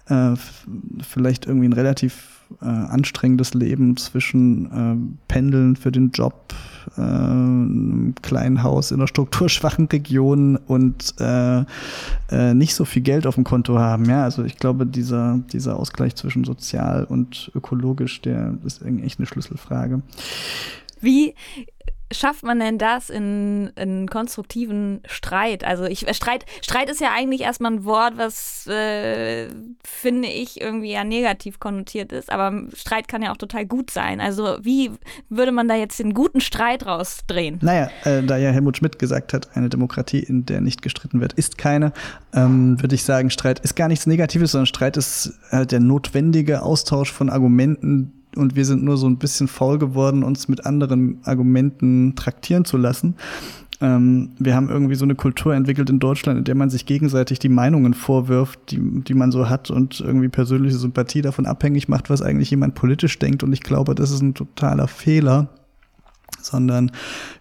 äh, 0.08 0.36
vielleicht 1.02 1.46
irgendwie 1.46 1.68
ein 1.68 1.74
relativ 1.74 2.43
äh, 2.62 2.66
anstrengendes 2.66 3.54
Leben 3.54 3.98
zwischen 3.98 4.66
äh, 4.66 5.32
Pendeln 5.32 5.76
für 5.76 5.92
den 5.92 6.12
Job, 6.12 6.54
äh, 6.98 7.02
einem 7.02 8.16
kleinen 8.22 8.64
Haus 8.64 8.92
in 8.92 8.98
einer 8.98 9.08
strukturschwachen 9.08 9.88
Region 9.88 10.58
und 10.58 11.16
äh, 11.20 11.64
äh, 12.32 12.54
nicht 12.54 12.76
so 12.76 12.86
viel 12.86 13.02
Geld 13.02 13.28
auf 13.28 13.36
dem 13.36 13.44
Konto 13.44 13.80
haben. 13.80 14.06
Ja, 14.06 14.24
also 14.24 14.44
ich 14.44 14.58
glaube, 14.58 14.86
dieser, 14.86 15.40
dieser 15.52 15.78
Ausgleich 15.78 16.16
zwischen 16.16 16.44
sozial 16.44 17.06
und 17.06 17.52
ökologisch, 17.56 18.22
der 18.22 18.56
ist 18.66 18.82
echt 18.84 19.20
eine 19.20 19.28
Schlüsselfrage. 19.28 20.02
Wie 21.02 21.34
schafft 22.14 22.44
man 22.44 22.60
denn 22.60 22.78
das 22.78 23.10
in, 23.10 23.72
in 23.76 24.08
konstruktiven 24.08 25.02
Streit? 25.06 25.64
Also 25.64 25.86
ich 25.86 26.06
Streit, 26.16 26.46
Streit 26.62 26.90
ist 26.90 27.02
ja 27.02 27.10
eigentlich 27.16 27.42
erstmal 27.42 27.72
ein 27.74 27.86
Wort, 27.86 28.14
was 28.18 28.68
äh, 28.68 29.48
finde 29.84 30.28
ich 30.28 30.62
irgendwie 30.62 30.92
ja 30.92 31.04
negativ 31.04 31.60
konnotiert 31.60 32.12
ist, 32.12 32.32
aber 32.32 32.64
Streit 32.74 33.08
kann 33.08 33.22
ja 33.22 33.32
auch 33.32 33.38
total 33.38 33.66
gut 33.66 33.92
sein. 33.92 34.22
Also 34.22 34.58
wie 34.62 34.92
würde 35.30 35.52
man 35.52 35.68
da 35.68 35.76
jetzt 35.76 36.00
den 36.00 36.14
guten 36.14 36.42
Streit 36.42 36.86
rausdrehen? 36.86 37.60
Naja, 37.62 37.90
äh, 38.04 38.24
da 38.24 38.38
ja 38.38 38.52
Helmut 38.52 38.78
Schmidt 38.78 39.00
gesagt 39.00 39.34
hat, 39.34 39.56
eine 39.56 39.70
Demokratie, 39.70 40.20
in 40.20 40.46
der 40.46 40.62
nicht 40.62 40.82
gestritten 40.82 41.22
wird, 41.22 41.34
ist 41.34 41.58
keine, 41.58 41.94
ähm, 42.34 42.82
würde 42.82 42.96
ich 42.96 43.04
sagen, 43.04 43.30
Streit 43.30 43.60
ist 43.60 43.76
gar 43.76 43.88
nichts 43.88 44.08
Negatives, 44.08 44.52
sondern 44.52 44.68
Streit 44.68 44.98
ist 44.98 45.34
halt 45.52 45.72
der 45.72 45.80
notwendige 45.80 46.62
Austausch 46.62 47.12
von 47.12 47.30
Argumenten, 47.30 48.23
und 48.36 48.56
wir 48.56 48.66
sind 48.66 48.84
nur 48.84 48.98
so 48.98 49.08
ein 49.08 49.18
bisschen 49.18 49.48
faul 49.48 49.78
geworden, 49.78 50.24
uns 50.24 50.48
mit 50.48 50.66
anderen 50.66 51.20
Argumenten 51.24 52.16
traktieren 52.16 52.66
zu 52.66 52.78
lassen. 52.78 53.16
Ähm, 53.82 54.30
wir 54.40 54.56
haben 54.56 54.70
irgendwie 54.70 54.96
so 54.96 55.04
eine 55.04 55.16
Kultur 55.16 55.54
entwickelt 55.54 55.90
in 55.90 56.00
Deutschland, 56.00 56.40
in 56.40 56.46
der 56.46 56.56
man 56.56 56.70
sich 56.70 56.86
gegenseitig 56.86 57.40
die 57.40 57.50
Meinungen 57.50 57.94
vorwirft, 57.94 58.72
die, 58.72 58.80
die 59.02 59.14
man 59.14 59.32
so 59.32 59.50
hat 59.50 59.72
und 59.72 60.00
irgendwie 60.00 60.30
persönliche 60.30 60.78
Sympathie 60.78 61.22
davon 61.22 61.46
abhängig 61.46 61.90
macht, 61.90 62.10
was 62.10 62.22
eigentlich 62.22 62.52
jemand 62.52 62.76
politisch 62.76 63.20
denkt. 63.20 63.44
Und 63.44 63.52
ich 63.54 63.62
glaube, 63.62 63.96
das 63.96 64.12
ist 64.12 64.22
ein 64.22 64.34
totaler 64.36 64.88
Fehler, 64.88 65.50
sondern 66.42 66.92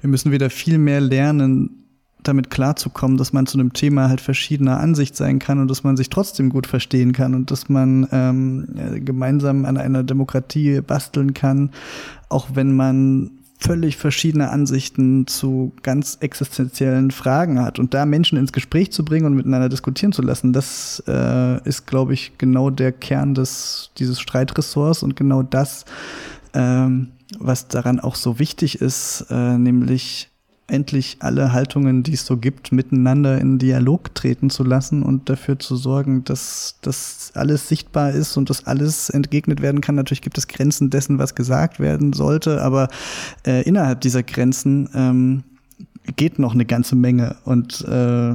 wir 0.01 0.11
müssen 0.11 0.32
wieder 0.32 0.51
viel 0.51 0.78
mehr 0.78 1.01
lernen, 1.01 1.82
damit 2.23 2.51
klarzukommen, 2.51 3.16
dass 3.16 3.33
man 3.33 3.47
zu 3.47 3.59
einem 3.59 3.73
Thema 3.73 4.09
halt 4.09 4.20
verschiedener 4.20 4.79
Ansicht 4.79 5.16
sein 5.16 5.39
kann 5.39 5.59
und 5.59 5.68
dass 5.68 5.85
man 5.85 5.97
sich 5.97 6.11
trotzdem 6.11 6.51
gut 6.51 6.66
verstehen 6.66 7.12
kann 7.12 7.35
und 7.35 7.51
dass 7.51 7.68
man 7.68 8.09
ähm, 8.12 8.68
gemeinsam 9.05 9.64
an 9.64 9.77
einer 9.77 10.03
Demokratie 10.03 10.81
basteln 10.81 11.35
kann, 11.35 11.70
auch 12.29 12.49
wenn 12.55 12.75
man 12.75 13.31
völlig 13.62 13.97
verschiedene 13.97 14.51
Ansichten 14.51 15.27
zu 15.27 15.73
ganz 15.83 16.18
existenziellen 16.20 17.11
Fragen 17.12 17.61
hat. 17.61 17.79
Und 17.79 17.95
da 17.95 18.05
Menschen 18.07 18.37
ins 18.37 18.53
Gespräch 18.53 18.91
zu 18.91 19.05
bringen 19.05 19.27
und 19.27 19.35
miteinander 19.35 19.68
diskutieren 19.68 20.12
zu 20.12 20.23
lassen, 20.23 20.53
das 20.53 21.03
äh, 21.07 21.62
ist, 21.68 21.87
glaube 21.87 22.12
ich, 22.12 22.33
genau 22.39 22.70
der 22.70 22.91
Kern 22.91 23.35
des, 23.35 23.91
dieses 23.99 24.20
Streitressorts 24.20 25.03
und 25.03 25.14
genau 25.14 25.43
das, 25.43 25.85
ähm, 26.55 27.12
was 27.39 27.68
daran 27.68 28.01
auch 28.01 28.16
so 28.16 28.39
wichtig 28.39 28.81
ist, 28.81 29.27
äh, 29.31 29.57
nämlich 29.57 30.32
endlich 30.73 31.18
alle 31.20 31.53
Haltungen, 31.53 32.03
die 32.03 32.14
es 32.14 32.25
so 32.25 32.37
gibt, 32.37 32.73
miteinander 32.73 33.39
in 33.39 33.59
Dialog 33.59 34.14
treten 34.14 34.51
zu 34.51 34.64
lassen 34.64 35.03
und 35.03 35.29
dafür 35.29 35.59
zu 35.59 35.77
sorgen, 35.77 36.25
dass 36.25 36.79
das 36.81 37.33
alles 37.35 37.68
sichtbar 37.68 38.11
ist 38.11 38.37
und 38.37 38.51
dass 38.51 38.66
alles 38.66 39.11
entgegnet 39.11 39.61
werden 39.62 39.81
kann. 39.81 39.95
Natürlich 39.95 40.23
gibt 40.23 40.39
es 40.39 40.49
Grenzen 40.49 40.91
dessen, 40.91 41.18
was 41.18 41.35
gesagt 41.35 41.79
werden 41.79 42.12
sollte, 42.12 42.62
aber 42.62 42.89
äh, 43.47 43.62
innerhalb 43.62 44.01
dieser 44.01 44.23
Grenzen 44.23 44.89
ähm, 44.95 45.45
geht 46.16 46.39
noch 46.39 46.55
eine 46.55 46.64
ganze 46.64 46.97
Menge 46.97 47.37
und 47.45 47.83
äh, 47.83 48.35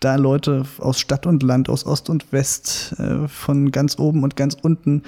da 0.00 0.16
Leute 0.16 0.64
aus 0.78 1.00
Stadt 1.00 1.26
und 1.26 1.42
Land, 1.42 1.68
aus 1.68 1.86
Ost 1.86 2.10
und 2.10 2.32
West, 2.32 2.94
äh, 2.98 3.28
von 3.28 3.70
ganz 3.70 3.98
oben 3.98 4.24
und 4.24 4.36
ganz 4.36 4.56
unten, 4.60 5.02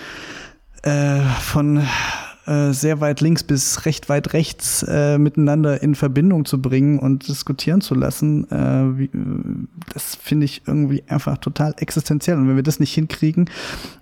äh, 0.82 1.20
von 1.40 1.82
äh, 2.46 2.72
sehr 2.72 3.00
weit 3.00 3.20
links 3.20 3.42
bis 3.42 3.86
recht 3.86 4.08
weit 4.08 4.32
rechts 4.32 4.82
äh, 4.82 5.18
miteinander 5.18 5.82
in 5.82 5.94
Verbindung 5.94 6.44
zu 6.44 6.60
bringen 6.60 6.98
und 6.98 7.28
diskutieren 7.28 7.80
zu 7.80 7.94
lassen, 7.94 8.50
äh, 8.50 8.98
wie, 8.98 9.10
das 9.92 10.16
finde 10.16 10.44
ich 10.44 10.62
irgendwie 10.66 11.04
einfach 11.08 11.38
total 11.38 11.74
existenziell. 11.78 12.36
Und 12.36 12.48
wenn 12.48 12.56
wir 12.56 12.62
das 12.62 12.80
nicht 12.80 12.94
hinkriegen, 12.94 13.48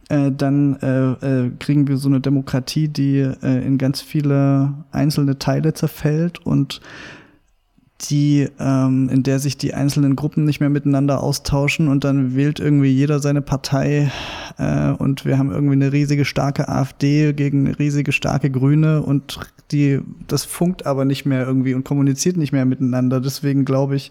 äh, 0.08 0.32
dann 0.32 0.76
äh, 0.80 1.44
äh, 1.46 1.50
kriegen 1.58 1.86
wir 1.86 1.96
so 1.96 2.08
eine 2.08 2.20
Demokratie, 2.20 2.88
die 2.88 3.18
äh, 3.18 3.64
in 3.64 3.78
ganz 3.78 4.00
viele 4.00 4.74
einzelne 4.90 5.38
Teile 5.38 5.72
zerfällt 5.74 6.44
und 6.44 6.80
die, 8.04 8.48
ähm, 8.58 9.08
in 9.08 9.22
der 9.22 9.38
sich 9.38 9.56
die 9.56 9.74
einzelnen 9.74 10.16
Gruppen 10.16 10.44
nicht 10.44 10.60
mehr 10.60 10.70
miteinander 10.70 11.22
austauschen 11.22 11.88
und 11.88 12.04
dann 12.04 12.34
wählt 12.34 12.60
irgendwie 12.60 12.90
jeder 12.90 13.20
seine 13.20 13.42
Partei 13.42 14.10
äh, 14.58 14.90
und 14.90 15.24
wir 15.24 15.38
haben 15.38 15.50
irgendwie 15.50 15.74
eine 15.74 15.92
riesige 15.92 16.24
starke 16.24 16.68
AfD 16.68 17.32
gegen 17.32 17.66
eine 17.66 17.78
riesige 17.78 18.12
starke 18.12 18.50
Grüne 18.50 19.02
und 19.02 19.40
die, 19.70 20.00
das 20.26 20.44
funkt 20.44 20.86
aber 20.86 21.04
nicht 21.04 21.24
mehr 21.24 21.46
irgendwie 21.46 21.74
und 21.74 21.84
kommuniziert 21.84 22.36
nicht 22.36 22.52
mehr 22.52 22.64
miteinander. 22.64 23.20
Deswegen 23.20 23.64
glaube 23.64 23.96
ich, 23.96 24.10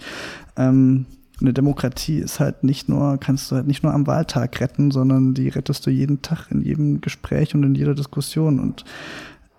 ähm, 0.57 1.05
eine 1.39 1.53
Demokratie 1.53 2.19
ist 2.19 2.39
halt 2.39 2.63
nicht 2.63 2.87
nur, 2.87 3.17
kannst 3.17 3.51
du 3.51 3.55
halt 3.55 3.67
nicht 3.67 3.83
nur 3.83 3.93
am 3.93 4.07
Wahltag 4.07 4.59
retten, 4.59 4.91
sondern 4.91 5.33
die 5.33 5.49
rettest 5.49 5.85
du 5.85 5.89
jeden 5.89 6.21
Tag 6.21 6.47
in 6.51 6.61
jedem 6.61 7.01
Gespräch 7.01 7.55
und 7.55 7.63
in 7.63 7.75
jeder 7.75 7.95
Diskussion 7.95 8.59
und 8.59 8.85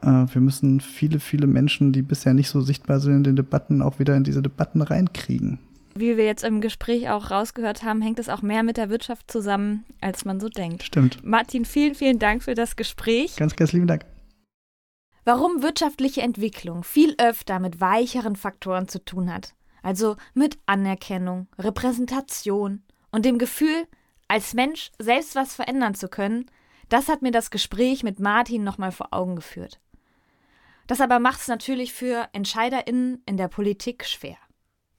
wir 0.02 0.40
müssen 0.40 0.80
viele, 0.80 1.20
viele 1.20 1.46
Menschen, 1.46 1.92
die 1.92 2.02
bisher 2.02 2.34
nicht 2.34 2.48
so 2.48 2.60
sichtbar 2.60 3.00
sind 3.00 3.14
in 3.14 3.24
den 3.24 3.36
Debatten, 3.36 3.82
auch 3.82 3.98
wieder 3.98 4.16
in 4.16 4.24
diese 4.24 4.42
Debatten 4.42 4.82
reinkriegen. 4.82 5.58
Wie 5.94 6.16
wir 6.16 6.24
jetzt 6.24 6.42
im 6.42 6.60
Gespräch 6.60 7.10
auch 7.10 7.30
rausgehört 7.30 7.82
haben, 7.82 8.00
hängt 8.00 8.18
es 8.18 8.28
auch 8.28 8.40
mehr 8.42 8.62
mit 8.62 8.78
der 8.78 8.88
Wirtschaft 8.88 9.30
zusammen, 9.30 9.84
als 10.00 10.24
man 10.24 10.40
so 10.40 10.48
denkt. 10.48 10.82
Stimmt. 10.84 11.22
Martin, 11.22 11.64
vielen, 11.64 11.94
vielen 11.94 12.18
Dank 12.18 12.42
für 12.42 12.54
das 12.54 12.76
Gespräch. 12.76 13.36
Ganz, 13.36 13.54
ganz 13.56 13.72
lieben 13.72 13.86
Dank. 13.86 14.04
Warum 15.24 15.62
wirtschaftliche 15.62 16.22
Entwicklung 16.22 16.82
viel 16.82 17.14
öfter 17.18 17.60
mit 17.60 17.80
weicheren 17.80 18.36
Faktoren 18.36 18.88
zu 18.88 19.04
tun 19.04 19.32
hat, 19.32 19.54
also 19.82 20.16
mit 20.34 20.58
Anerkennung, 20.66 21.46
Repräsentation 21.58 22.82
und 23.12 23.24
dem 23.24 23.38
Gefühl, 23.38 23.86
als 24.28 24.54
Mensch 24.54 24.90
selbst 24.98 25.36
was 25.36 25.54
verändern 25.54 25.94
zu 25.94 26.08
können, 26.08 26.46
das 26.88 27.08
hat 27.08 27.22
mir 27.22 27.30
das 27.30 27.50
Gespräch 27.50 28.02
mit 28.02 28.18
Martin 28.18 28.64
nochmal 28.64 28.92
vor 28.92 29.08
Augen 29.12 29.36
geführt. 29.36 29.78
Das 30.86 31.00
aber 31.00 31.18
macht 31.18 31.40
es 31.40 31.48
natürlich 31.48 31.92
für 31.92 32.28
EntscheiderInnen 32.32 33.22
in 33.26 33.36
der 33.36 33.48
Politik 33.48 34.04
schwer. 34.04 34.36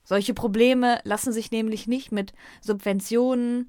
Solche 0.04 0.34
Probleme 0.34 1.00
lassen 1.04 1.32
sich 1.32 1.52
nämlich 1.52 1.88
nicht 1.88 2.12
mit 2.12 2.34
Subventionen, 2.62 3.68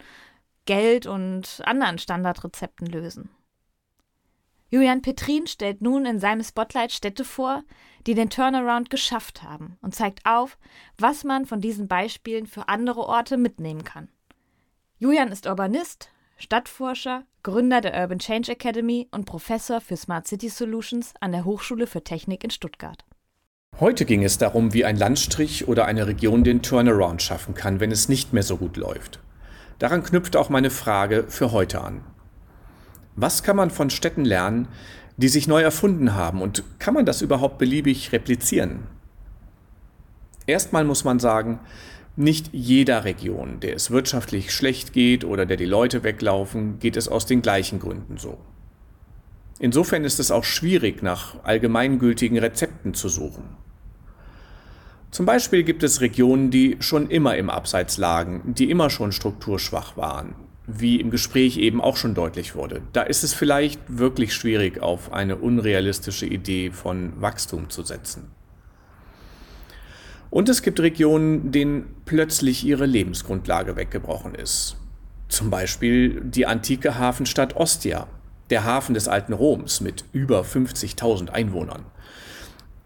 Geld 0.67 1.07
und 1.07 1.61
anderen 1.65 1.99
Standardrezepten 1.99 2.87
lösen. 2.87 3.31
Julian 4.71 5.03
Petrin 5.03 5.47
stellt 5.47 5.83
nun 5.83 6.05
in 6.05 6.19
seinem 6.19 6.43
Spotlight 6.43 6.91
Städte 6.91 7.25
vor, 7.25 7.63
die 8.07 8.15
den 8.15 8.31
Turnaround 8.31 8.91
geschafft 8.91 9.43
haben 9.43 9.79
und 9.83 9.95
zeigt 9.95 10.27
auf, 10.27 10.59
was 10.99 11.23
man 11.23 11.47
von 11.47 11.61
diesen 11.61 11.87
Beispielen 11.87 12.47
für 12.47 12.69
andere 12.69 13.03
Orte 13.03 13.37
mitnehmen 13.37 13.85
kann. 13.85 14.09
Julian 14.99 15.31
ist 15.31 15.47
Urbanist, 15.47 16.11
Stadtforscher, 16.39 17.25
Gründer 17.45 17.83
der 17.83 17.93
Urban 18.01 18.19
Change 18.21 18.53
Academy 18.53 19.07
und 19.11 19.27
Professor 19.27 19.83
für 19.83 19.99
Smart 19.99 20.27
City 20.27 20.49
Solutions 20.49 21.13
an 21.21 21.31
der 21.31 21.45
Hochschule 21.45 21.87
für 21.87 22.03
Technik 22.03 22.43
in 22.43 22.49
Stuttgart. 22.49 23.05
Heute 23.79 24.07
ging 24.07 24.25
es 24.25 24.39
darum, 24.39 24.73
wie 24.73 24.87
ein 24.87 24.97
Landstrich 24.97 25.69
oder 25.69 25.85
eine 25.85 26.07
Region 26.07 26.43
den 26.43 26.63
Turnaround 26.63 27.21
schaffen 27.21 27.55
kann, 27.55 27.81
wenn 27.81 27.93
es 27.93 28.09
nicht 28.09 28.33
mehr 28.33 28.43
so 28.43 28.57
gut 28.57 28.79
läuft. 28.79 29.21
Daran 29.79 30.03
knüpft 30.03 30.37
auch 30.37 30.49
meine 30.49 30.71
Frage 30.71 31.27
für 31.29 31.53
heute 31.53 31.83
an. 31.83 32.01
Was 33.15 33.43
kann 33.43 33.57
man 33.57 33.69
von 33.69 33.91
Städten 33.91 34.25
lernen, 34.25 34.67
die 35.19 35.29
sich 35.29 35.47
neu 35.47 35.61
erfunden 35.61 36.15
haben 36.15 36.41
und 36.41 36.65
kann 36.79 36.95
man 36.95 37.05
das 37.05 37.21
überhaupt 37.21 37.59
beliebig 37.59 38.11
replizieren? 38.13 38.87
Erstmal 40.47 40.85
muss 40.85 41.05
man 41.05 41.19
sagen, 41.19 41.61
nicht 42.17 42.51
jeder 42.53 43.05
Region, 43.05 43.61
der 43.61 43.75
es 43.75 43.91
wirtschaftlich 43.91 44.53
schlecht 44.53 44.93
geht 44.93 45.25
oder 45.25 45.47
der 45.47 45.57
die 45.57 45.65
Leute 45.65 46.05
weglaufen, 46.05 46.79
geht 46.79 46.97
es 46.97 47.09
aus 47.09 47.27
den 47.27 47.43
gleichen 47.43 47.81
Gründen 47.81 48.19
so. 48.19 48.39
Insofern 49.59 50.05
ist 50.05 50.21
es 50.21 50.31
auch 50.31 50.45
schwierig, 50.45 51.03
nach 51.03 51.43
allgemeingültigen 51.45 52.39
Rezepten 52.39 52.95
zu 52.95 53.09
suchen. 53.09 53.45
Zum 55.11 55.27
Beispiel 55.27 55.63
gibt 55.63 55.85
es 55.85 56.01
Regionen, 56.01 56.51
die 56.51 56.77
schon 56.81 57.09
immer 57.09 57.37
im 57.37 57.49
Abseits 57.49 57.99
lagen, 57.99 58.55
die 58.55 58.69
immer 58.71 58.91
schon 58.91 59.13
strukturschwach 59.13 59.97
waren, 59.97 60.35
wie 60.67 61.01
im 61.01 61.11
Gespräch 61.11 61.57
eben 61.57 61.81
auch 61.81 61.97
schon 61.97 62.15
deutlich 62.15 62.57
wurde. 62.57 62.83
Da 62.93 63.03
ist 63.03 63.23
es 63.23 63.33
vielleicht 63.33 63.81
wirklich 63.87 64.35
schwierig, 64.35 64.83
auf 64.83 65.13
eine 65.13 65.37
unrealistische 65.37 66.27
Idee 66.27 66.73
von 66.73 67.13
Wachstum 67.21 67.71
zu 67.71 67.85
setzen. 67.85 68.33
Und 70.35 70.49
es 70.49 70.63
gibt 70.63 70.81
Regionen, 70.81 71.53
denen 71.53 71.95
plötzlich 72.07 72.67
ihre 72.67 72.87
Lebensgrundlage 72.87 73.77
weggebrochen 73.77 74.35
ist. 74.35 74.77
Zum 75.29 75.49
Beispiel 75.49 76.23
die 76.23 76.45
antike 76.45 76.99
Hafenstadt 76.99 77.55
Ostia, 77.55 78.09
der 78.51 78.65
Hafen 78.65 78.95
des 78.95 79.07
alten 79.07 79.33
Roms 79.33 79.81
mit 79.81 80.05
über 80.11 80.41
50.000 80.41 81.31
Einwohnern. 81.31 81.85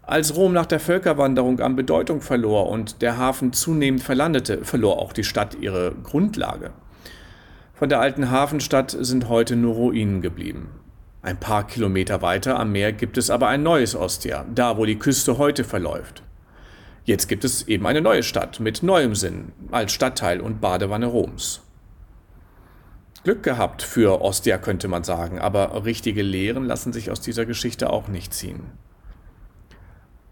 Als 0.03 0.35
Rom 0.35 0.53
nach 0.53 0.67
der 0.67 0.79
Völkerwanderung 0.79 1.59
an 1.59 1.75
Bedeutung 1.75 2.21
verlor 2.21 2.69
und 2.69 3.01
der 3.01 3.17
Hafen 3.17 3.51
zunehmend 3.51 4.03
verlandete, 4.03 4.63
verlor 4.63 4.99
auch 4.99 5.11
die 5.11 5.23
Stadt 5.23 5.57
ihre 5.59 5.95
Grundlage. 6.03 6.69
Von 7.73 7.89
der 7.89 7.99
alten 7.99 8.29
Hafenstadt 8.29 8.95
sind 8.99 9.27
heute 9.27 9.55
nur 9.55 9.73
Ruinen 9.73 10.21
geblieben. 10.21 10.69
Ein 11.23 11.39
paar 11.39 11.65
Kilometer 11.65 12.21
weiter 12.21 12.59
am 12.59 12.71
Meer 12.71 12.93
gibt 12.93 13.17
es 13.17 13.31
aber 13.31 13.47
ein 13.47 13.63
neues 13.63 13.95
Ostia, 13.95 14.45
da 14.53 14.77
wo 14.77 14.85
die 14.85 14.99
Küste 14.99 15.39
heute 15.39 15.63
verläuft. 15.63 16.21
Jetzt 17.09 17.27
gibt 17.27 17.43
es 17.43 17.67
eben 17.67 17.87
eine 17.87 18.01
neue 18.01 18.21
Stadt 18.21 18.59
mit 18.59 18.83
neuem 18.83 19.15
Sinn 19.15 19.51
als 19.71 19.91
Stadtteil 19.93 20.39
und 20.39 20.61
Badewanne 20.61 21.07
Roms. 21.07 21.63
Glück 23.23 23.41
gehabt 23.41 23.81
für 23.81 24.21
Ostia 24.21 24.59
könnte 24.59 24.87
man 24.87 25.03
sagen, 25.03 25.39
aber 25.39 25.85
richtige 25.85 26.21
Lehren 26.21 26.65
lassen 26.65 26.93
sich 26.93 27.09
aus 27.09 27.19
dieser 27.19 27.47
Geschichte 27.47 27.89
auch 27.89 28.09
nicht 28.09 28.31
ziehen. 28.35 28.61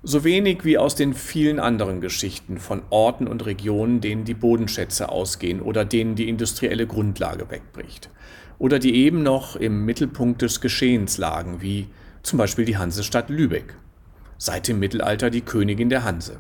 So 0.04 0.24
wenig 0.24 0.66
wie 0.66 0.78
aus 0.78 0.94
den 0.94 1.16
vielen 1.16 1.60
anderen 1.60 2.00
Geschichten 2.00 2.60
von 2.60 2.84
Orten 2.92 3.26
und 3.26 3.48
Regionen, 3.48 4.00
denen 4.00 4.24
die 4.24 4.36
Bodenschätze 4.36 5.10
ausgehen 5.10 5.64
oder 5.64 5.84
denen 5.84 6.14
die 6.14 6.30
industrielle 6.30 6.86
Grundlage 6.86 7.50
wegbricht. 7.50 8.12
Oder 8.60 8.78
die 8.78 8.98
eben 8.98 9.24
noch 9.24 9.56
im 9.56 9.84
Mittelpunkt 9.84 10.44
des 10.44 10.62
Geschehens 10.62 11.18
lagen, 11.18 11.60
wie 11.60 11.88
zum 12.22 12.38
Beispiel 12.38 12.66
die 12.66 12.78
Hansestadt 12.78 13.32
Lübeck. 13.32 13.74
Seit 14.38 14.68
dem 14.68 14.78
Mittelalter 14.78 15.32
die 15.32 15.42
Königin 15.42 15.90
der 15.90 16.04
Hanse. 16.04 16.38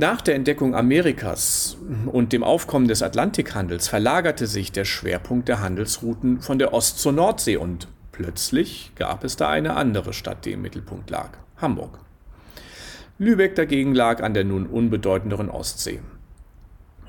Nach 0.00 0.20
der 0.20 0.36
Entdeckung 0.36 0.76
Amerikas 0.76 1.76
und 2.06 2.32
dem 2.32 2.44
Aufkommen 2.44 2.86
des 2.86 3.02
Atlantikhandels 3.02 3.88
verlagerte 3.88 4.46
sich 4.46 4.70
der 4.70 4.84
Schwerpunkt 4.84 5.48
der 5.48 5.60
Handelsrouten 5.60 6.40
von 6.40 6.60
der 6.60 6.72
Ost- 6.72 7.00
zur 7.00 7.10
Nordsee 7.10 7.56
und 7.56 7.88
plötzlich 8.12 8.92
gab 8.94 9.24
es 9.24 9.34
da 9.34 9.48
eine 9.48 9.74
andere 9.74 10.12
Stadt, 10.12 10.44
die 10.44 10.52
im 10.52 10.62
Mittelpunkt 10.62 11.10
lag, 11.10 11.30
Hamburg. 11.56 11.98
Lübeck 13.18 13.56
dagegen 13.56 13.92
lag 13.92 14.22
an 14.22 14.34
der 14.34 14.44
nun 14.44 14.66
unbedeutenderen 14.66 15.50
Ostsee. 15.50 16.00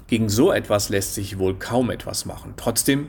Gegen 0.08 0.28
so 0.28 0.52
etwas 0.52 0.90
lässt 0.90 1.14
sich 1.14 1.38
wohl 1.38 1.60
kaum 1.60 1.92
etwas 1.92 2.26
machen. 2.26 2.56
Trotzdem 2.58 3.06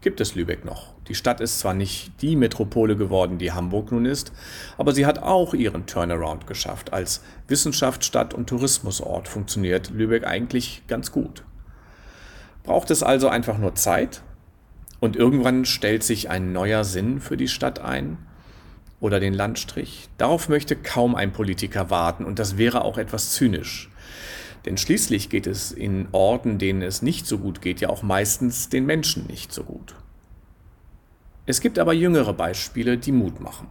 gibt 0.00 0.20
es 0.20 0.34
Lübeck 0.34 0.64
noch. 0.64 0.92
Die 1.10 1.16
Stadt 1.16 1.40
ist 1.40 1.58
zwar 1.58 1.74
nicht 1.74 2.12
die 2.22 2.36
Metropole 2.36 2.94
geworden, 2.94 3.38
die 3.38 3.50
Hamburg 3.50 3.90
nun 3.90 4.06
ist, 4.06 4.30
aber 4.78 4.92
sie 4.92 5.06
hat 5.06 5.20
auch 5.20 5.54
ihren 5.54 5.86
Turnaround 5.86 6.46
geschafft. 6.46 6.92
Als 6.92 7.24
Wissenschaftsstadt 7.48 8.32
und 8.32 8.48
Tourismusort 8.48 9.26
funktioniert 9.26 9.90
Lübeck 9.90 10.24
eigentlich 10.24 10.84
ganz 10.86 11.10
gut. 11.10 11.42
Braucht 12.62 12.92
es 12.92 13.02
also 13.02 13.28
einfach 13.28 13.58
nur 13.58 13.74
Zeit? 13.74 14.22
Und 15.00 15.16
irgendwann 15.16 15.64
stellt 15.64 16.04
sich 16.04 16.30
ein 16.30 16.52
neuer 16.52 16.84
Sinn 16.84 17.20
für 17.20 17.36
die 17.36 17.48
Stadt 17.48 17.80
ein 17.80 18.18
oder 19.00 19.18
den 19.18 19.34
Landstrich. 19.34 20.08
Darauf 20.16 20.48
möchte 20.48 20.76
kaum 20.76 21.16
ein 21.16 21.32
Politiker 21.32 21.90
warten 21.90 22.24
und 22.24 22.38
das 22.38 22.56
wäre 22.56 22.84
auch 22.84 22.98
etwas 22.98 23.32
zynisch. 23.32 23.90
Denn 24.64 24.76
schließlich 24.76 25.28
geht 25.28 25.48
es 25.48 25.72
in 25.72 26.06
Orten, 26.12 26.58
denen 26.58 26.82
es 26.82 27.02
nicht 27.02 27.26
so 27.26 27.38
gut 27.38 27.60
geht, 27.60 27.80
ja 27.80 27.88
auch 27.88 28.04
meistens 28.04 28.68
den 28.68 28.86
Menschen 28.86 29.26
nicht 29.26 29.52
so 29.52 29.64
gut. 29.64 29.96
Es 31.50 31.60
gibt 31.60 31.80
aber 31.80 31.92
jüngere 31.92 32.32
Beispiele, 32.32 32.96
die 32.96 33.10
Mut 33.10 33.40
machen. 33.40 33.66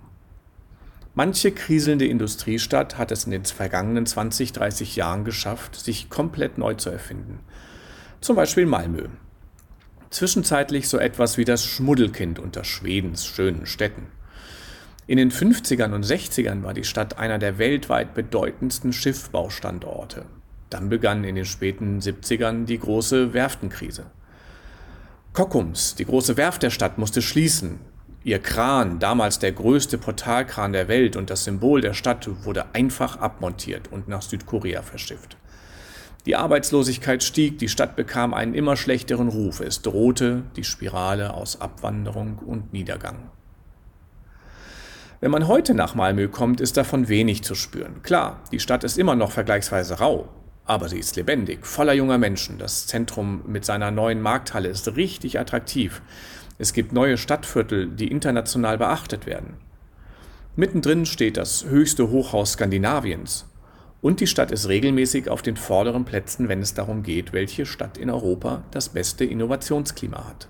Manche 1.15 1.53
kriselnde 1.53 2.05
Industriestadt 2.05 2.97
hat 2.97 3.09
es 3.09 3.23
in 3.23 3.31
den 3.31 3.45
vergangenen 3.45 4.05
20, 4.05 4.51
30 4.51 4.97
Jahren 4.97 5.23
geschafft, 5.23 5.77
sich 5.77 6.09
komplett 6.09 6.57
neu 6.57 6.73
zu 6.73 6.89
erfinden. 6.89 7.39
Zum 8.19 8.35
Beispiel 8.35 8.65
Malmö. 8.65 9.07
Zwischenzeitlich 10.09 10.89
so 10.89 10.97
etwas 10.97 11.37
wie 11.37 11.45
das 11.45 11.63
Schmuddelkind 11.63 12.37
unter 12.37 12.65
Schwedens 12.65 13.25
schönen 13.25 13.65
Städten. 13.65 14.07
In 15.07 15.15
den 15.15 15.31
50ern 15.31 15.93
und 15.93 16.05
60ern 16.05 16.63
war 16.63 16.73
die 16.73 16.83
Stadt 16.83 17.17
einer 17.17 17.39
der 17.39 17.59
weltweit 17.59 18.13
bedeutendsten 18.13 18.91
Schiffbaustandorte. 18.91 20.25
Dann 20.69 20.89
begann 20.89 21.23
in 21.23 21.35
den 21.35 21.45
späten 21.45 22.01
70ern 22.01 22.65
die 22.65 22.77
große 22.77 23.33
Werftenkrise. 23.33 24.07
Kockums, 25.33 25.95
die 25.95 26.05
große 26.05 26.37
Werft 26.37 26.63
der 26.63 26.71
Stadt, 26.71 26.97
musste 26.97 27.21
schließen. 27.21 27.79
Ihr 28.23 28.39
Kran, 28.39 28.99
damals 28.99 29.39
der 29.39 29.51
größte 29.51 29.97
Portalkran 29.97 30.73
der 30.73 30.87
Welt 30.87 31.15
und 31.15 31.29
das 31.29 31.43
Symbol 31.43 31.81
der 31.81 31.93
Stadt, 31.93 32.27
wurde 32.43 32.73
einfach 32.73 33.19
abmontiert 33.19 33.91
und 33.91 34.07
nach 34.07 34.23
Südkorea 34.23 34.81
verschifft. 34.81 35.37
Die 36.25 36.35
Arbeitslosigkeit 36.35 37.23
stieg, 37.23 37.59
die 37.59 37.69
Stadt 37.69 37.95
bekam 37.95 38.33
einen 38.33 38.53
immer 38.53 38.75
schlechteren 38.75 39.29
Ruf, 39.29 39.61
es 39.61 39.81
drohte 39.81 40.43
die 40.55 40.65
Spirale 40.65 41.33
aus 41.33 41.61
Abwanderung 41.61 42.39
und 42.39 42.73
Niedergang. 42.73 43.29
Wenn 45.21 45.31
man 45.31 45.47
heute 45.47 45.73
nach 45.73 45.95
Malmö 45.95 46.27
kommt, 46.27 46.59
ist 46.59 46.75
davon 46.75 47.07
wenig 47.07 47.43
zu 47.43 47.55
spüren. 47.55 48.01
Klar, 48.03 48.41
die 48.51 48.59
Stadt 48.59 48.83
ist 48.83 48.97
immer 48.97 49.15
noch 49.15 49.31
vergleichsweise 49.31 49.99
rau, 49.99 50.27
aber 50.69 50.87
sie 50.87 50.99
ist 50.99 51.15
lebendig, 51.15 51.65
voller 51.65 51.93
junger 51.93 52.19
Menschen. 52.19 52.59
Das 52.59 52.85
Zentrum 52.85 53.41
mit 53.47 53.65
seiner 53.65 53.89
neuen 53.89 54.21
Markthalle 54.21 54.69
ist 54.69 54.95
richtig 54.95 55.39
attraktiv. 55.39 56.03
Es 56.59 56.73
gibt 56.73 56.93
neue 56.93 57.17
Stadtviertel, 57.17 57.87
die 57.87 58.11
international 58.11 58.77
beachtet 58.77 59.25
werden. 59.25 59.55
Mittendrin 60.55 61.07
steht 61.07 61.37
das 61.37 61.65
höchste 61.65 62.11
Hochhaus 62.11 62.51
Skandinaviens. 62.51 63.47
Und 64.01 64.19
die 64.19 64.27
Stadt 64.27 64.51
ist 64.51 64.67
regelmäßig 64.67 65.27
auf 65.27 65.41
den 65.41 65.57
vorderen 65.57 66.05
Plätzen, 66.05 66.49
wenn 66.49 66.61
es 66.61 66.75
darum 66.75 67.01
geht, 67.01 67.33
welche 67.33 67.65
Stadt 67.65 67.97
in 67.97 68.11
Europa 68.11 68.63
das 68.69 68.89
beste 68.89 69.25
Innovationsklima 69.25 70.23
hat. 70.29 70.49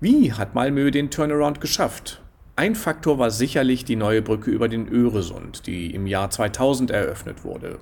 Wie 0.00 0.32
hat 0.32 0.56
Malmö 0.56 0.90
den 0.90 1.12
Turnaround 1.12 1.60
geschafft? 1.60 2.20
Ein 2.56 2.76
Faktor 2.76 3.18
war 3.18 3.32
sicherlich 3.32 3.84
die 3.84 3.96
neue 3.96 4.22
Brücke 4.22 4.52
über 4.52 4.68
den 4.68 4.88
Öresund, 4.88 5.66
die 5.66 5.92
im 5.92 6.06
Jahr 6.06 6.30
2000 6.30 6.92
eröffnet 6.92 7.42
wurde. 7.42 7.80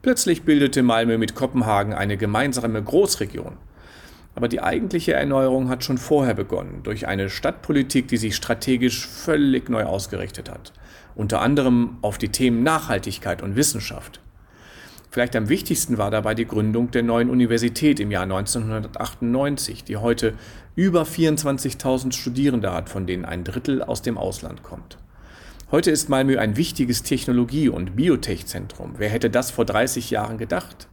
Plötzlich 0.00 0.44
bildete 0.44 0.84
Malmö 0.84 1.18
mit 1.18 1.34
Kopenhagen 1.34 1.92
eine 1.92 2.16
gemeinsame 2.16 2.80
Großregion. 2.80 3.56
Aber 4.36 4.46
die 4.46 4.62
eigentliche 4.62 5.14
Erneuerung 5.14 5.68
hat 5.68 5.82
schon 5.82 5.98
vorher 5.98 6.34
begonnen, 6.34 6.84
durch 6.84 7.08
eine 7.08 7.30
Stadtpolitik, 7.30 8.06
die 8.06 8.16
sich 8.16 8.36
strategisch 8.36 9.08
völlig 9.08 9.68
neu 9.68 9.82
ausgerichtet 9.82 10.48
hat. 10.48 10.72
Unter 11.16 11.40
anderem 11.40 11.98
auf 12.00 12.16
die 12.16 12.30
Themen 12.30 12.62
Nachhaltigkeit 12.62 13.42
und 13.42 13.56
Wissenschaft. 13.56 14.21
Vielleicht 15.12 15.36
am 15.36 15.50
wichtigsten 15.50 15.98
war 15.98 16.10
dabei 16.10 16.34
die 16.34 16.46
Gründung 16.46 16.90
der 16.90 17.02
neuen 17.02 17.28
Universität 17.28 18.00
im 18.00 18.10
Jahr 18.10 18.22
1998, 18.22 19.84
die 19.84 19.98
heute 19.98 20.32
über 20.74 21.02
24.000 21.02 22.14
Studierende 22.14 22.72
hat, 22.72 22.88
von 22.88 23.06
denen 23.06 23.26
ein 23.26 23.44
Drittel 23.44 23.82
aus 23.82 24.00
dem 24.00 24.16
Ausland 24.16 24.62
kommt. 24.62 24.96
Heute 25.70 25.90
ist 25.90 26.08
Malmö 26.08 26.38
ein 26.38 26.56
wichtiges 26.56 27.02
Technologie- 27.02 27.68
und 27.68 27.94
Biotech-Zentrum. 27.94 28.94
Wer 28.96 29.10
hätte 29.10 29.28
das 29.28 29.50
vor 29.50 29.66
30 29.66 30.10
Jahren 30.10 30.38
gedacht? 30.38 30.88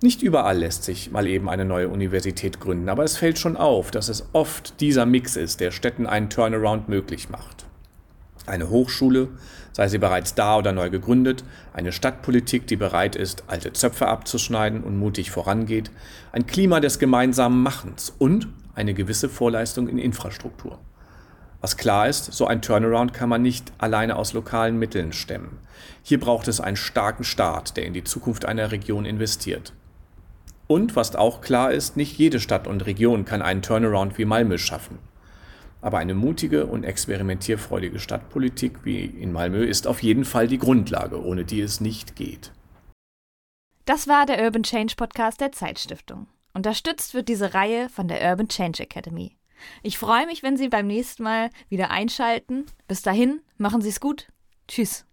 Nicht 0.00 0.22
überall 0.22 0.58
lässt 0.58 0.84
sich 0.84 1.10
mal 1.10 1.26
eben 1.26 1.48
eine 1.48 1.64
neue 1.64 1.88
Universität 1.88 2.60
gründen, 2.60 2.88
aber 2.88 3.02
es 3.02 3.16
fällt 3.16 3.40
schon 3.40 3.56
auf, 3.56 3.90
dass 3.90 4.08
es 4.08 4.28
oft 4.34 4.80
dieser 4.80 5.04
Mix 5.04 5.34
ist, 5.34 5.58
der 5.58 5.72
Städten 5.72 6.06
einen 6.06 6.30
Turnaround 6.30 6.88
möglich 6.88 7.28
macht. 7.28 7.65
Eine 8.46 8.70
Hochschule, 8.70 9.28
sei 9.72 9.88
sie 9.88 9.98
bereits 9.98 10.34
da 10.34 10.56
oder 10.56 10.72
neu 10.72 10.88
gegründet, 10.88 11.44
eine 11.72 11.92
Stadtpolitik, 11.92 12.66
die 12.66 12.76
bereit 12.76 13.16
ist, 13.16 13.44
alte 13.48 13.72
Zöpfe 13.72 14.06
abzuschneiden 14.06 14.84
und 14.84 14.96
mutig 14.96 15.30
vorangeht, 15.30 15.90
ein 16.32 16.46
Klima 16.46 16.80
des 16.80 16.98
gemeinsamen 16.98 17.62
Machens 17.62 18.14
und 18.18 18.48
eine 18.74 18.94
gewisse 18.94 19.28
Vorleistung 19.28 19.88
in 19.88 19.98
Infrastruktur. 19.98 20.78
Was 21.60 21.76
klar 21.76 22.08
ist, 22.08 22.32
so 22.32 22.46
ein 22.46 22.62
Turnaround 22.62 23.12
kann 23.12 23.28
man 23.28 23.42
nicht 23.42 23.72
alleine 23.78 24.16
aus 24.16 24.34
lokalen 24.34 24.78
Mitteln 24.78 25.12
stemmen. 25.12 25.58
Hier 26.02 26.20
braucht 26.20 26.46
es 26.48 26.60
einen 26.60 26.76
starken 26.76 27.24
Staat, 27.24 27.76
der 27.76 27.86
in 27.86 27.94
die 27.94 28.04
Zukunft 28.04 28.44
einer 28.44 28.70
Region 28.70 29.04
investiert. 29.04 29.72
Und 30.68 30.96
was 30.96 31.16
auch 31.16 31.40
klar 31.40 31.72
ist, 31.72 31.96
nicht 31.96 32.18
jede 32.18 32.40
Stadt 32.40 32.66
und 32.66 32.86
Region 32.86 33.24
kann 33.24 33.42
einen 33.42 33.62
Turnaround 33.62 34.18
wie 34.18 34.24
Malmö 34.24 34.58
schaffen. 34.58 34.98
Aber 35.80 35.98
eine 35.98 36.14
mutige 36.14 36.66
und 36.66 36.84
experimentierfreudige 36.84 37.98
Stadtpolitik 37.98 38.84
wie 38.84 39.04
in 39.04 39.32
Malmö 39.32 39.64
ist 39.64 39.86
auf 39.86 40.02
jeden 40.02 40.24
Fall 40.24 40.48
die 40.48 40.58
Grundlage, 40.58 41.22
ohne 41.22 41.44
die 41.44 41.60
es 41.60 41.80
nicht 41.80 42.16
geht. 42.16 42.52
Das 43.84 44.08
war 44.08 44.26
der 44.26 44.42
Urban 44.42 44.64
Change 44.64 44.94
Podcast 44.96 45.40
der 45.40 45.52
Zeitstiftung. 45.52 46.26
Unterstützt 46.54 47.14
wird 47.14 47.28
diese 47.28 47.54
Reihe 47.54 47.88
von 47.88 48.08
der 48.08 48.20
Urban 48.30 48.48
Change 48.48 48.82
Academy. 48.82 49.36
Ich 49.82 49.98
freue 49.98 50.26
mich, 50.26 50.42
wenn 50.42 50.56
Sie 50.56 50.68
beim 50.68 50.86
nächsten 50.86 51.22
Mal 51.22 51.50
wieder 51.68 51.90
einschalten. 51.90 52.66
Bis 52.88 53.02
dahin, 53.02 53.40
machen 53.58 53.80
Sie 53.80 53.90
es 53.90 54.00
gut. 54.00 54.28
Tschüss. 54.68 55.06